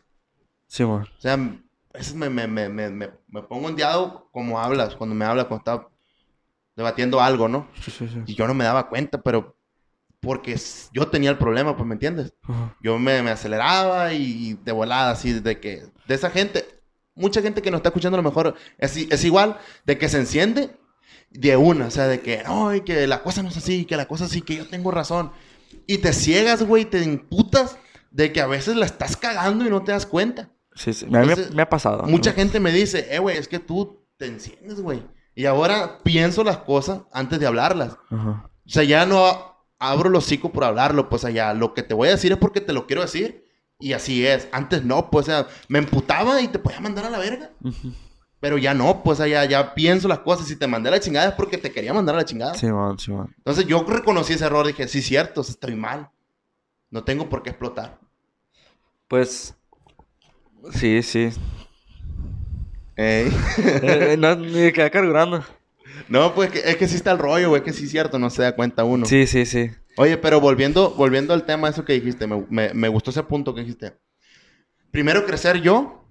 Sí, 0.67 0.83
güey. 0.83 1.01
O 1.03 1.21
sea, 1.21 1.35
a 1.35 1.99
veces 1.99 2.15
me, 2.15 2.29
me, 2.29 2.47
me, 2.47 2.69
me, 2.69 2.91
me 2.91 3.43
pongo 3.43 3.69
ondeado 3.69 4.29
como 4.33 4.61
hablas, 4.61 4.97
cuando 4.97 5.15
me 5.15 5.25
hablas, 5.25 5.47
cuando 5.47 5.61
estás 5.61 5.87
debatiendo 6.77 7.21
algo, 7.21 7.49
¿no? 7.49 7.69
Sí, 7.81 7.91
sí, 7.91 8.09
sí. 8.09 8.23
Y 8.27 8.35
yo 8.35 8.47
no 8.47 8.55
me 8.55 8.65
daba 8.65 8.89
cuenta, 8.89 9.23
pero 9.23 9.57
porque 10.25 10.59
yo 10.93 11.09
tenía 11.09 11.31
el 11.31 11.39
problema, 11.39 11.77
pues, 11.77 11.87
¿me 11.87 11.95
entiendes? 11.95 12.33
Yo 12.83 12.99
me, 12.99 13.23
me, 13.23 13.31
aceleraba 13.31 14.13
y 14.13 14.55
de 14.65 14.73
volada, 14.73 15.11
así, 15.11 15.33
de 15.33 15.61
que, 15.61 15.85
de 16.07 16.15
esa 16.15 16.31
gente, 16.31 16.65
mucha 17.15 17.43
gente 17.43 17.63
que 17.63 17.71
nos 17.71 17.79
está 17.79 17.91
escuchando 17.91 18.17
a 18.17 18.23
lo 18.23 18.29
mejor 18.29 18.55
es, 18.79 18.97
es 18.97 19.25
igual, 19.25 19.59
de 19.85 19.99
que 19.99 20.09
se 20.09 20.19
enciende 20.19 20.71
de 21.31 21.57
una, 21.57 21.87
o 21.87 21.91
sea, 21.91 22.07
de 22.07 22.21
que, 22.21 22.43
no, 22.45 22.75
y 22.75 22.83
que 22.83 23.07
la 23.07 23.23
cosa 23.23 23.43
no 23.43 23.49
es 23.49 23.57
así, 23.57 23.85
que 23.85 23.97
la 23.97 24.07
cosa 24.07 24.29
sí, 24.29 24.41
que 24.41 24.57
yo 24.57 24.67
tengo 24.67 24.91
razón. 24.91 25.33
Y 25.87 25.99
te 25.99 26.13
ciegas, 26.13 26.63
güey, 26.63 26.85
te 26.85 27.03
imputas 27.03 27.77
de 28.11 28.33
que 28.33 28.41
a 28.41 28.47
veces 28.47 28.77
la 28.77 28.87
estás 28.87 29.17
cagando 29.17 29.67
y 29.67 29.71
no 29.71 29.83
te 29.83 29.93
das 29.93 30.07
cuenta. 30.07 30.51
Sí, 30.75 30.93
sí. 30.93 31.07
me, 31.07 31.63
ha 31.63 31.69
pasado. 31.69 32.05
Mucha 32.05 32.33
gente 32.33 32.61
me 32.61 32.73
dice, 32.73 33.09
eh, 33.11 33.19
güey, 33.19 33.37
es 33.37 33.49
que 33.49 33.59
tú 33.59 34.07
te 34.17 34.27
enciendes, 34.27 34.81
güey. 34.81 35.03
Y 35.35 35.47
ahora 35.47 35.99
pienso 36.03 36.45
las 36.45 36.59
cosas 36.59 37.03
antes 37.13 37.41
de 37.41 37.47
hablarlas. 37.47 37.99
O 38.11 38.49
sea, 38.67 38.85
ya 38.85 39.05
no 39.05 39.54
abro 39.91 40.11
los 40.11 40.25
hocico 40.25 40.51
por 40.51 40.65
hablarlo, 40.65 41.09
pues 41.09 41.25
allá 41.25 41.55
lo 41.55 41.75
que 41.75 41.83
te 41.83 41.95
voy 41.95 42.09
a 42.09 42.13
decir 42.13 42.33
es 42.33 42.39
porque 42.39 42.61
te 42.61 42.73
lo 42.73 42.87
quiero 42.87 43.03
decir. 43.03 43.45
Y 43.79 43.93
así 43.93 44.27
es. 44.27 44.49
Antes 44.53 44.85
no, 44.85 45.11
pues, 45.11 45.29
o 45.29 45.31
sea, 45.31 45.47
me 45.69 45.79
emputaba 45.79 46.41
y 46.41 46.49
te 46.49 46.59
podía 46.59 46.81
mandar 46.81 47.05
a 47.05 47.11
la 47.11 47.19
verga. 47.19 47.51
Pero 48.41 48.59
ya 48.59 48.75
no, 48.75 49.03
pues 49.03 49.21
allá 49.21 49.45
ya 49.45 49.75
pienso 49.75 50.07
las 50.07 50.21
cosas. 50.21 50.47
Si 50.47 50.57
te 50.57 50.67
mandé 50.67 50.89
a 50.89 50.93
la 50.93 51.01
chingada 51.01 51.29
es 51.29 51.35
porque 51.35 51.59
te 51.59 51.73
quería 51.73 51.93
mandar 51.93 52.15
a 52.15 52.19
la 52.19 52.25
chingada. 52.25 52.55
Sí, 52.55 52.67
man, 52.67 52.99
sí, 52.99 53.11
man. 53.11 53.35
Entonces 53.39 53.67
yo 53.67 53.85
reconocí 53.85 54.35
ese 54.35 54.45
error. 54.45 54.67
Dije, 54.67 54.87
sí, 54.87 55.03
cierto, 55.03 55.41
estoy 55.41 55.75
mal. 55.75 56.11
No 56.91 57.05
tengo 57.05 57.29
por 57.29 57.43
qué 57.43 57.51
explotar. 57.51 57.99
Pues, 59.09 59.55
sí, 60.73 61.03
sí. 61.03 61.31
Ey. 62.97 63.33
Eh, 63.59 64.13
eh, 64.13 64.17
no, 64.17 64.37
ni 64.37 64.73
queda 64.73 64.91
cargando. 64.91 65.45
No, 66.09 66.35
pues 66.35 66.55
es 66.55 66.77
que 66.77 66.89
sí 66.89 66.97
está 66.97 67.13
el 67.13 67.19
rollo, 67.19 67.51
güey, 67.51 67.63
que 67.63 67.73
sí 67.73 67.85
es 67.85 67.91
cierto, 67.91 68.19
no 68.19 68.31
se 68.31 68.43
da 68.43 68.55
cuenta 68.55 68.85
uno. 68.85 69.07
Sí, 69.07 69.27
sí, 69.27 69.47
sí. 69.47 69.71
Oye, 69.97 70.17
pero 70.19 70.41
volviendo, 70.41 70.91
volviendo 70.91 71.35
al 71.35 71.45
tema, 71.45 71.69
eso 71.69 71.85
que 71.85 71.93
dijiste, 71.93 72.27
me, 72.27 72.75
me 72.75 72.89
gustó 72.89 73.11
ese 73.11 73.23
punto 73.23 73.55
que 73.55 73.61
dijiste. 73.63 73.95
Primero 74.91 75.25
crecer 75.25 75.61
yo 75.61 76.05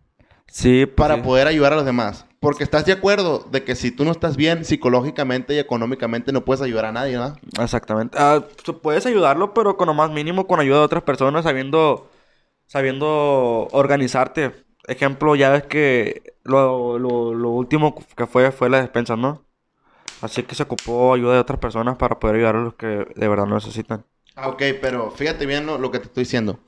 Sí, 0.47 0.85
pues 0.85 0.95
para 0.95 1.23
poder 1.23 1.47
ayudar 1.47 1.73
a 1.73 1.77
los 1.77 1.85
demás. 1.85 2.25
Porque 2.39 2.63
estás 2.63 2.85
de 2.85 2.91
acuerdo 2.91 3.39
de 3.51 3.63
que 3.63 3.73
si 3.73 3.89
tú 3.89 4.03
no 4.05 4.11
estás 4.11 4.35
bien 4.35 4.65
psicológicamente 4.65 5.55
y 5.55 5.59
económicamente 5.59 6.31
no 6.31 6.43
puedes 6.43 6.61
ayudar 6.61 6.85
a 6.85 6.91
nadie, 6.91 7.15
¿no? 7.15 7.35
Exactamente. 7.59 8.17
Ah, 8.19 8.43
puedes 8.81 9.05
ayudarlo, 9.05 9.53
pero 9.53 9.77
con 9.77 9.87
lo 9.87 9.93
más 9.93 10.11
mínimo, 10.11 10.45
con 10.45 10.59
ayuda 10.59 10.79
de 10.79 10.83
otras 10.83 11.03
personas, 11.03 11.43
sabiendo, 11.43 12.09
sabiendo 12.67 13.67
organizarte. 13.71 14.51
ejemplo, 14.87 15.35
ya 15.35 15.49
ves 15.49 15.63
que 15.63 16.35
lo, 16.43 16.99
lo, 16.99 17.33
lo 17.33 17.49
último 17.49 17.95
que 18.15 18.27
fue 18.27 18.51
fue 18.51 18.69
la 18.69 18.81
despensa, 18.81 19.15
¿no? 19.15 19.45
Así 20.23 20.43
que 20.43 20.55
se 20.55 20.63
ocupó 20.63 21.13
ayuda 21.13 21.33
de 21.33 21.39
otras 21.39 21.59
personas 21.59 21.97
para 21.97 22.17
poder 22.17 22.37
ayudar 22.37 22.55
a 22.55 22.61
los 22.61 22.75
que 22.75 22.87
de 22.87 23.27
verdad 23.27 23.45
lo 23.45 23.55
necesitan. 23.55 24.05
Ah, 24.35 24.47
ok, 24.47 24.63
pero 24.81 25.11
fíjate 25.11 25.45
bien 25.45 25.65
lo, 25.65 25.77
lo 25.77 25.91
que 25.91 25.99
te 25.99 26.05
estoy 26.05 26.23
diciendo. 26.23 26.59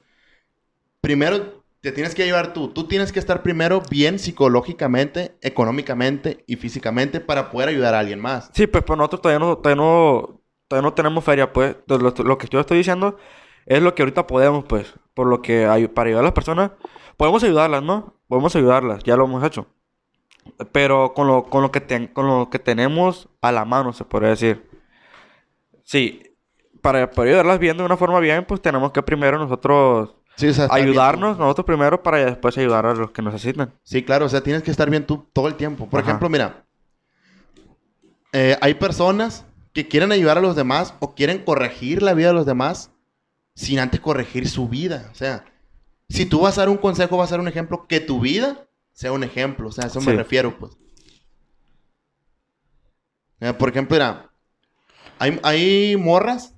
Primero 1.00 1.63
te 1.80 1.94
tienes 1.94 2.13
que 2.13 2.24
ayudar 2.24 2.52
tú. 2.52 2.68
Tú 2.68 2.89
tienes 2.89 3.13
que 3.13 3.20
estar 3.20 3.44
primero 3.44 3.82
bien 3.89 4.20
psicológicamente, 4.20 5.38
económicamente 5.41 6.44
y 6.48 6.58
físicamente 6.58 7.22
para 7.22 7.50
poder 7.50 7.70
ayudar 7.70 7.96
a 7.96 8.00
alguien 8.00 8.20
más. 8.20 8.50
Sí, 8.54 8.68
pues, 8.68 8.84
pues 8.84 8.98
nosotros 8.98 9.22
todavía 9.22 9.39
no, 9.39 9.58
todavía 9.58 9.82
no, 9.82 10.41
todavía 10.68 10.89
no 10.89 10.94
tenemos 10.94 11.24
feria, 11.24 11.54
pues. 11.54 11.78
Lo, 11.88 12.38
que 12.38 12.50
yo 12.50 12.60
estoy 12.60 12.80
diciendo 12.80 13.18
es 13.65 13.82
lo 13.82 13.96
que 13.96 14.02
ahorita 14.02 14.28
podemos, 14.28 14.65
pues. 14.65 14.94
Por 15.13 15.28
lo 15.28 15.41
que 15.41 15.65
para 15.94 16.10
ayudar 16.10 16.24
a 16.24 16.28
las 16.28 16.34
personas, 16.34 16.72
podemos 17.15 17.41
ayudarlas, 17.41 17.84
¿no? 17.84 18.15
Podemos 18.28 18.54
ayudarlas, 18.54 19.02
ya 19.06 19.15
lo 19.15 19.24
hemos 19.24 19.46
hecho. 19.46 19.65
Pero 20.71 21.13
con 21.13 21.27
lo, 21.27 21.45
con 21.45 21.62
lo 21.62 21.71
que 21.71 21.81
ten- 21.81 22.08
con 22.08 22.27
lo 22.27 22.49
que 22.49 22.60
tenemos 22.60 23.29
a 23.41 23.51
la 23.51 23.65
mano, 23.65 23.93
se 23.93 24.05
podría 24.05 24.29
decir. 24.29 24.69
Sí, 25.84 26.23
para, 26.81 27.10
para 27.12 27.27
ayudarlas 27.29 27.60
bien 27.60 27.77
de 27.77 27.84
una 27.84 27.97
forma 27.97 28.19
bien, 28.19 28.45
pues 28.45 28.62
tenemos 28.62 28.91
que 28.91 29.01
primero 29.03 29.38
nosotros 29.38 30.15
Sí, 30.36 30.47
o 30.49 30.53
sea, 30.53 30.67
bien 30.67 30.88
ayudarnos, 30.89 31.38
nosotros 31.38 31.65
primero, 31.65 32.03
para 32.03 32.23
después 32.25 32.58
ayudar 32.58 32.86
a 32.86 32.93
los 32.93 33.12
que 33.12 33.21
necesitan. 33.21 33.69
tú. 33.71 33.75
Sí, 33.84 34.03
claro, 34.03 34.25
o 34.25 34.29
sea, 34.29 34.41
tienes 34.41 34.63
que 34.63 34.71
estar 34.71 34.89
bien 34.89 35.05
tú 35.05 35.25
todo 35.34 35.47
el 35.47 35.55
tiempo. 35.55 35.88
Por 35.89 35.99
Ajá. 36.01 36.10
ejemplo, 36.10 36.29
mira, 36.29 36.65
eh, 38.34 38.58
hay 38.62 38.73
personas 38.75 39.45
que 39.73 39.88
quieren 39.88 40.12
ayudar 40.12 40.38
a 40.38 40.41
los 40.41 40.55
demás 40.55 40.93
o 40.99 41.15
quieren 41.15 41.43
corregir 41.43 42.01
la 42.01 42.13
vida 42.13 42.27
de 42.29 42.34
los 42.34 42.45
demás 42.45 42.91
sin 43.55 43.79
antes 43.79 43.99
corregir 43.99 44.47
su 44.47 44.67
vida. 44.67 45.10
O 45.12 45.15
sea, 45.15 45.45
si 46.10 46.25
tú 46.25 46.41
vas 46.41 46.58
a 46.58 46.62
dar 46.62 46.69
un 46.69 46.77
consejo, 46.77 47.17
vas 47.17 47.29
a 47.31 47.36
dar 47.36 47.39
un 47.41 47.47
ejemplo, 47.47 47.86
que 47.88 47.99
tu 47.99 48.19
vida 48.19 48.67
sea 48.95 49.12
un 49.12 49.23
ejemplo. 49.23 49.69
O 49.69 49.71
sea, 49.71 49.84
a 49.84 49.88
eso 49.88 49.99
me 50.01 50.08
refiero, 50.17 50.58
pues. 50.58 50.71
Eh, 53.41 53.53
por 53.53 53.69
ejemplo, 53.69 53.95
mira, 53.95 54.31
hay, 55.19 55.39
hay 55.43 55.97
morras, 55.97 56.53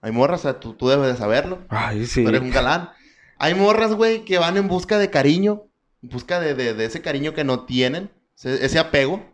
hay 0.00 0.12
morras, 0.12 0.40
o 0.40 0.42
sea, 0.44 0.60
tú, 0.60 0.74
tú 0.74 0.88
debes 0.88 1.08
de 1.12 1.16
saberlo. 1.16 1.60
Ay, 1.68 2.06
sí. 2.06 2.22
Tú 2.22 2.28
eres 2.28 2.40
un 2.40 2.50
galán. 2.50 2.90
Hay 3.38 3.54
morras, 3.54 3.92
güey, 3.94 4.24
que 4.24 4.38
van 4.38 4.56
en 4.56 4.68
busca 4.68 4.96
de 4.98 5.10
cariño, 5.10 5.64
en 6.02 6.08
busca 6.08 6.40
de, 6.40 6.54
de- 6.54 6.74
de 6.74 6.84
ese 6.84 7.02
cariño 7.02 7.34
que 7.34 7.44
no 7.44 7.64
tienen, 7.66 8.10
ese, 8.36 8.64
ese 8.64 8.78
apego, 8.78 9.24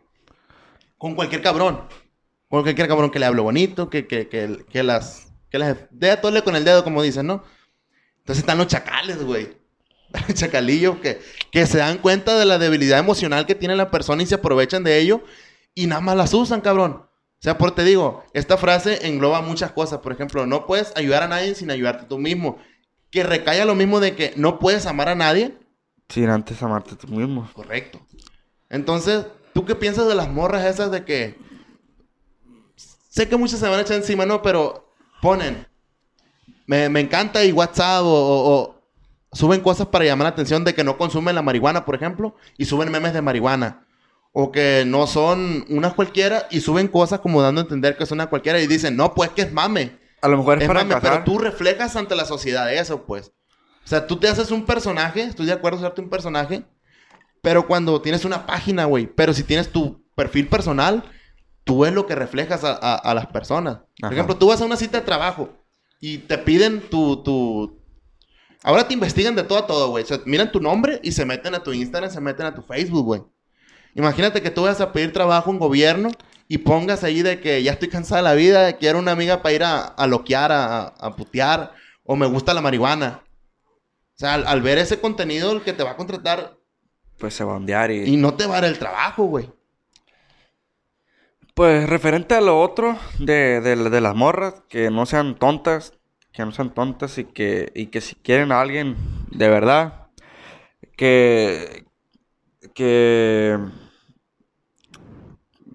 con 0.98 1.14
cualquier 1.14 1.42
cabrón. 1.42 1.83
Con 2.48 2.62
cualquier 2.62 2.88
cabrón 2.88 3.11
que 3.11 3.18
le 3.20 3.26
hable 3.26 3.42
bonito, 3.42 3.90
que, 3.90 4.07
que, 4.07 4.29
que, 4.29 4.64
que 4.68 4.83
las... 4.83 5.29
Que 5.50 5.59
las 5.59 5.76
dé 5.90 6.12
a 6.12 6.20
tole 6.20 6.42
con 6.42 6.55
el 6.55 6.64
dedo, 6.64 6.85
como 6.85 7.03
dicen, 7.03 7.26
¿no? 7.26 7.42
Entonces 8.18 8.38
están 8.42 8.57
los 8.59 8.68
chacales, 8.68 9.22
güey. 9.24 9.60
Los 10.29 10.35
chacalillos 10.35 10.96
que, 10.99 11.20
que 11.51 11.66
se 11.66 11.79
dan 11.79 11.99
cuenta 11.99 12.38
de 12.38 12.44
la 12.44 12.59
debilidad 12.59 12.99
emocional 12.99 13.46
que 13.46 13.55
tiene 13.55 13.77
la 13.77 13.90
persona 13.90 14.23
y 14.23 14.27
se 14.27 14.37
aprovechan 14.37 14.85
de 14.85 14.99
ello 14.99 15.23
y 15.75 15.87
nada 15.87 16.01
más 16.01 16.16
las 16.16 16.35
usan, 16.35 16.61
cabrón. 16.61 16.92
O 17.40 17.42
sea, 17.42 17.57
por 17.57 17.75
te 17.75 17.85
digo, 17.85 18.25
esta 18.35 18.59
frase 18.59 19.07
engloba 19.07 19.40
muchas 19.40 19.73
cosas. 19.73 20.01
Por 20.01 20.12
ejemplo, 20.12 20.46
no 20.46 20.66
puedes 20.66 20.92
ayudar 20.96 21.23
a 21.23 21.29
nadie 21.29 21.55
sin 21.55 21.70
ayudarte 21.70 22.07
tú 22.07 22.18
mismo. 22.18 22.59
Que 23.11 23.23
recaiga 23.23 23.64
lo 23.64 23.75
mismo 23.75 23.99
de 23.99 24.14
que 24.14 24.35
no 24.37 24.59
puedes 24.59 24.85
amar 24.87 25.09
a 25.09 25.14
nadie. 25.14 25.57
Sin 26.09 26.29
antes 26.29 26.62
amarte 26.62 26.96
tú 26.96 27.09
mismo. 27.09 27.49
Correcto. 27.55 28.01
Entonces, 28.68 29.27
¿tú 29.55 29.64
qué 29.64 29.75
piensas 29.75 30.07
de 30.07 30.14
las 30.14 30.29
morras 30.29 30.66
esas 30.66 30.90
de 30.90 31.05
que... 31.05 31.38
Sé 33.09 33.29
que 33.29 33.37
muchas 33.37 33.59
se 33.59 33.68
van 33.68 33.79
a 33.79 33.83
echar 33.83 33.96
encima, 33.96 34.27
¿no? 34.27 34.42
Pero 34.42 34.92
ponen... 35.23 35.66
Me, 36.66 36.88
me 36.88 37.01
encanta 37.01 37.44
y 37.44 37.53
WhatsApp 37.53 38.03
o 38.05 38.80
suben 39.33 39.61
cosas 39.61 39.88
para 39.88 40.05
llamar 40.05 40.25
la 40.25 40.31
atención 40.31 40.64
de 40.64 40.75
que 40.75 40.85
no 40.85 40.97
consumen 40.99 41.35
la 41.35 41.43
marihuana, 41.43 41.85
por 41.85 41.95
ejemplo, 41.95 42.35
y 42.59 42.64
suben 42.64 42.90
memes 42.90 43.12
de 43.12 43.23
marihuana. 43.23 43.87
O 44.33 44.53
que 44.53 44.85
no 44.87 45.07
son 45.09 45.64
unas 45.71 45.95
cualquiera 45.95 46.47
y 46.51 46.61
suben 46.61 46.87
cosas 46.88 47.21
como 47.21 47.43
dando 47.43 47.61
a 47.61 47.64
entender 47.64 47.97
que 47.97 48.07
son 48.07 48.16
una 48.16 48.29
cualquiera 48.31 48.61
y 48.61 48.66
dicen, 48.66 48.97
no, 48.97 49.12
pues 49.14 49.31
que 49.31 49.43
es 49.43 49.53
mame. 49.53 49.99
A 50.23 50.29
lo 50.29 50.37
mejor 50.38 50.59
es, 50.59 50.62
Es 50.62 50.69
para 50.69 50.81
mame, 50.85 50.95
pero 51.01 51.25
tú 51.25 51.38
reflejas 51.38 51.97
ante 51.97 52.14
la 52.14 52.25
sociedad 52.25 52.73
eso, 52.73 53.07
pues. 53.07 53.33
O 53.85 53.88
sea, 53.88 54.07
tú 54.07 54.19
te 54.19 54.29
haces 54.29 54.51
un 54.53 54.66
personaje, 54.66 55.23
estoy 55.23 55.47
de 55.47 55.53
acuerdo 55.53 55.79
en 55.79 55.85
hacerte 55.85 56.03
un 56.03 56.11
personaje, 56.11 56.62
pero 57.43 57.66
cuando 57.66 58.01
tienes 58.03 58.25
una 58.25 58.47
página, 58.47 58.85
güey, 58.85 59.07
pero 59.07 59.33
si 59.33 59.43
tienes 59.43 59.71
tu 59.73 60.05
perfil 60.14 60.47
personal, 60.49 61.03
tú 61.64 61.85
es 61.87 61.93
lo 61.93 62.07
que 62.07 62.14
reflejas 62.14 62.62
a, 62.64 62.73
a- 62.73 62.97
a 62.97 63.14
las 63.14 63.27
personas. 63.29 63.79
Por 64.01 64.12
ejemplo, 64.12 64.37
tú 64.37 64.49
vas 64.49 64.61
a 64.61 64.64
una 64.66 64.77
cita 64.77 64.99
de 65.01 65.05
trabajo 65.07 65.49
y 66.01 66.19
te 66.19 66.38
piden 66.38 66.83
tu, 66.88 67.23
tu... 67.23 67.80
Ahora 68.62 68.87
te 68.87 68.94
investigan 68.94 69.35
de 69.35 69.42
todo 69.42 69.59
a 69.59 69.66
todo, 69.66 69.88
güey. 69.88 70.05
O 70.05 70.07
sea, 70.07 70.20
miran 70.27 70.53
tu 70.53 70.61
nombre 70.61 71.01
y 71.03 71.12
se 71.12 71.25
meten 71.25 71.55
a 71.55 71.62
tu 71.62 71.73
Instagram, 71.73 72.11
se 72.11 72.20
meten 72.20 72.46
a 72.46 72.55
tu 72.55 72.62
Facebook, 72.62 73.05
güey. 73.05 73.23
Imagínate 73.94 74.42
que 74.42 74.51
tú 74.51 74.62
vas 74.62 74.81
a 74.81 74.92
pedir 74.92 75.12
trabajo 75.12 75.51
en 75.51 75.59
gobierno 75.59 76.11
y 76.46 76.59
pongas 76.59 77.03
ahí 77.03 77.23
de 77.23 77.40
que 77.40 77.62
ya 77.62 77.73
estoy 77.73 77.88
cansada 77.88 78.23
de 78.23 78.29
la 78.29 78.35
vida, 78.35 78.73
quiero 78.75 78.99
una 78.99 79.12
amiga 79.12 79.42
para 79.42 79.55
ir 79.55 79.64
a, 79.64 79.81
a 79.81 80.07
loquear, 80.07 80.53
a, 80.53 80.83
a 80.88 81.16
putear, 81.16 81.73
o 82.05 82.16
me 82.16 82.27
gusta 82.27 82.55
la 82.55 82.61
marihuana. 82.61 83.23
O 83.73 84.18
sea, 84.20 84.35
al, 84.35 84.46
al 84.46 84.61
ver 84.61 84.79
ese 84.79 85.01
contenido, 85.01 85.53
el 85.53 85.62
que 85.62 85.73
te 85.73 85.83
va 85.83 85.92
a 85.92 85.96
contratar 85.96 86.59
Pues 87.18 87.35
se 87.35 87.44
va 87.44 87.55
a 87.55 87.57
ondear 87.57 87.90
y... 87.90 88.05
y 88.05 88.16
no 88.16 88.35
te 88.35 88.46
va 88.46 88.59
a 88.59 88.61
dar 88.61 88.70
el 88.70 88.79
trabajo, 88.79 89.25
güey. 89.25 89.51
Pues 91.55 91.88
referente 91.88 92.35
a 92.35 92.40
lo 92.40 92.61
otro 92.61 92.99
de, 93.18 93.61
de, 93.61 93.77
de 93.77 94.01
las 94.01 94.14
morras, 94.14 94.62
que 94.68 94.90
no 94.90 95.07
sean 95.07 95.37
tontas, 95.37 95.94
que 96.33 96.45
no 96.45 96.53
sean 96.53 96.73
tontas 96.73 97.19
y 97.19 97.25
que, 97.25 97.73
y 97.75 97.87
que 97.87 98.01
si 98.01 98.14
quieren 98.14 98.53
a 98.53 98.61
alguien 98.61 98.97
de 99.31 99.49
verdad, 99.49 100.09
que, 100.97 101.85
que 102.75 103.59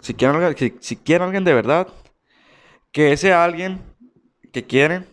si 0.02 0.13
quieren, 0.13 0.56
si, 0.80 0.96
quieren 0.98 1.24
a 1.24 1.26
alguien 1.26 1.44
de 1.44 1.54
verdad, 1.54 1.88
que 2.91 3.12
ese 3.12 3.34
alguien 3.34 3.82
que 4.54 4.65
quieren, 4.65 5.08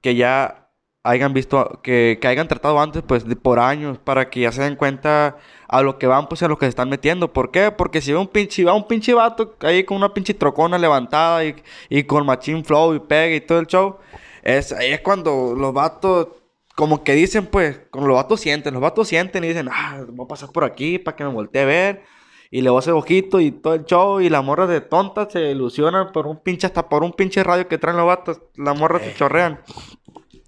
que 0.00 0.14
ya 0.14 0.70
hayan 1.02 1.34
visto, 1.34 1.80
que, 1.82 2.18
que 2.20 2.28
hayan 2.28 2.48
tratado 2.48 2.80
antes, 2.80 3.02
pues, 3.02 3.24
por 3.42 3.58
años, 3.58 3.98
para 3.98 4.30
que 4.30 4.40
ya 4.40 4.52
se 4.52 4.62
den 4.62 4.76
cuenta 4.76 5.36
a 5.68 5.82
lo 5.82 5.98
que 5.98 6.06
van, 6.06 6.28
pues, 6.28 6.42
a 6.42 6.48
lo 6.48 6.58
que 6.58 6.66
se 6.66 6.70
están 6.70 6.88
metiendo. 6.88 7.32
¿Por 7.32 7.50
qué? 7.50 7.70
Porque 7.70 8.00
si 8.00 8.12
va 8.12 8.20
un 8.20 8.28
pinche, 8.28 8.64
va 8.64 8.74
un 8.74 8.86
pinche 8.86 9.14
vato 9.14 9.56
ahí 9.60 9.84
con 9.84 9.96
una 9.96 10.14
pinche 10.14 10.34
trocona 10.34 10.78
levantada 10.78 11.44
y, 11.44 11.56
y 11.88 12.04
con 12.04 12.24
machine 12.26 12.64
flow 12.64 12.94
y 12.94 13.00
pega 13.00 13.34
y 13.36 13.40
todo 13.40 13.58
el 13.58 13.66
show, 13.66 13.98
es, 14.44 14.72
ahí 14.72 14.92
es 14.92 15.00
cuando 15.00 15.54
los 15.56 15.72
vatos, 15.74 16.28
como 16.76 17.02
que 17.02 17.14
dicen, 17.14 17.46
pues, 17.46 17.80
como 17.90 18.06
los 18.06 18.16
vatos 18.16 18.40
sienten, 18.40 18.74
los 18.74 18.82
vatos 18.82 19.08
sienten 19.08 19.42
y 19.44 19.48
dicen, 19.48 19.68
ah, 19.72 20.04
voy 20.08 20.24
a 20.26 20.28
pasar 20.28 20.50
por 20.52 20.64
aquí 20.64 20.98
para 20.98 21.16
que 21.16 21.24
me 21.24 21.30
voltee 21.30 21.62
a 21.62 21.66
ver. 21.66 22.02
Y 22.50 22.60
le 22.60 22.70
voy 22.70 22.76
a 22.76 22.80
hacer 22.80 22.92
ojito 22.92 23.40
y 23.40 23.50
todo 23.50 23.74
el 23.74 23.84
show. 23.84 24.20
Y 24.20 24.28
las 24.28 24.44
morras 24.44 24.68
de 24.68 24.80
tontas 24.80 25.32
se 25.32 25.50
ilusionan 25.50 26.12
por 26.12 26.26
un 26.28 26.40
pinche, 26.40 26.66
hasta 26.68 26.88
por 26.88 27.02
un 27.02 27.12
pinche 27.12 27.42
radio 27.42 27.66
que 27.66 27.78
traen 27.78 27.96
los 27.96 28.06
vatos. 28.06 28.40
Las 28.54 28.78
morras 28.78 29.02
se 29.02 29.14
chorrean. 29.14 29.60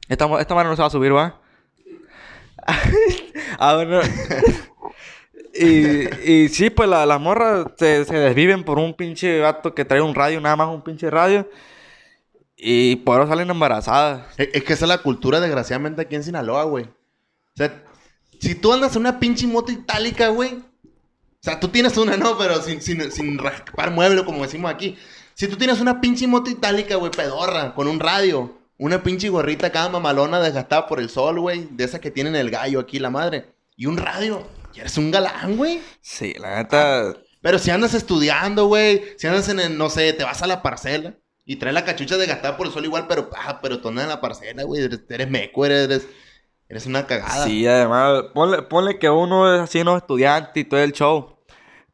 Esta, 0.08 0.40
esta 0.40 0.54
manera 0.54 0.70
no 0.70 0.76
se 0.76 0.82
va 0.82 0.86
a 0.86 0.90
subir, 0.90 1.12
¿va? 1.14 1.40
ah, 3.58 3.74
bueno. 3.74 4.00
y, 5.54 6.32
y 6.32 6.48
sí, 6.48 6.70
pues 6.70 6.88
la- 6.88 7.06
las 7.06 7.20
morras 7.20 7.66
se, 7.76 8.04
se 8.04 8.14
desviven 8.18 8.62
por 8.64 8.78
un 8.78 8.94
pinche 8.94 9.40
vato 9.40 9.74
que 9.74 9.84
trae 9.84 10.00
un 10.00 10.14
radio, 10.14 10.40
nada 10.40 10.56
más 10.56 10.68
un 10.68 10.82
pinche 10.82 11.10
radio. 11.10 11.48
Y 12.56 12.96
por 12.96 13.20
eso 13.20 13.28
salen 13.28 13.50
embarazadas. 13.50 14.26
Es, 14.38 14.48
es 14.52 14.64
que 14.64 14.72
esa 14.72 14.86
es 14.86 14.88
la 14.88 15.02
cultura, 15.02 15.40
desgraciadamente, 15.40 16.02
aquí 16.02 16.16
en 16.16 16.24
Sinaloa, 16.24 16.64
güey. 16.64 16.84
O 16.84 17.56
sea, 17.56 17.84
si 18.40 18.54
tú 18.54 18.72
andas 18.72 18.94
en 18.96 19.00
una 19.00 19.18
pinche 19.18 19.46
moto 19.46 19.72
itálica, 19.72 20.28
güey. 20.28 20.54
O 20.54 21.42
sea, 21.48 21.60
tú 21.60 21.68
tienes 21.68 21.96
una, 21.96 22.16
no, 22.16 22.36
pero 22.38 22.60
sin, 22.62 22.80
sin, 22.80 23.10
sin 23.12 23.38
raspar 23.38 23.90
mueble, 23.90 24.24
como 24.24 24.42
decimos 24.42 24.70
aquí. 24.70 24.96
Si 25.34 25.46
tú 25.48 25.56
tienes 25.56 25.80
una 25.80 26.00
pinche 26.00 26.26
moto 26.26 26.50
itálica, 26.50 26.96
güey, 26.96 27.12
pedorra, 27.12 27.74
con 27.74 27.88
un 27.88 28.00
radio, 28.00 28.58
una 28.78 29.02
pinche 29.02 29.28
gorrita 29.28 29.70
cada 29.70 29.90
mamalona 29.90 30.40
desgastada 30.40 30.86
por 30.86 30.98
el 30.98 31.10
sol, 31.10 31.38
güey, 31.38 31.68
de 31.70 31.84
esas 31.84 32.00
que 32.00 32.10
tienen 32.10 32.34
el 32.34 32.50
gallo 32.50 32.80
aquí, 32.80 32.98
la 32.98 33.10
madre, 33.10 33.46
y 33.76 33.86
un 33.86 33.98
radio, 33.98 34.46
y 34.74 34.80
eres 34.80 34.96
un 34.96 35.10
galán, 35.10 35.56
güey. 35.56 35.80
Sí, 36.00 36.34
la 36.38 36.56
neta. 36.56 37.14
Pero 37.42 37.58
si 37.58 37.70
andas 37.70 37.94
estudiando, 37.94 38.66
güey, 38.66 39.04
si 39.18 39.26
andas 39.26 39.48
en, 39.50 39.60
el, 39.60 39.78
no 39.78 39.90
sé, 39.90 40.14
te 40.14 40.24
vas 40.24 40.42
a 40.42 40.46
la 40.46 40.62
parcela 40.62 41.14
y 41.46 41.56
traes 41.56 41.74
la 41.74 41.84
cachucha 41.84 42.16
de 42.18 42.26
gastar 42.26 42.56
por 42.56 42.66
el 42.66 42.72
sol 42.72 42.84
igual, 42.84 43.06
pero, 43.08 43.30
ah, 43.34 43.60
pero 43.62 43.76
andas 43.76 44.04
en 44.04 44.10
la 44.10 44.20
parcela, 44.20 44.64
güey, 44.64 44.82
eres, 44.82 45.00
eres 45.08 45.30
meco, 45.30 45.64
eres, 45.64 46.06
eres 46.68 46.86
una 46.86 47.06
cagada. 47.06 47.44
Sí, 47.44 47.66
además, 47.66 48.24
ponle, 48.34 48.62
ponle 48.62 48.98
que 48.98 49.08
uno 49.08 49.54
es 49.54 49.62
así, 49.62 49.84
no 49.84 49.96
estudiante 49.96 50.60
y 50.60 50.64
todo 50.64 50.80
el 50.80 50.92
show. 50.92 51.36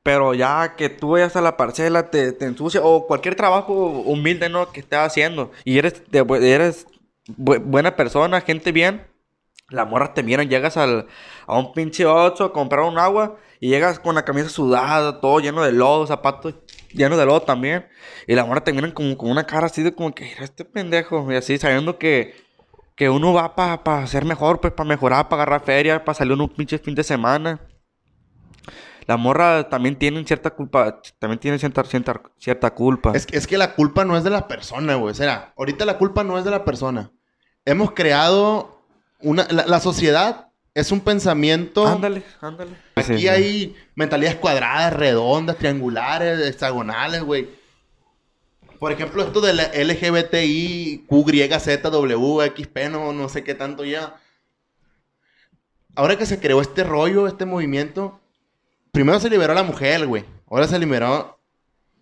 Pero 0.03 0.35
ya 0.35 0.75
que 0.75 0.89
tú 0.89 1.11
vayas 1.11 1.37
a 1.37 1.41
la 1.41 1.57
parcela, 1.57 2.11
te, 2.11 2.33
te 2.33 2.47
ensucia, 2.47 2.81
o 2.83 3.07
cualquier 3.07 3.37
trabajo 3.37 3.73
humilde, 3.73 4.49
¿no? 4.49 4.73
Que 4.73 4.81
estés 4.81 4.99
haciendo, 4.99 5.53
y 5.65 5.79
eres, 5.79 6.03
de 6.11 6.21
eres 6.53 6.87
bu- 7.29 7.63
buena 7.63 7.95
persona, 7.95 8.41
gente 8.41 8.73
bien, 8.73 9.07
las 9.69 9.89
morras 9.89 10.13
te 10.15 10.25
miran, 10.25 10.49
llegas 10.49 10.77
al, 10.77 11.07
a 11.47 11.57
un 11.59 11.73
pinche 11.73 12.05
ocho 12.05 12.45
a 12.45 12.53
comprar 12.53 12.83
un 12.85 12.99
agua, 12.99 13.37
y 13.61 13.69
llegas 13.69 14.01
con 14.01 14.17
la 14.17 14.25
camisa 14.25 14.49
sudada, 14.49 15.21
todo 15.21 15.39
lleno 15.39 15.63
de 15.63 15.71
lodo, 15.71 16.05
zapatos 16.09 16.55
llenos 16.95 17.19
de 17.19 17.27
lodo 17.27 17.43
también, 17.43 17.87
y 18.27 18.35
las 18.35 18.47
morras 18.47 18.65
te 18.65 18.73
miran 18.73 18.93
como 18.93 19.17
con 19.17 19.31
una 19.31 19.45
cara 19.47 19.67
así 19.67 19.83
de 19.83 19.95
como 19.95 20.15
que, 20.15 20.25
"Mira, 20.25 20.45
este 20.45 20.65
pendejo, 20.65 21.31
y 21.33 21.37
así, 21.37 21.59
sabiendo 21.59 21.99
que, 21.99 22.35
que 22.97 23.09
uno 23.11 23.33
va 23.33 23.55
para 23.55 24.07
ser 24.07 24.25
mejor, 24.25 24.61
pues 24.61 24.73
para 24.73 24.89
mejorar, 24.89 25.29
para 25.29 25.43
agarrar 25.43 25.65
feria, 25.65 26.05
para 26.05 26.15
salir 26.15 26.35
un 26.35 26.49
pinche 26.49 26.79
fin 26.79 26.95
de 26.95 27.03
semana. 27.03 27.61
Las 29.07 29.19
morras 29.19 29.69
también 29.69 29.97
tienen 29.97 30.25
cierta 30.27 30.51
culpa, 30.51 31.01
también 31.19 31.41
tienen 31.41 31.59
cierta, 31.59 31.83
cierta, 31.85 32.23
cierta 32.39 32.73
culpa. 32.73 33.13
Es, 33.15 33.27
que- 33.27 33.37
es 33.37 33.47
que 33.49 33.59
la 33.59 33.75
culpa 33.75 34.05
no 34.05 34.17
es 34.17 34.23
de 34.23 34.31
la 34.31 34.47
persona, 34.47 34.95
güey. 34.95 35.15
Sea, 35.15 35.53
ahorita 35.57 35.85
la 35.85 35.99
culpa 35.99 36.23
no 36.23 36.39
es 36.39 36.45
de 36.45 36.53
la 36.53 36.65
persona. 36.65 37.11
Hemos 37.65 37.93
creado 37.93 38.81
una... 39.21 39.47
La, 39.51 39.67
la 39.67 39.81
sociedad 39.81 40.52
es 40.75 40.91
un 40.93 41.01
pensamiento... 41.01 41.87
Ándale, 41.87 42.23
ándale. 42.41 42.73
Aquí 42.95 43.15
Sí, 43.15 43.19
sí. 43.21 43.29
hay 43.29 43.77
mentalidades 43.95 44.39
cuadradas, 44.39 44.93
redondas, 44.93 45.59
triangulares, 45.59 46.41
hexagonales, 46.47 47.23
güey. 47.23 47.49
Por 48.79 48.91
ejemplo, 48.91 49.23
esto 49.23 49.41
de 49.41 49.53
la 49.53 49.65
LGBTI, 49.75 51.05
QYZW, 51.09 52.41
XP, 52.57 52.79
no, 52.91 53.13
no 53.13 53.29
sé 53.29 53.45
qué 53.45 53.55
tanto 53.55 53.85
ya. 53.85 54.17
Ahora 55.95 56.17
que 56.17 56.27
se 56.27 56.41
creó 56.41 56.61
este 56.61 56.83
rollo, 56.85 57.27
este 57.27 57.45
movimiento, 57.45 58.19
primero 58.91 59.21
se 59.21 59.31
liberó 59.31 59.53
a 59.53 59.57
la 59.57 59.63
mujer, 59.63 60.07
güey. 60.07 60.25
Ahora 60.51 60.67
se 60.67 60.79
liberó 60.79 61.39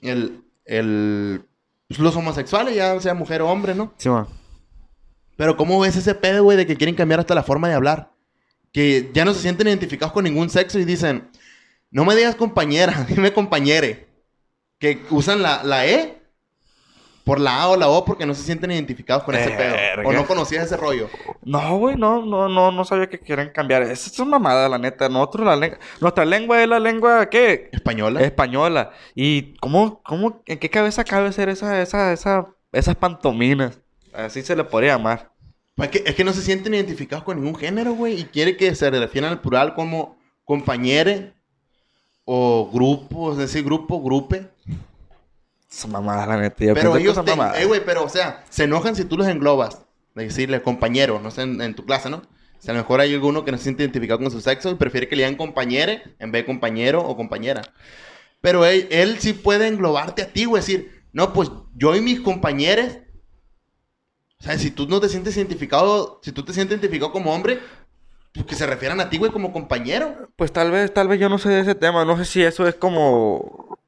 el, 0.00 0.42
el, 0.64 1.44
pues, 1.88 1.98
los 2.00 2.14
homosexuales, 2.16 2.74
ya 2.74 2.98
sea 3.00 3.14
mujer 3.14 3.42
o 3.42 3.48
hombre, 3.50 3.74
¿no? 3.74 3.92
Sí, 3.96 4.08
ma. 4.08 4.26
Pero 5.36 5.56
¿cómo 5.56 5.80
ves 5.80 5.96
ese 5.96 6.14
pedo, 6.14 6.44
güey, 6.44 6.56
de 6.56 6.66
que 6.66 6.76
quieren 6.76 6.94
cambiar 6.94 7.20
hasta 7.20 7.34
la 7.34 7.42
forma 7.42 7.68
de 7.68 7.74
hablar? 7.74 8.12
Que 8.72 9.10
ya 9.12 9.24
no 9.24 9.34
se 9.34 9.40
sienten 9.40 9.68
identificados 9.68 10.12
con 10.12 10.24
ningún 10.24 10.50
sexo 10.50 10.78
y 10.78 10.84
dicen, 10.84 11.28
no 11.90 12.04
me 12.04 12.14
digas 12.14 12.36
compañera, 12.36 13.04
dime 13.08 13.32
compañere. 13.32 14.08
Que 14.78 15.02
usan 15.10 15.42
la, 15.42 15.62
la 15.62 15.86
E 15.86 16.20
por 17.24 17.38
la 17.38 17.62
A 17.62 17.68
o 17.68 17.76
la 17.76 17.88
O 17.88 18.04
porque 18.04 18.26
no 18.26 18.34
se 18.34 18.42
sienten 18.42 18.70
identificados 18.70 19.24
con 19.24 19.34
ese 19.34 19.50
pedo. 19.50 19.76
O 20.04 20.12
no 20.12 20.26
conocías 20.26 20.64
ese 20.64 20.76
rollo. 20.76 21.08
No, 21.42 21.78
güey, 21.78 21.96
no, 21.96 22.24
no, 22.24 22.48
no, 22.48 22.72
no 22.72 22.84
sabía 22.84 23.08
que 23.08 23.20
quieren 23.20 23.50
cambiar. 23.50 23.82
Esa 23.82 24.10
es 24.10 24.18
una 24.18 24.38
mamada, 24.38 24.68
la 24.68 24.78
neta. 24.78 25.08
Nosotros, 25.08 25.46
la 25.46 25.56
lengua, 25.56 25.78
nuestra 26.00 26.24
lengua 26.24 26.62
es 26.62 26.68
la 26.68 26.80
lengua, 26.80 27.26
¿qué? 27.26 27.68
¿Española? 27.72 28.20
Española. 28.22 28.90
¿Y 29.14 29.54
cómo, 29.58 30.02
cómo, 30.02 30.42
en 30.46 30.58
qué 30.58 30.70
cabeza 30.70 31.04
cabe 31.04 31.32
ser 31.32 31.48
esa, 31.48 31.80
esa, 31.82 32.12
esa, 32.12 32.48
esas 32.72 32.96
pantominas? 32.96 33.78
Así 34.12 34.42
se 34.42 34.56
le 34.56 34.64
podría 34.64 34.96
llamar. 34.96 35.30
Pues 35.74 35.90
es, 35.90 36.00
que, 36.00 36.08
es 36.10 36.14
que 36.14 36.24
no 36.24 36.32
se 36.32 36.42
sienten 36.42 36.74
identificados 36.74 37.24
con 37.24 37.40
ningún 37.40 37.58
género, 37.58 37.94
güey. 37.94 38.20
Y 38.20 38.24
quiere 38.24 38.56
que 38.56 38.74
se 38.74 38.90
refieran 38.90 39.30
al 39.30 39.40
plural 39.40 39.74
como 39.74 40.18
compañere 40.44 41.34
o 42.24 42.70
grupo, 42.72 43.32
es 43.32 43.38
decir, 43.38 43.64
grupo, 43.64 44.02
grupe. 44.02 44.50
Esa 45.70 45.88
mamada, 45.88 46.26
la 46.26 46.36
neta. 46.36 46.64
Yo 46.64 46.74
Pero 46.74 46.96
ellos 46.96 47.24
te... 47.24 47.32
Eh, 47.62 47.64
güey, 47.64 47.84
pero, 47.84 48.04
o 48.04 48.08
sea, 48.08 48.44
se 48.50 48.64
enojan 48.64 48.96
si 48.96 49.04
tú 49.04 49.16
los 49.16 49.28
englobas. 49.28 49.86
De 50.14 50.24
decirle 50.24 50.60
compañero, 50.60 51.20
no 51.20 51.30
sé, 51.30 51.42
en, 51.42 51.60
en 51.62 51.74
tu 51.74 51.86
clase, 51.86 52.10
¿no? 52.10 52.16
O 52.16 52.62
sea, 52.62 52.72
a 52.72 52.76
lo 52.76 52.82
mejor 52.82 53.00
hay 53.00 53.14
alguno 53.14 53.44
que 53.44 53.52
no 53.52 53.58
se 53.58 53.64
siente 53.64 53.84
identificado 53.84 54.18
con 54.18 54.30
su 54.30 54.40
sexo 54.40 54.70
y 54.70 54.74
prefiere 54.74 55.08
que 55.08 55.16
le 55.16 55.22
digan 55.22 55.36
compañere 55.36 56.02
en 56.18 56.32
vez 56.32 56.42
de 56.42 56.46
compañero 56.46 57.00
o 57.06 57.16
compañera. 57.16 57.62
Pero 58.40 58.66
él, 58.66 58.88
él 58.90 59.18
sí 59.20 59.32
puede 59.32 59.68
englobarte 59.68 60.22
a 60.22 60.32
ti, 60.32 60.44
güey. 60.46 60.60
Decir, 60.60 61.04
no, 61.12 61.32
pues 61.32 61.50
yo 61.74 61.94
y 61.94 62.00
mis 62.00 62.20
compañeros... 62.20 62.98
O 64.40 64.44
sea, 64.44 64.58
si 64.58 64.70
tú 64.70 64.86
no 64.88 65.00
te 65.00 65.08
sientes 65.08 65.36
identificado, 65.36 66.20
si 66.22 66.32
tú 66.32 66.42
te 66.44 66.52
sientes 66.52 66.78
identificado 66.78 67.12
como 67.12 67.34
hombre, 67.34 67.60
pues 68.32 68.46
que 68.46 68.54
se 68.54 68.66
refieran 68.66 69.00
a 69.00 69.10
ti, 69.10 69.18
güey, 69.18 69.30
como 69.30 69.52
compañero. 69.52 70.28
Pues 70.36 70.52
tal 70.52 70.70
vez, 70.70 70.92
tal 70.94 71.08
vez 71.08 71.20
yo 71.20 71.28
no 71.28 71.38
sé 71.38 71.50
de 71.50 71.60
ese 71.60 71.74
tema. 71.74 72.04
No 72.04 72.16
sé 72.16 72.24
si 72.24 72.42
eso 72.42 72.66
es 72.66 72.74
como 72.74 73.78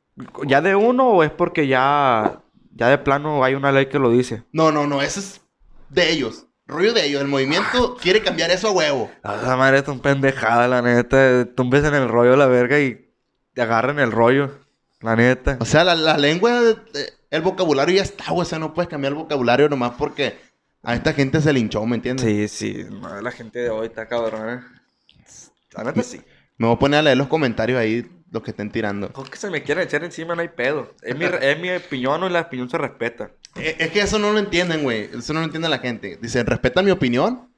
ya 0.47 0.61
de 0.61 0.75
uno 0.75 1.09
o 1.09 1.23
es 1.23 1.31
porque 1.31 1.67
ya, 1.67 2.43
ya 2.75 2.89
de 2.89 2.99
plano 2.99 3.45
hay 3.45 3.55
una 3.55 3.73
ley 3.73 3.87
que 3.87 3.99
lo 3.99 4.11
dice. 4.11 4.43
No, 4.53 4.71
no, 4.73 4.87
no, 4.87 5.01
eso 5.01 5.21
es 5.21 5.41
de 5.89 6.11
ellos. 6.11 6.47
Rollo 6.67 6.93
de 6.93 7.07
ellos. 7.07 7.23
El 7.23 7.29
movimiento 7.29 7.97
quiere 7.97 8.23
cambiar 8.23 8.51
eso 8.51 8.69
a 8.69 8.73
huevo. 8.73 9.11
La 9.23 9.57
madre 9.57 9.79
es 9.79 9.89
un 9.89 10.01
pendejada, 10.01 10.69
la 10.69 10.83
neta. 10.83 11.47
Tumbes 11.55 11.85
en 11.85 11.95
el 11.95 12.09
rollo 12.09 12.37
la 12.37 12.47
verga 12.47 12.79
y 12.79 13.11
te 13.55 13.63
agarran 13.63 13.99
el 13.99 14.13
rollo. 14.13 14.59
La 15.01 15.17
neta. 15.17 15.57
O 15.61 15.65
sea, 15.65 15.83
la, 15.83 15.95
la 15.95 16.17
lengua, 16.17 16.61
eh, 16.95 17.13
el 17.33 17.41
vocabulario 17.43 17.97
ya 17.97 18.03
está, 18.03 18.31
güey. 18.31 18.43
O 18.43 18.45
sea, 18.45 18.59
no 18.59 18.75
puedes 18.75 18.89
cambiar 18.89 19.15
el 19.15 19.19
vocabulario 19.19 19.69
nomás 19.69 19.93
porque 19.99 20.39
a 20.83 20.95
esta 20.95 21.15
gente 21.15 21.41
se 21.41 21.53
linchó, 21.53 21.85
¿me 21.87 21.97
entiendes? 21.97 22.53
Sí, 22.53 22.75
sí. 22.75 22.87
no, 22.91 23.21
la 23.21 23.31
gente 23.31 23.59
de 23.59 23.71
hoy 23.71 23.87
está 23.87 24.07
cabrón, 24.07 24.51
eh. 24.51 24.61
La 25.73 25.85
neta 25.85 26.03
sí. 26.03 26.21
Me 26.59 26.67
voy 26.67 26.77
a 26.77 26.79
poner 26.79 27.01
a 27.01 27.03
leer 27.03 27.17
los 27.17 27.29
comentarios 27.29 27.79
ahí, 27.79 28.07
los 28.31 28.43
que 28.43 28.51
estén 28.51 28.71
tirando. 28.71 29.11
Porque 29.11 29.39
se 29.39 29.49
me 29.49 29.63
quieren 29.63 29.85
echar 29.85 30.05
encima, 30.05 30.35
no 30.35 30.43
hay 30.43 30.49
pedo. 30.49 30.95
Es 31.01 31.17
mi, 31.17 31.25
es 31.25 31.59
mi 31.59 31.71
opinión 31.71 32.23
y 32.25 32.29
la 32.29 32.43
opinión 32.43 32.69
se 32.69 32.77
respeta. 32.77 33.31
Eh, 33.57 33.77
Es 33.79 33.91
que 33.91 34.03
eso 34.03 34.19
no 34.19 34.31
lo 34.33 34.39
entienden, 34.39 34.83
güey. 34.83 35.09
Eso 35.15 35.33
no 35.33 35.41
lo 35.41 35.47
entiende 35.47 35.71
la 35.71 35.79
gente. 35.79 36.19
Dicen, 36.21 36.45
respeta 36.45 36.83
mi 36.83 36.91
opinión, 36.91 37.49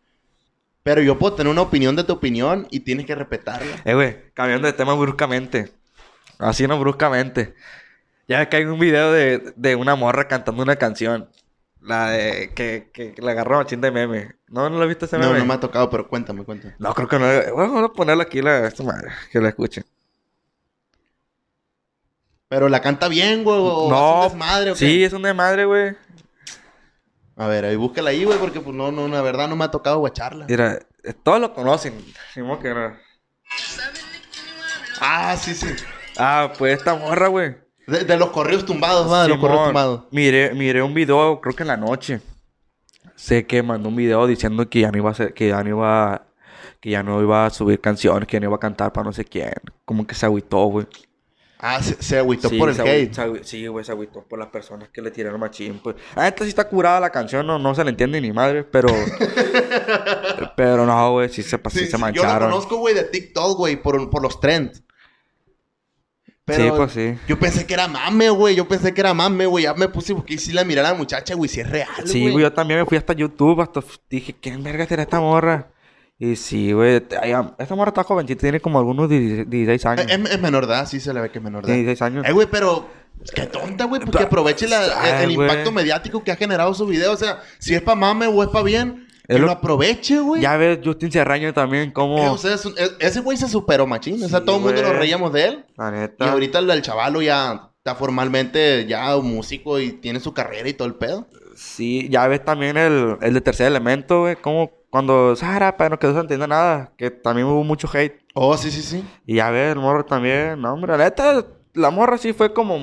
pero 0.84 1.02
yo 1.02 1.18
puedo 1.18 1.34
tener 1.34 1.50
una 1.50 1.62
opinión 1.62 1.96
de 1.96 2.04
tu 2.04 2.12
opinión 2.12 2.68
y 2.70 2.80
tienes 2.80 3.06
que 3.06 3.16
respetarla. 3.16 3.82
Eh, 3.84 3.94
güey, 3.94 4.32
cambiando 4.34 4.68
de 4.68 4.72
tema 4.72 4.94
bruscamente. 4.94 5.72
Así 6.38 6.68
no 6.68 6.78
bruscamente. 6.78 7.54
Ya 8.26 8.48
que 8.48 8.56
hay 8.56 8.64
un 8.64 8.78
video 8.78 9.12
de, 9.12 9.52
de 9.56 9.76
una 9.76 9.96
morra 9.96 10.28
cantando 10.28 10.62
una 10.62 10.76
canción. 10.76 11.28
La 11.80 12.10
de 12.10 12.54
que, 12.54 12.90
que, 12.94 13.14
la 13.18 13.32
agarró 13.32 13.58
machín 13.58 13.82
de 13.82 13.90
meme. 13.90 14.36
¿No, 14.48 14.70
no 14.70 14.78
lo 14.78 14.86
viste 14.86 15.04
ese 15.04 15.18
meme? 15.18 15.32
No, 15.32 15.38
no 15.38 15.44
me 15.44 15.54
ha 15.54 15.60
tocado, 15.60 15.90
pero 15.90 16.08
cuéntame, 16.08 16.42
cuéntame. 16.42 16.74
No, 16.78 16.94
creo 16.94 17.08
que 17.08 17.18
no. 17.18 17.26
Bueno, 17.26 17.72
vamos 17.74 17.90
a 17.90 17.92
ponerlo 17.92 18.22
aquí, 18.22 18.40
la, 18.40 18.66
esta 18.66 18.82
madre, 18.82 19.10
que 19.30 19.38
la 19.38 19.50
escuchen. 19.50 19.84
Pero 22.48 22.70
la 22.70 22.80
canta 22.80 23.08
bien, 23.08 23.44
güey, 23.44 23.58
o 23.60 23.90
no, 23.90 24.22
hace 24.22 24.26
un 24.26 24.38
desmadre, 24.38 24.70
¿o 24.70 24.74
qué? 24.74 24.78
sí, 24.78 25.04
es 25.04 25.12
un 25.12 25.22
desmadre, 25.22 25.66
güey. 25.66 25.96
A 27.36 27.48
ver, 27.48 27.64
ahí 27.64 27.76
búscala 27.76 28.10
ahí, 28.10 28.24
güey, 28.24 28.38
porque 28.38 28.60
pues 28.60 28.74
no, 28.74 28.92
no, 28.92 29.08
la 29.08 29.20
verdad 29.20 29.48
no 29.48 29.56
me 29.56 29.64
ha 29.64 29.70
tocado 29.70 29.98
guacharla. 29.98 30.46
Mira, 30.48 30.78
eh, 31.02 31.12
todos 31.12 31.40
lo 31.40 31.52
conocen. 31.52 31.94
Que 32.32 32.40
no. 32.40 32.96
Ah, 35.00 35.36
sí, 35.36 35.54
sí. 35.54 35.66
Ah, 36.16 36.52
pues 36.56 36.78
esta 36.78 36.94
morra, 36.94 37.28
güey. 37.28 37.63
De, 37.86 38.04
de 38.04 38.16
los 38.16 38.30
correos 38.30 38.64
tumbados, 38.64 39.10
va, 39.10 39.24
de 39.24 39.28
los 39.28 39.38
correos 39.38 39.66
tumbados. 39.66 40.02
Miré, 40.10 40.54
miré 40.54 40.82
un 40.82 40.94
video, 40.94 41.40
creo 41.40 41.54
que 41.54 41.62
en 41.62 41.68
la 41.68 41.76
noche. 41.76 42.20
Sé 43.16 43.46
que 43.46 43.62
mandó 43.62 43.88
un 43.90 43.96
video 43.96 44.26
diciendo 44.26 44.68
que 44.68 44.80
ya 44.80 44.90
no 44.90 44.98
iba 44.98 45.10
a 45.10 45.14
ser, 45.14 45.34
que 45.34 45.48
ya 45.48 45.62
no 45.62 45.68
iba, 45.70 46.26
que 46.80 46.90
ya 46.90 47.02
no 47.02 47.22
iba 47.22 47.46
a 47.46 47.50
subir 47.50 47.80
canciones, 47.80 48.26
que 48.26 48.36
ya 48.36 48.40
no 48.40 48.46
iba 48.46 48.56
a 48.56 48.60
cantar 48.60 48.92
para 48.92 49.04
no 49.04 49.12
sé 49.12 49.24
quién. 49.24 49.52
Como 49.84 50.06
que 50.06 50.14
se 50.14 50.26
agüitó, 50.26 50.64
güey. 50.66 50.86
Ah, 51.66 51.80
se, 51.80 51.94
se 52.02 52.18
agüitó 52.18 52.48
Sí, 52.48 52.58
por 52.58 52.68
el 52.68 52.78
hate. 52.80 53.42
Sí, 53.42 53.66
güey, 53.66 53.84
se 53.84 53.92
agüitó 53.92 54.22
por 54.22 54.38
las 54.38 54.48
personas 54.48 54.88
que 54.90 55.00
le 55.00 55.10
tiraron 55.10 55.40
machín, 55.40 55.80
pues. 55.82 55.96
Ah, 56.14 56.26
esta 56.28 56.44
sí 56.44 56.50
está 56.50 56.68
curada 56.68 57.00
la 57.00 57.10
canción, 57.10 57.46
no, 57.46 57.58
no 57.58 57.74
se 57.74 57.84
le 57.84 57.90
entiende 57.90 58.20
ni 58.20 58.32
madre, 58.32 58.64
pero... 58.64 58.88
pero 60.56 60.84
no, 60.84 61.12
güey, 61.12 61.28
sí 61.28 61.42
se, 61.42 61.56
sí 61.56 61.62
Sí, 61.70 61.78
se 61.78 61.86
sí, 61.86 61.92
Yo 61.92 61.98
la 61.98 61.98
mancharon. 61.98 62.50
conozco, 62.50 62.76
güey, 62.76 62.94
de 62.94 63.04
TikTok, 63.04 63.56
güey, 63.56 63.76
por, 63.76 64.10
por 64.10 64.22
los 64.22 64.40
trends. 64.40 64.82
Sí, 66.46 66.62
pues 66.76 66.92
sí. 66.92 67.14
Yo 67.26 67.38
pensé 67.38 67.66
que 67.66 67.72
era 67.72 67.88
mame, 67.88 68.28
güey. 68.28 68.54
Yo 68.54 68.68
pensé 68.68 68.92
que 68.92 69.00
era 69.00 69.14
mame, 69.14 69.46
güey. 69.46 69.64
Ya 69.64 69.72
me 69.74 69.88
puse 69.88 70.14
porque 70.14 70.36
sí 70.36 70.52
la 70.52 70.62
miré 70.64 70.80
a 70.80 70.84
la 70.84 70.94
muchacha, 70.94 71.34
güey. 71.34 71.48
Si 71.48 71.60
es 71.60 71.70
real, 71.70 71.88
güey. 71.96 72.08
Sí, 72.08 72.30
güey, 72.30 72.42
yo 72.42 72.52
también 72.52 72.80
me 72.80 72.86
fui 72.86 72.98
hasta 72.98 73.14
YouTube, 73.14 73.62
hasta 73.62 73.80
dije, 74.10 74.34
¿quién 74.38 74.62
verga 74.62 74.86
será 74.86 75.02
esta 75.04 75.20
morra? 75.20 75.68
Y 76.18 76.36
sí, 76.36 76.72
güey, 76.72 76.96
esta 77.58 77.74
morra 77.74 77.88
está 77.88 78.04
jovencita, 78.04 78.42
tiene 78.42 78.60
como 78.60 78.78
algunos 78.78 79.08
16 79.08 79.48
16 79.48 79.86
años. 79.86 80.06
Es, 80.08 80.30
es 80.32 80.40
menor 80.40 80.64
edad, 80.64 80.86
sí 80.86 81.00
se 81.00 81.12
le 81.14 81.20
ve 81.22 81.30
que 81.30 81.38
es 81.38 81.44
menor 81.44 81.64
edad. 81.64 81.74
16 81.74 82.02
años. 82.02 82.26
Eh, 82.28 82.32
güey, 82.32 82.46
pero... 82.50 82.88
Qué 83.34 83.46
tonta, 83.46 83.84
güey. 83.86 84.02
Pues 84.02 84.14
que 84.16 84.22
aproveche 84.24 84.68
la- 84.68 84.84
el, 84.84 84.92
Ay, 84.92 85.24
el 85.24 85.34
güey. 85.36 85.48
impacto 85.48 85.72
mediático 85.72 86.22
que 86.22 86.30
ha 86.30 86.36
generado 86.36 86.74
su 86.74 86.84
video. 86.86 87.12
O 87.12 87.16
sea, 87.16 87.40
si 87.58 87.74
es 87.74 87.80
pa' 87.80 87.94
mame 87.94 88.26
o 88.26 88.42
es 88.42 88.50
pa' 88.50 88.62
bien, 88.62 89.03
que 89.26 89.38
lo- 89.38 89.46
lo 89.46 89.52
aproveche, 89.52 90.18
güey. 90.20 90.42
Ya 90.42 90.56
ves, 90.56 90.78
Justin 90.84 91.10
Serraño 91.12 91.52
también, 91.54 91.90
como... 91.92 92.18
Eh, 92.18 92.28
o 92.28 92.38
sea, 92.38 92.54
es 92.54 92.64
un- 92.66 92.74
es- 92.76 92.94
ese 92.98 93.20
güey 93.20 93.36
se 93.36 93.48
superó 93.48 93.86
machín. 93.86 94.22
o 94.22 94.28
sea, 94.28 94.44
todo 94.44 94.56
el 94.56 94.62
mundo 94.62 94.82
nos 94.82 94.96
reíamos 94.96 95.32
de 95.32 95.44
él. 95.46 95.64
La 95.76 95.88
Y 95.88 95.92
neta. 95.92 96.30
ahorita 96.32 96.58
el, 96.58 96.70
el 96.70 96.82
chavalo 96.82 97.22
ya 97.22 97.70
está 97.78 97.94
formalmente 97.94 98.86
ya 98.86 99.16
un 99.16 99.34
músico 99.34 99.78
y 99.80 99.92
tiene 99.92 100.20
su 100.20 100.32
carrera 100.34 100.68
y 100.68 100.74
todo 100.74 100.88
el 100.88 100.94
pedo. 100.94 101.26
Sí, 101.56 102.08
ya 102.10 102.26
ves 102.26 102.44
también 102.44 102.76
el, 102.76 103.16
el 103.20 103.34
de 103.34 103.40
Tercer 103.40 103.66
Elemento, 103.68 104.20
güey, 104.22 104.36
como 104.36 104.72
cuando 104.90 105.34
Sara, 105.36 105.76
pero 105.76 105.98
que 105.98 106.06
no 106.06 106.14
se 106.14 106.20
entiende 106.20 106.46
nada, 106.48 106.92
que 106.96 107.10
también 107.10 107.46
hubo 107.46 107.62
mucho 107.64 107.88
hate. 107.92 108.20
Oh, 108.34 108.56
sí, 108.56 108.70
sí, 108.70 108.82
sí. 108.82 109.04
Y 109.26 109.36
ya 109.36 109.50
ves, 109.50 109.72
el 109.72 109.78
morro 109.80 110.04
también, 110.04 110.60
no, 110.60 110.72
hombre, 110.72 110.96
la 110.96 111.04
neta, 111.04 111.44
la 111.74 111.90
morra 111.90 112.18
sí 112.18 112.32
fue 112.32 112.52
como, 112.52 112.78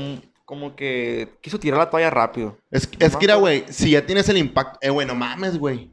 como 0.45 0.75
que 0.75 1.29
quiso 1.41 1.59
tirar 1.59 1.79
la 1.79 1.89
toalla 1.89 2.09
rápido. 2.09 2.57
Es, 2.69 2.89
es 2.99 3.15
que, 3.15 3.19
mira, 3.25 3.35
güey, 3.35 3.65
si 3.69 3.91
ya 3.91 4.05
tienes 4.05 4.27
el 4.29 4.37
impacto... 4.37 4.79
Eh, 4.81 4.89
güey, 4.89 5.05
no 5.07 5.15
mames, 5.15 5.57
güey. 5.57 5.91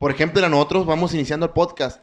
Por 0.00 0.10
ejemplo, 0.10 0.48
nosotros 0.48 0.86
vamos 0.86 1.12
iniciando 1.12 1.44
el 1.44 1.52
podcast. 1.52 2.02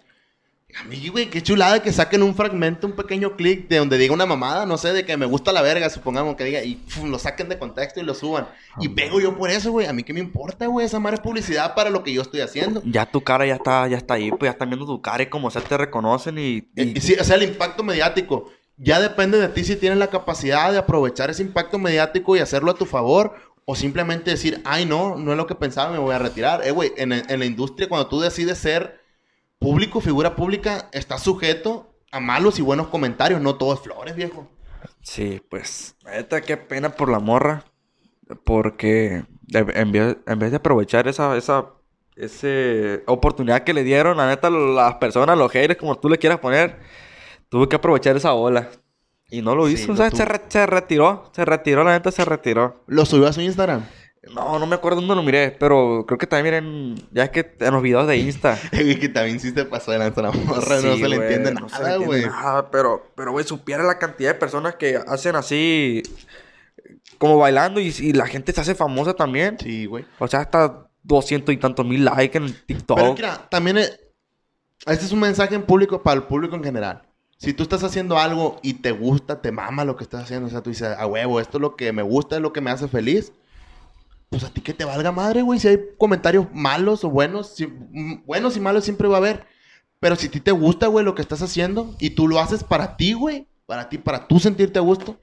A 0.79 0.83
mí, 0.83 1.07
güey, 1.07 1.31
qué 1.31 1.41
chulada 1.41 1.81
que 1.81 1.91
saquen 1.91 2.21
un 2.21 2.35
fragmento, 2.35 2.85
un 2.85 2.93
pequeño 2.93 3.35
clic 3.35 3.67
de 3.69 3.77
donde 3.77 3.97
diga 3.97 4.13
una 4.13 4.27
mamada, 4.27 4.67
no 4.67 4.77
sé, 4.77 4.93
de 4.93 5.03
que 5.03 5.17
me 5.17 5.25
gusta 5.25 5.51
la 5.51 5.63
verga, 5.63 5.89
supongamos 5.89 6.35
que 6.35 6.43
diga, 6.43 6.61
y 6.61 6.79
lo 7.03 7.17
saquen 7.17 7.49
de 7.49 7.57
contexto 7.57 7.99
y 7.99 8.03
lo 8.03 8.13
suban. 8.13 8.47
Y 8.79 8.89
pego 8.89 9.19
yo 9.19 9.35
por 9.35 9.49
eso, 9.49 9.71
güey. 9.71 9.87
A 9.87 9.93
mí 9.93 10.03
qué 10.03 10.13
me 10.13 10.19
importa, 10.19 10.67
güey. 10.67 10.85
Esa 10.85 10.99
madre 10.99 11.15
es 11.15 11.21
publicidad 11.21 11.73
para 11.73 11.89
lo 11.89 12.03
que 12.03 12.13
yo 12.13 12.21
estoy 12.21 12.41
haciendo. 12.41 12.83
Ya 12.85 13.07
tu 13.09 13.21
cara 13.23 13.47
ya 13.47 13.55
está, 13.55 13.87
ya 13.87 13.97
está 13.97 14.13
ahí, 14.13 14.29
pues 14.29 14.43
ya 14.43 14.51
están 14.51 14.69
viendo 14.69 14.85
tu 14.85 15.01
cara 15.01 15.23
y 15.23 15.27
como 15.27 15.49
sea 15.49 15.63
te 15.63 15.75
reconocen 15.75 16.37
y... 16.37 16.41
y- 16.41 16.67
Eh, 16.75 16.93
y 16.97 17.01
sí, 17.01 17.15
o 17.19 17.23
sea, 17.23 17.35
el 17.37 17.41
impacto 17.43 17.81
mediático. 17.83 18.51
Ya 18.77 18.99
depende 18.99 19.39
de 19.39 19.47
ti 19.49 19.63
si 19.63 19.75
tienes 19.75 19.97
la 19.97 20.11
capacidad 20.11 20.71
de 20.71 20.77
aprovechar 20.77 21.31
ese 21.31 21.41
impacto 21.41 21.79
mediático 21.79 22.35
y 22.35 22.41
hacerlo 22.41 22.69
a 22.69 22.75
tu 22.75 22.85
favor. 22.85 23.33
O 23.69 23.75
simplemente 23.75 24.31
decir, 24.31 24.61
ay, 24.63 24.85
no, 24.85 25.17
no 25.17 25.31
es 25.31 25.37
lo 25.37 25.45
que 25.45 25.53
pensaba, 25.53 25.91
me 25.91 25.97
voy 25.97 26.15
a 26.15 26.19
retirar. 26.19 26.65
Eh, 26.65 26.71
güey, 26.71 26.93
en, 26.95 27.11
en 27.11 27.39
la 27.39 27.45
industria, 27.45 27.89
cuando 27.89 28.07
tú 28.07 28.21
decides 28.21 28.57
ser 28.57 29.01
público, 29.59 29.99
figura 29.99 30.37
pública, 30.37 30.89
estás 30.93 31.21
sujeto 31.21 31.93
a 32.13 32.21
malos 32.21 32.59
y 32.59 32.61
buenos 32.61 32.87
comentarios, 32.87 33.41
no 33.41 33.55
todo 33.55 33.73
es 33.73 33.81
flores, 33.81 34.15
viejo. 34.15 34.47
Sí, 35.01 35.41
pues, 35.49 35.97
neta, 36.05 36.39
qué 36.39 36.55
pena 36.55 36.91
por 36.91 37.09
la 37.09 37.19
morra. 37.19 37.65
Porque 38.45 39.25
en 39.53 39.91
vez, 39.91 40.17
en 40.25 40.39
vez 40.39 40.51
de 40.51 40.57
aprovechar 40.57 41.09
esa, 41.09 41.35
esa 41.35 41.65
oportunidad 43.05 43.63
que 43.63 43.73
le 43.73 43.83
dieron, 43.83 44.15
la 44.15 44.27
neta, 44.27 44.49
las 44.49 44.95
personas, 44.95 45.37
los 45.37 45.51
haters, 45.51 45.77
como 45.77 45.99
tú 45.99 46.07
le 46.07 46.17
quieras 46.17 46.39
poner, 46.39 46.79
tuve 47.49 47.67
que 47.67 47.75
aprovechar 47.75 48.15
esa 48.15 48.33
ola. 48.33 48.69
Y 49.29 49.41
no 49.41 49.55
lo 49.55 49.67
Sí, 49.67 49.73
hizo, 49.73 49.87
lo 49.87 49.93
o 49.93 49.97
sea, 49.97 50.09
se, 50.11 50.23
re- 50.25 50.41
se 50.47 50.65
retiró, 50.65 51.29
se 51.33 51.43
retiró, 51.45 51.83
la 51.83 51.91
neta, 51.91 52.11
se 52.11 52.23
retiró. 52.25 52.83
Lo 52.87 53.05
subió 53.05 53.27
a 53.27 53.33
su 53.33 53.41
Instagram. 53.41 53.85
No, 54.33 54.59
no 54.59 54.65
me 54.67 54.75
acuerdo 54.75 54.99
dónde 54.99 55.15
lo 55.15 55.23
miré, 55.23 55.51
pero 55.57 56.03
creo 56.05 56.17
que 56.17 56.27
también 56.27 56.65
miren, 56.65 57.07
ya 57.11 57.23
es 57.25 57.29
que 57.29 57.55
en 57.59 57.73
los 57.73 57.81
videos 57.81 58.07
de 58.07 58.17
Insta. 58.17 58.57
Y 58.73 58.95
que 58.95 59.07
también 59.09 59.39
sí 59.39 59.51
se 59.51 59.63
pasó 59.65 59.91
de 59.91 59.99
la 59.99 60.09
morra, 60.31 60.75
no 60.81 60.81
Sí, 60.95 60.99
se 61.01 61.07
le 61.07 61.15
güey, 61.17 61.21
entiende 61.33 61.53
no 61.53 61.69
se 61.69 61.77
le 61.77 61.83
nada, 61.83 61.97
güey. 61.97 62.25
nada, 62.25 62.69
pero, 62.71 63.11
pero, 63.15 63.31
güey, 63.31 63.45
supiera 63.45 63.83
la 63.83 63.97
cantidad 63.99 64.33
de 64.33 64.39
personas 64.39 64.75
que 64.75 64.97
hacen 65.07 65.35
así, 65.37 66.03
como 67.17 67.37
bailando, 67.37 67.79
y, 67.79 67.93
y 67.99 68.13
la 68.13 68.27
gente 68.27 68.51
se 68.51 68.61
hace 68.61 68.75
famosa 68.75 69.13
también. 69.13 69.57
Sí, 69.59 69.85
güey. 69.85 70.05
O 70.19 70.27
sea, 70.27 70.41
hasta 70.41 70.87
doscientos 71.03 71.53
y 71.53 71.57
tantos 71.57 71.85
mil 71.85 72.03
likes 72.03 72.37
en 72.37 72.53
TikTok. 72.65 72.97
Pero 72.97 73.13
mira, 73.13 73.47
también 73.49 73.77
es- 73.77 73.99
este 74.85 75.05
es 75.05 75.11
un 75.11 75.19
mensaje 75.21 75.55
en 75.55 75.63
público 75.63 76.03
para 76.03 76.15
el 76.17 76.23
público 76.23 76.55
en 76.55 76.63
general. 76.63 77.01
Si 77.37 77.53
tú 77.53 77.63
estás 77.63 77.83
haciendo 77.83 78.17
algo 78.17 78.59
y 78.63 78.75
te 78.75 78.91
gusta, 78.91 79.41
te 79.41 79.51
mama 79.51 79.85
lo 79.85 79.95
que 79.95 80.03
estás 80.03 80.23
haciendo, 80.23 80.47
o 80.47 80.49
sea, 80.49 80.63
tú 80.63 80.71
dices, 80.71 80.95
a 80.97 81.05
huevo, 81.05 81.39
esto 81.39 81.57
es 81.57 81.61
lo 81.61 81.75
que 81.75 81.93
me 81.93 82.01
gusta, 82.01 82.35
es 82.35 82.41
lo 82.41 82.51
que 82.51 82.61
me 82.61 82.71
hace 82.71 82.87
feliz, 82.87 83.31
pues 84.29 84.43
a 84.43 84.49
ti 84.49 84.61
que 84.61 84.73
te 84.73 84.85
valga 84.85 85.11
madre, 85.11 85.41
güey. 85.41 85.59
Si 85.59 85.67
hay 85.67 85.79
comentarios 85.97 86.47
malos 86.53 87.03
o 87.03 87.09
buenos, 87.09 87.55
mm, 87.59 88.25
buenos 88.25 88.57
y 88.57 88.59
malos 88.59 88.83
siempre 88.83 89.07
va 89.07 89.15
a 89.15 89.19
haber. 89.19 89.45
Pero 89.99 90.15
si 90.15 90.27
a 90.27 90.31
ti 90.31 90.39
te 90.39 90.51
gusta, 90.51 90.87
güey, 90.87 91.05
lo 91.05 91.15
que 91.15 91.21
estás 91.21 91.41
haciendo 91.41 91.95
y 91.99 92.11
tú 92.11 92.27
lo 92.27 92.39
haces 92.39 92.63
para 92.63 92.97
ti, 92.97 93.13
güey, 93.13 93.47
para 93.65 93.89
ti, 93.89 93.97
para 93.97 94.27
tú 94.27 94.39
sentirte 94.39 94.79
a 94.79 94.81
gusto, 94.81 95.17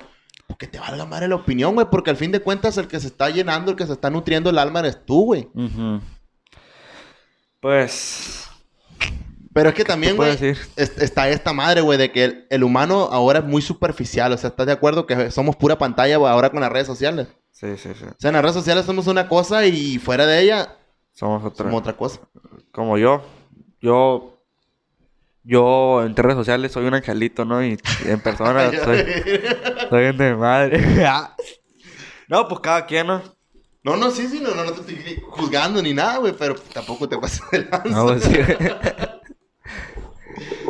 pues 0.47 0.59
que 0.59 0.67
te 0.67 0.79
valga 0.79 1.05
madre 1.07 1.29
la 1.29 1.37
opinión, 1.37 1.75
güey, 1.75 1.87
porque 1.91 2.11
al 2.11 2.17
fin 2.17 2.33
de 2.33 2.41
cuentas 2.41 2.77
el 2.77 2.89
que 2.89 3.01
se 3.01 3.09
está 3.09 3.31
llenando, 3.31 3.71
el 3.71 3.77
que 3.77 3.87
se 3.87 3.93
está 3.93 4.11
nutriendo 4.11 4.51
el 4.51 4.59
alma 4.59 4.81
eres 4.81 5.05
tú, 5.05 5.25
güey. 5.27 5.49
Pues, 7.61 8.51
Pero 9.55 9.69
es 9.71 9.75
que 9.77 9.85
también, 9.85 10.17
güey, 10.17 10.33
es- 10.43 10.69
está 10.77 11.29
esta 11.31 11.53
madre, 11.53 11.81
güey, 11.81 11.97
de 11.97 12.11
que 12.13 12.25
el, 12.25 12.47
el 12.51 12.65
humano 12.65 13.09
ahora 13.11 13.39
es 13.39 13.45
muy 13.45 13.63
superficial. 13.63 14.33
O 14.33 14.37
sea, 14.37 14.51
¿estás 14.51 14.67
de 14.67 14.73
acuerdo 14.73 15.07
que 15.07 15.31
somos 15.31 15.57
pura 15.57 15.79
pantalla 15.79 16.17
güey, 16.19 16.31
ahora 16.31 16.51
con 16.51 16.61
las 16.61 16.71
redes 16.73 16.87
sociales? 16.89 17.29
sí, 17.53 17.77
sí, 17.79 17.91
sí. 17.97 18.05
O 18.05 18.15
sea, 18.19 18.29
en 18.31 18.35
las 18.35 18.43
redes 18.43 18.57
sociales 18.57 18.85
somos 18.85 19.07
una 19.07 19.29
cosa 19.29 19.65
y 19.65 19.99
fuera 19.99 20.27
de 20.27 20.41
ella 20.43 20.77
Somos 21.13 21.45
otra. 21.45 21.65
somos 21.65 21.81
otra 21.81 21.97
cosa. 21.97 22.21
Como 22.73 22.99
yo. 22.99 23.23
Yo, 23.81 24.41
yo 25.45 26.03
en 26.05 26.17
redes 26.17 26.37
sociales 26.37 26.73
soy 26.73 26.87
un 26.87 26.95
angelito, 26.95 27.45
¿no? 27.45 27.65
Y, 27.65 27.79
en 28.07 28.21
persona 28.21 28.71
soy, 28.85 29.05
soy 29.89 30.17
de 30.17 30.35
madre. 30.35 30.81
no, 32.29 32.49
pues 32.49 32.61
cada 32.61 32.87
quien, 32.87 33.07
¿no? 33.07 33.23
No, 33.85 33.97
no, 33.99 34.11
sí, 34.11 34.27
sí, 34.27 34.41
no, 34.41 34.55
no, 34.55 34.65
no 34.65 34.73
te 34.73 34.81
estoy 34.81 35.23
juzgando 35.29 35.83
ni 35.83 35.93
nada, 35.93 36.17
güey, 36.17 36.33
pero 36.37 36.55
tampoco 36.73 37.07
te 37.09 37.19
pases 37.19 37.43
de 37.53 37.59
lanza. 37.71 37.89
No, 37.91 38.07
pues 38.07 38.25
sí. 38.25 38.35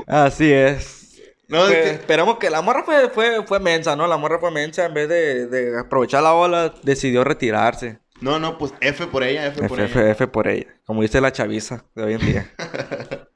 Así 0.06 0.52
es. 0.52 1.00
No, 1.48 1.66
es 1.66 1.72
Pues, 1.72 1.82
que- 1.84 1.90
Esperamos 1.90 2.38
que 2.38 2.50
la 2.50 2.62
morra 2.62 2.82
fue, 2.84 3.10
fue, 3.10 3.46
fue 3.46 3.60
mensa, 3.60 3.94
¿no? 3.96 4.06
La 4.06 4.16
morra 4.16 4.38
fue 4.38 4.50
mensa. 4.50 4.86
En 4.86 4.94
vez 4.94 5.08
de, 5.08 5.46
de 5.46 5.78
aprovechar 5.78 6.22
la 6.22 6.32
ola, 6.34 6.74
decidió 6.82 7.22
retirarse. 7.24 7.98
no, 8.20 8.38
no, 8.38 8.56
pues 8.58 8.72
F 8.80 9.06
por 9.08 9.22
ella, 9.22 9.46
F, 9.46 9.62
por 9.68 9.78
F, 9.80 9.98
ella. 10.00 10.10
F, 10.10 10.10
F 10.12 10.26
por 10.28 10.48
ella. 10.48 10.66
Como 10.86 11.02
dice 11.02 11.20
la 11.20 11.32
chaviza 11.32 11.84
de 11.94 12.02
hoy 12.04 12.14
en 12.14 12.20
día. 12.20 12.50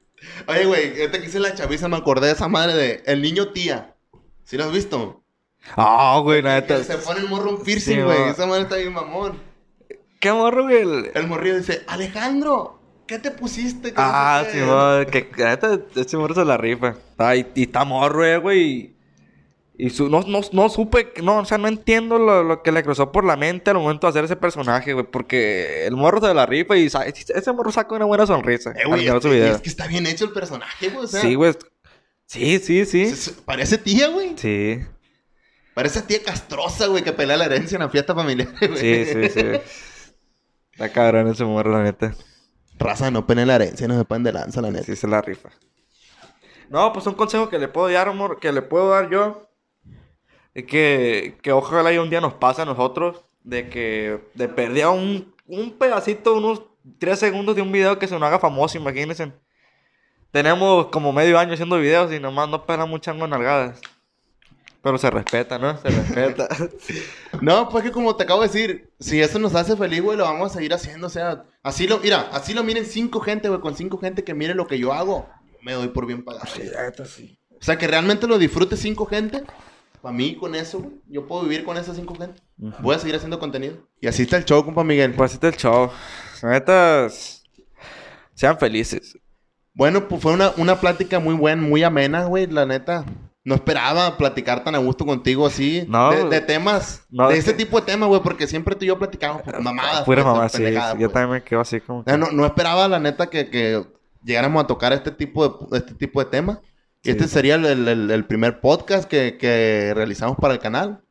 Oye, 0.47 0.65
güey, 0.65 0.99
ahorita 1.01 1.19
que 1.19 1.25
hice 1.27 1.39
la 1.39 1.53
chaviza 1.53 1.87
me 1.87 1.97
acordé 1.97 2.27
de 2.27 2.33
esa 2.33 2.47
madre 2.47 2.73
de 2.73 3.03
El 3.05 3.21
Niño 3.21 3.49
Tía. 3.51 3.95
¿Sí 4.43 4.57
lo 4.57 4.65
has 4.65 4.71
visto? 4.71 5.23
Ah, 5.75 6.19
güey, 6.23 6.41
la 6.41 6.65
Que 6.65 6.73
neta. 6.73 6.83
se 6.83 6.97
pone 6.97 7.19
el 7.19 7.27
morro 7.29 7.51
un 7.51 7.63
piercing, 7.63 7.97
Sí, 7.97 8.01
güey. 8.01 8.29
esa 8.29 8.45
madre 8.47 8.63
está 8.63 8.77
bien 8.77 8.93
mamón. 8.93 9.39
¿Qué 10.19 10.31
morro, 10.31 10.63
güey? 10.63 10.81
El- 10.81 11.11
El 11.13 11.27
morrillo 11.27 11.57
dice, 11.57 11.83
Alejandro, 11.87 12.78
¿qué 13.09 13.17
te 13.17 13.31
pusiste? 13.31 13.91
Ah, 13.95 14.43
sí, 14.45 14.59
qué". 14.59 14.65
man, 14.65 15.05
que 15.07 15.27
neta, 15.43 15.79
ese 15.95 16.15
morro 16.15 16.35
se 16.35 16.45
la 16.45 16.57
rifa. 16.57 16.89
Está, 16.89 17.35
y, 17.35 17.47
y 17.55 17.63
está 17.63 17.83
morro, 17.83 18.23
eh, 18.23 18.37
güey. 18.37 18.93
Y, 19.75 19.89
su, 19.89 20.09
no, 20.09 20.21
no, 20.21 20.41
no 20.51 20.69
supe, 20.69 21.13
no, 21.23 21.37
o 21.37 21.45
sea, 21.45 21.57
no 21.57 21.67
entiendo 21.67 22.19
lo, 22.19 22.43
lo 22.43 22.61
que 22.61 22.71
le 22.71 22.83
cruzó 22.83 23.11
por 23.11 23.23
la 23.23 23.35
mente 23.37 23.71
al 23.71 23.77
momento 23.77 24.05
de 24.07 24.11
hacer 24.11 24.25
ese 24.25 24.35
personaje, 24.35 24.93
güey. 24.93 25.05
Porque 25.09 25.87
el 25.87 25.95
morro 25.95 26.21
se 26.21 26.33
la 26.33 26.45
rifa 26.45 26.77
y 26.77 26.85
ese 26.85 27.51
morro 27.53 27.71
saca 27.71 27.95
una 27.95 28.05
buena 28.05 28.27
sonrisa. 28.27 28.73
Eh, 28.77 28.85
güey, 28.85 29.07
es, 29.07 29.13
su 29.13 29.21
que, 29.21 29.29
video. 29.29 29.55
es 29.55 29.61
que 29.61 29.69
está 29.69 29.87
bien 29.87 30.05
hecho 30.05 30.25
el 30.25 30.31
personaje, 30.31 30.89
güey. 30.89 31.05
O 31.05 31.07
sea, 31.07 31.21
Sí, 31.21 31.33
güey. 31.33 31.53
Sí, 32.25 32.59
sí, 32.59 32.85
sí. 32.85 33.11
parece 33.45 33.77
tía, 33.79 34.09
güey. 34.09 34.33
Sí, 34.37 34.79
Parece 35.73 36.01
tía 36.01 36.21
castrosa, 36.21 36.87
güey, 36.87 37.01
que 37.03 37.13
pelea 37.13 37.37
la 37.37 37.45
herencia 37.45 37.77
en 37.77 37.81
la 37.83 37.89
fiesta 37.89 38.13
familiar, 38.13 38.49
güey. 38.59 38.77
sí, 38.77 39.05
sí, 39.05 39.29
sí. 39.29 39.45
Está 40.73 40.89
cabrón 40.91 41.29
ese 41.29 41.45
morro, 41.45 41.71
la 41.71 41.83
neta. 41.83 42.13
Raza, 42.79 43.11
no 43.11 43.27
peleen 43.27 43.47
la 43.49 43.55
herencia, 43.55 43.87
no 43.87 43.97
se 43.97 44.05
pueden 44.05 44.23
de 44.23 44.31
lanza, 44.31 44.61
la 44.61 44.71
neta. 44.71 44.85
Sí, 44.85 44.95
se 44.95 45.07
la 45.07 45.21
rifa. 45.21 45.49
No, 46.69 46.93
pues 46.93 47.05
un 47.07 47.13
consejo 47.13 47.49
que 47.49 47.59
le 47.59 47.67
puedo 47.67 47.89
dar, 47.89 48.07
amor, 48.07 48.39
que 48.39 48.51
le 48.51 48.61
puedo 48.61 48.89
dar 48.89 49.09
yo. 49.09 49.49
Es 50.53 50.65
que, 50.65 51.37
que 51.41 51.51
ojalá 51.51 51.91
y 51.91 51.97
un 51.97 52.09
día 52.09 52.21
nos 52.21 52.33
pase 52.33 52.61
a 52.61 52.65
nosotros. 52.65 53.25
De 53.43 53.69
que 53.69 54.19
de 54.33 54.47
perder 54.47 54.87
un, 54.87 55.33
un 55.47 55.71
pedacito, 55.77 56.35
unos 56.35 56.63
tres 56.99 57.19
segundos 57.19 57.55
de 57.55 57.61
un 57.61 57.71
video 57.71 57.97
que 57.97 58.07
se 58.07 58.13
nos 58.13 58.23
haga 58.23 58.39
famoso, 58.39 58.77
imagínense. 58.77 59.31
Tenemos 60.31 60.87
como 60.87 61.11
medio 61.11 61.39
año 61.39 61.53
haciendo 61.53 61.79
videos 61.79 62.13
y 62.13 62.19
nomás 62.19 62.49
no 62.49 62.65
pegan 62.65 62.89
muchas 62.89 63.15
nalgadas. 63.15 63.81
Pero 64.81 64.97
se 64.97 65.09
respeta, 65.09 65.57
¿no? 65.59 65.77
Se 65.81 65.89
respeta. 65.89 66.47
No, 67.41 67.69
pues 67.69 67.83
que 67.83 67.91
como 67.91 68.15
te 68.15 68.23
acabo 68.23 68.41
de 68.41 68.47
decir, 68.47 68.89
si 68.99 69.21
eso 69.21 69.37
nos 69.39 69.53
hace 69.55 69.75
feliz, 69.77 70.01
güey, 70.01 70.17
lo 70.17 70.23
vamos 70.25 70.51
a 70.51 70.55
seguir 70.55 70.73
haciendo. 70.73 71.07
O 71.07 71.09
sea, 71.09 71.45
así 71.63 71.87
lo, 71.87 71.99
mira, 71.99 72.29
así 72.33 72.53
lo 72.53 72.63
miren 72.63 72.85
cinco 72.85 73.19
gente, 73.21 73.47
güey, 73.49 73.61
con 73.61 73.75
cinco 73.75 73.97
gente 73.97 74.23
que 74.23 74.33
mire 74.33 74.55
lo 74.55 74.67
que 74.67 74.79
yo 74.79 74.91
hago, 74.93 75.29
me 75.61 75.73
doy 75.73 75.89
por 75.89 76.05
bien 76.05 76.23
pagado. 76.23 76.45
sí, 76.53 76.63
sí. 77.15 77.39
O 77.51 77.63
sea, 77.63 77.77
que 77.77 77.87
realmente 77.87 78.25
lo 78.27 78.37
disfrute 78.37 78.75
cinco 78.77 79.05
gente. 79.05 79.43
Para 80.01 80.15
mí, 80.15 80.35
con 80.35 80.55
eso, 80.55 80.79
güey, 80.79 80.93
yo 81.07 81.27
puedo 81.27 81.43
vivir 81.43 81.63
con 81.65 81.77
esas 81.77 81.95
cinco 81.97 82.15
gente. 82.15 82.41
Ujú. 82.57 82.73
Voy 82.81 82.95
a 82.95 82.99
seguir 82.99 83.15
haciendo 83.15 83.37
contenido. 83.37 83.77
Y 84.01 84.07
así 84.07 84.23
está 84.23 84.37
el 84.37 84.45
show, 84.45 84.63
compa 84.65 84.83
Miguel. 84.83 85.13
Pues 85.13 85.31
así 85.31 85.35
está 85.35 85.49
el 85.49 85.57
show. 85.57 85.91
La 86.41 86.49
neta, 86.51 87.05
s- 87.05 87.41
sean 88.33 88.57
felices. 88.57 89.17
Bueno, 89.73 90.07
pues 90.07 90.21
fue 90.21 90.31
una, 90.33 90.51
una 90.57 90.79
plática 90.79 91.19
muy 91.19 91.35
buena, 91.35 91.61
muy 91.61 91.83
amena, 91.83 92.23
güey, 92.25 92.47
la 92.47 92.65
neta. 92.65 93.05
No 93.49 93.55
esperaba 93.55 94.15
platicar 94.17 94.63
tan 94.63 94.75
a 94.75 94.77
gusto 94.77 95.05
contigo 95.05 95.47
así. 95.47 95.83
No. 95.87 96.11
de, 96.11 96.25
de 96.29 96.41
temas. 96.41 97.05
No, 97.09 97.27
de 97.27 97.33
es 97.33 97.39
este 97.39 97.51
que- 97.57 97.65
tipo 97.65 97.79
de 97.79 97.85
temas, 97.87 98.07
güey, 98.07 98.21
porque 98.21 98.45
siempre 98.47 98.75
tú 98.75 98.85
y 98.85 98.89
yo 98.89 98.99
platicamos 98.99 99.41
por 99.41 99.59
mamadas. 99.61 100.03
Pura 100.03 100.23
pues, 100.23 100.33
mamá, 100.35 100.49
sí. 100.49 100.63
Yo 100.71 100.97
pues. 100.97 101.11
también 101.13 101.29
me 101.31 101.43
quedo 101.43 101.59
así 101.61 101.81
como 101.81 102.05
que... 102.05 102.17
no, 102.17 102.31
no 102.31 102.45
esperaba, 102.45 102.87
la 102.87 102.99
neta, 102.99 103.27
que, 103.27 103.49
que 103.49 103.83
llegáramos 104.23 104.63
a 104.63 104.67
tocar 104.67 104.93
este 104.93 105.11
tipo 105.11 105.47
de, 105.71 105.77
este 105.77 105.93
tipo 105.95 106.23
de 106.23 106.29
temas. 106.29 106.59
Sí. 107.03 107.11
este 107.11 107.27
sería 107.27 107.55
el, 107.55 107.65
el- 107.65 107.87
el- 107.87 108.11
el 108.11 108.25
primer 108.25 108.59
podcast 108.61 109.09
que, 109.09 109.37
que 109.37 109.93
realizamos 109.95 110.37
para 110.37 110.53
el 110.53 110.59
canal. 110.59 111.01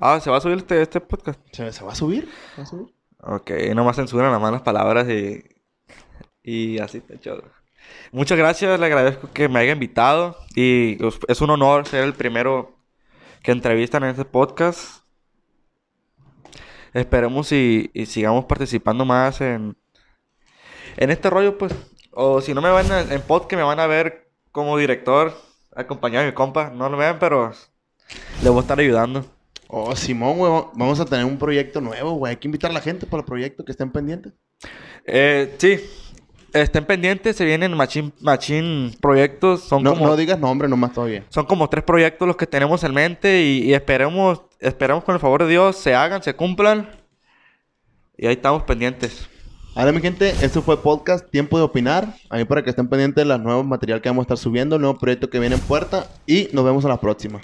Ah, 0.00 0.18
¿se 0.20 0.28
va 0.30 0.38
a 0.38 0.40
subir 0.40 0.58
este, 0.58 0.82
este 0.82 1.00
podcast? 1.00 1.38
¿Se, 1.52 1.70
se 1.72 1.84
va 1.84 1.92
a 1.92 1.94
subir? 1.94 2.28
¿Se 2.54 2.60
va 2.60 2.62
a 2.64 2.66
subir? 2.66 2.94
Ok, 3.22 3.50
nomás 3.74 3.96
censuran 3.96 4.32
las 4.32 4.40
malas 4.40 4.62
palabras 4.62 5.08
y... 5.08 5.44
Y 6.42 6.78
así 6.78 6.98
está 6.98 7.20
chido. 7.20 7.42
Muchas 8.12 8.36
gracias, 8.38 8.78
le 8.80 8.86
agradezco 8.86 9.30
que 9.32 9.48
me 9.48 9.60
haya 9.60 9.72
invitado. 9.72 10.36
Y 10.54 10.98
es 11.28 11.40
un 11.40 11.50
honor 11.50 11.86
ser 11.86 12.04
el 12.04 12.14
primero 12.14 12.76
que 13.42 13.52
entrevistan 13.52 14.02
en 14.04 14.10
este 14.10 14.24
podcast. 14.24 15.02
Esperemos 16.92 17.52
y, 17.52 17.90
y 17.94 18.06
sigamos 18.06 18.46
participando 18.46 19.04
más 19.04 19.40
en... 19.40 19.76
En 20.96 21.10
este 21.10 21.30
rollo, 21.30 21.56
pues. 21.56 21.72
O 22.10 22.40
si 22.40 22.52
no 22.52 22.60
me 22.60 22.70
van 22.70 22.90
a- 22.90 23.00
en 23.02 23.22
podcast, 23.22 23.54
me 23.54 23.62
van 23.62 23.78
a 23.78 23.86
ver 23.86 24.30
como 24.50 24.76
director, 24.76 25.32
acompañado 25.74 26.24
de 26.24 26.32
mi 26.32 26.34
compa. 26.34 26.70
No 26.70 26.88
lo 26.88 26.96
vean, 26.96 27.18
pero... 27.20 27.52
Le 28.42 28.48
voy 28.50 28.58
a 28.58 28.62
estar 28.62 28.78
ayudando. 28.80 29.24
Oh, 29.68 29.94
Simón, 29.94 30.36
güey, 30.38 30.50
vamos 30.74 30.98
a 30.98 31.04
tener 31.04 31.24
un 31.24 31.38
proyecto 31.38 31.80
nuevo, 31.80 32.10
güey. 32.14 32.30
Hay 32.30 32.36
que 32.38 32.48
invitar 32.48 32.72
a 32.72 32.74
la 32.74 32.80
gente 32.80 33.06
para 33.06 33.20
el 33.20 33.24
proyecto, 33.24 33.64
que 33.64 33.70
estén 33.70 33.92
pendientes. 33.92 34.32
Eh, 35.06 35.54
sí, 35.58 35.78
estén 36.52 36.84
pendientes, 36.84 37.36
se 37.36 37.44
vienen 37.44 37.76
machín, 37.76 38.12
machín 38.20 38.94
proyectos, 39.00 39.62
son 39.62 39.82
No, 39.82 39.92
como, 39.94 40.06
no 40.06 40.16
digas 40.16 40.38
nombre 40.38 40.68
nomás 40.68 40.92
todavía. 40.92 41.24
son 41.28 41.46
como 41.46 41.68
tres 41.68 41.84
proyectos 41.84 42.26
los 42.26 42.36
que 42.36 42.46
tenemos 42.46 42.82
en 42.84 42.94
mente 42.94 43.42
y, 43.42 43.62
y 43.64 43.74
esperemos, 43.74 44.42
esperemos 44.58 45.04
con 45.04 45.14
el 45.14 45.20
favor 45.20 45.44
de 45.44 45.50
Dios 45.50 45.76
se 45.76 45.94
hagan, 45.94 46.22
se 46.22 46.34
cumplan 46.34 46.88
y 48.16 48.26
ahí 48.26 48.34
estamos 48.34 48.62
pendientes. 48.64 49.28
Ahora, 49.74 49.92
mi 49.92 50.00
gente, 50.00 50.34
esto 50.42 50.62
fue 50.62 50.82
podcast 50.82 51.30
Tiempo 51.30 51.56
de 51.56 51.62
Opinar. 51.62 52.14
Ahí 52.28 52.44
para 52.44 52.62
que 52.62 52.70
estén 52.70 52.88
pendientes 52.88 53.22
de 53.22 53.24
los 53.24 53.40
nuevos 53.40 53.64
material 53.64 54.02
que 54.02 54.08
vamos 54.08 54.22
a 54.22 54.24
estar 54.24 54.36
subiendo, 54.36 54.76
el 54.76 54.82
nuevo 54.82 54.98
proyecto 54.98 55.30
que 55.30 55.38
viene 55.38 55.54
en 55.54 55.60
puerta. 55.60 56.08
Y 56.26 56.48
nos 56.52 56.64
vemos 56.64 56.84
a 56.84 56.88
la 56.88 57.00
próxima. 57.00 57.40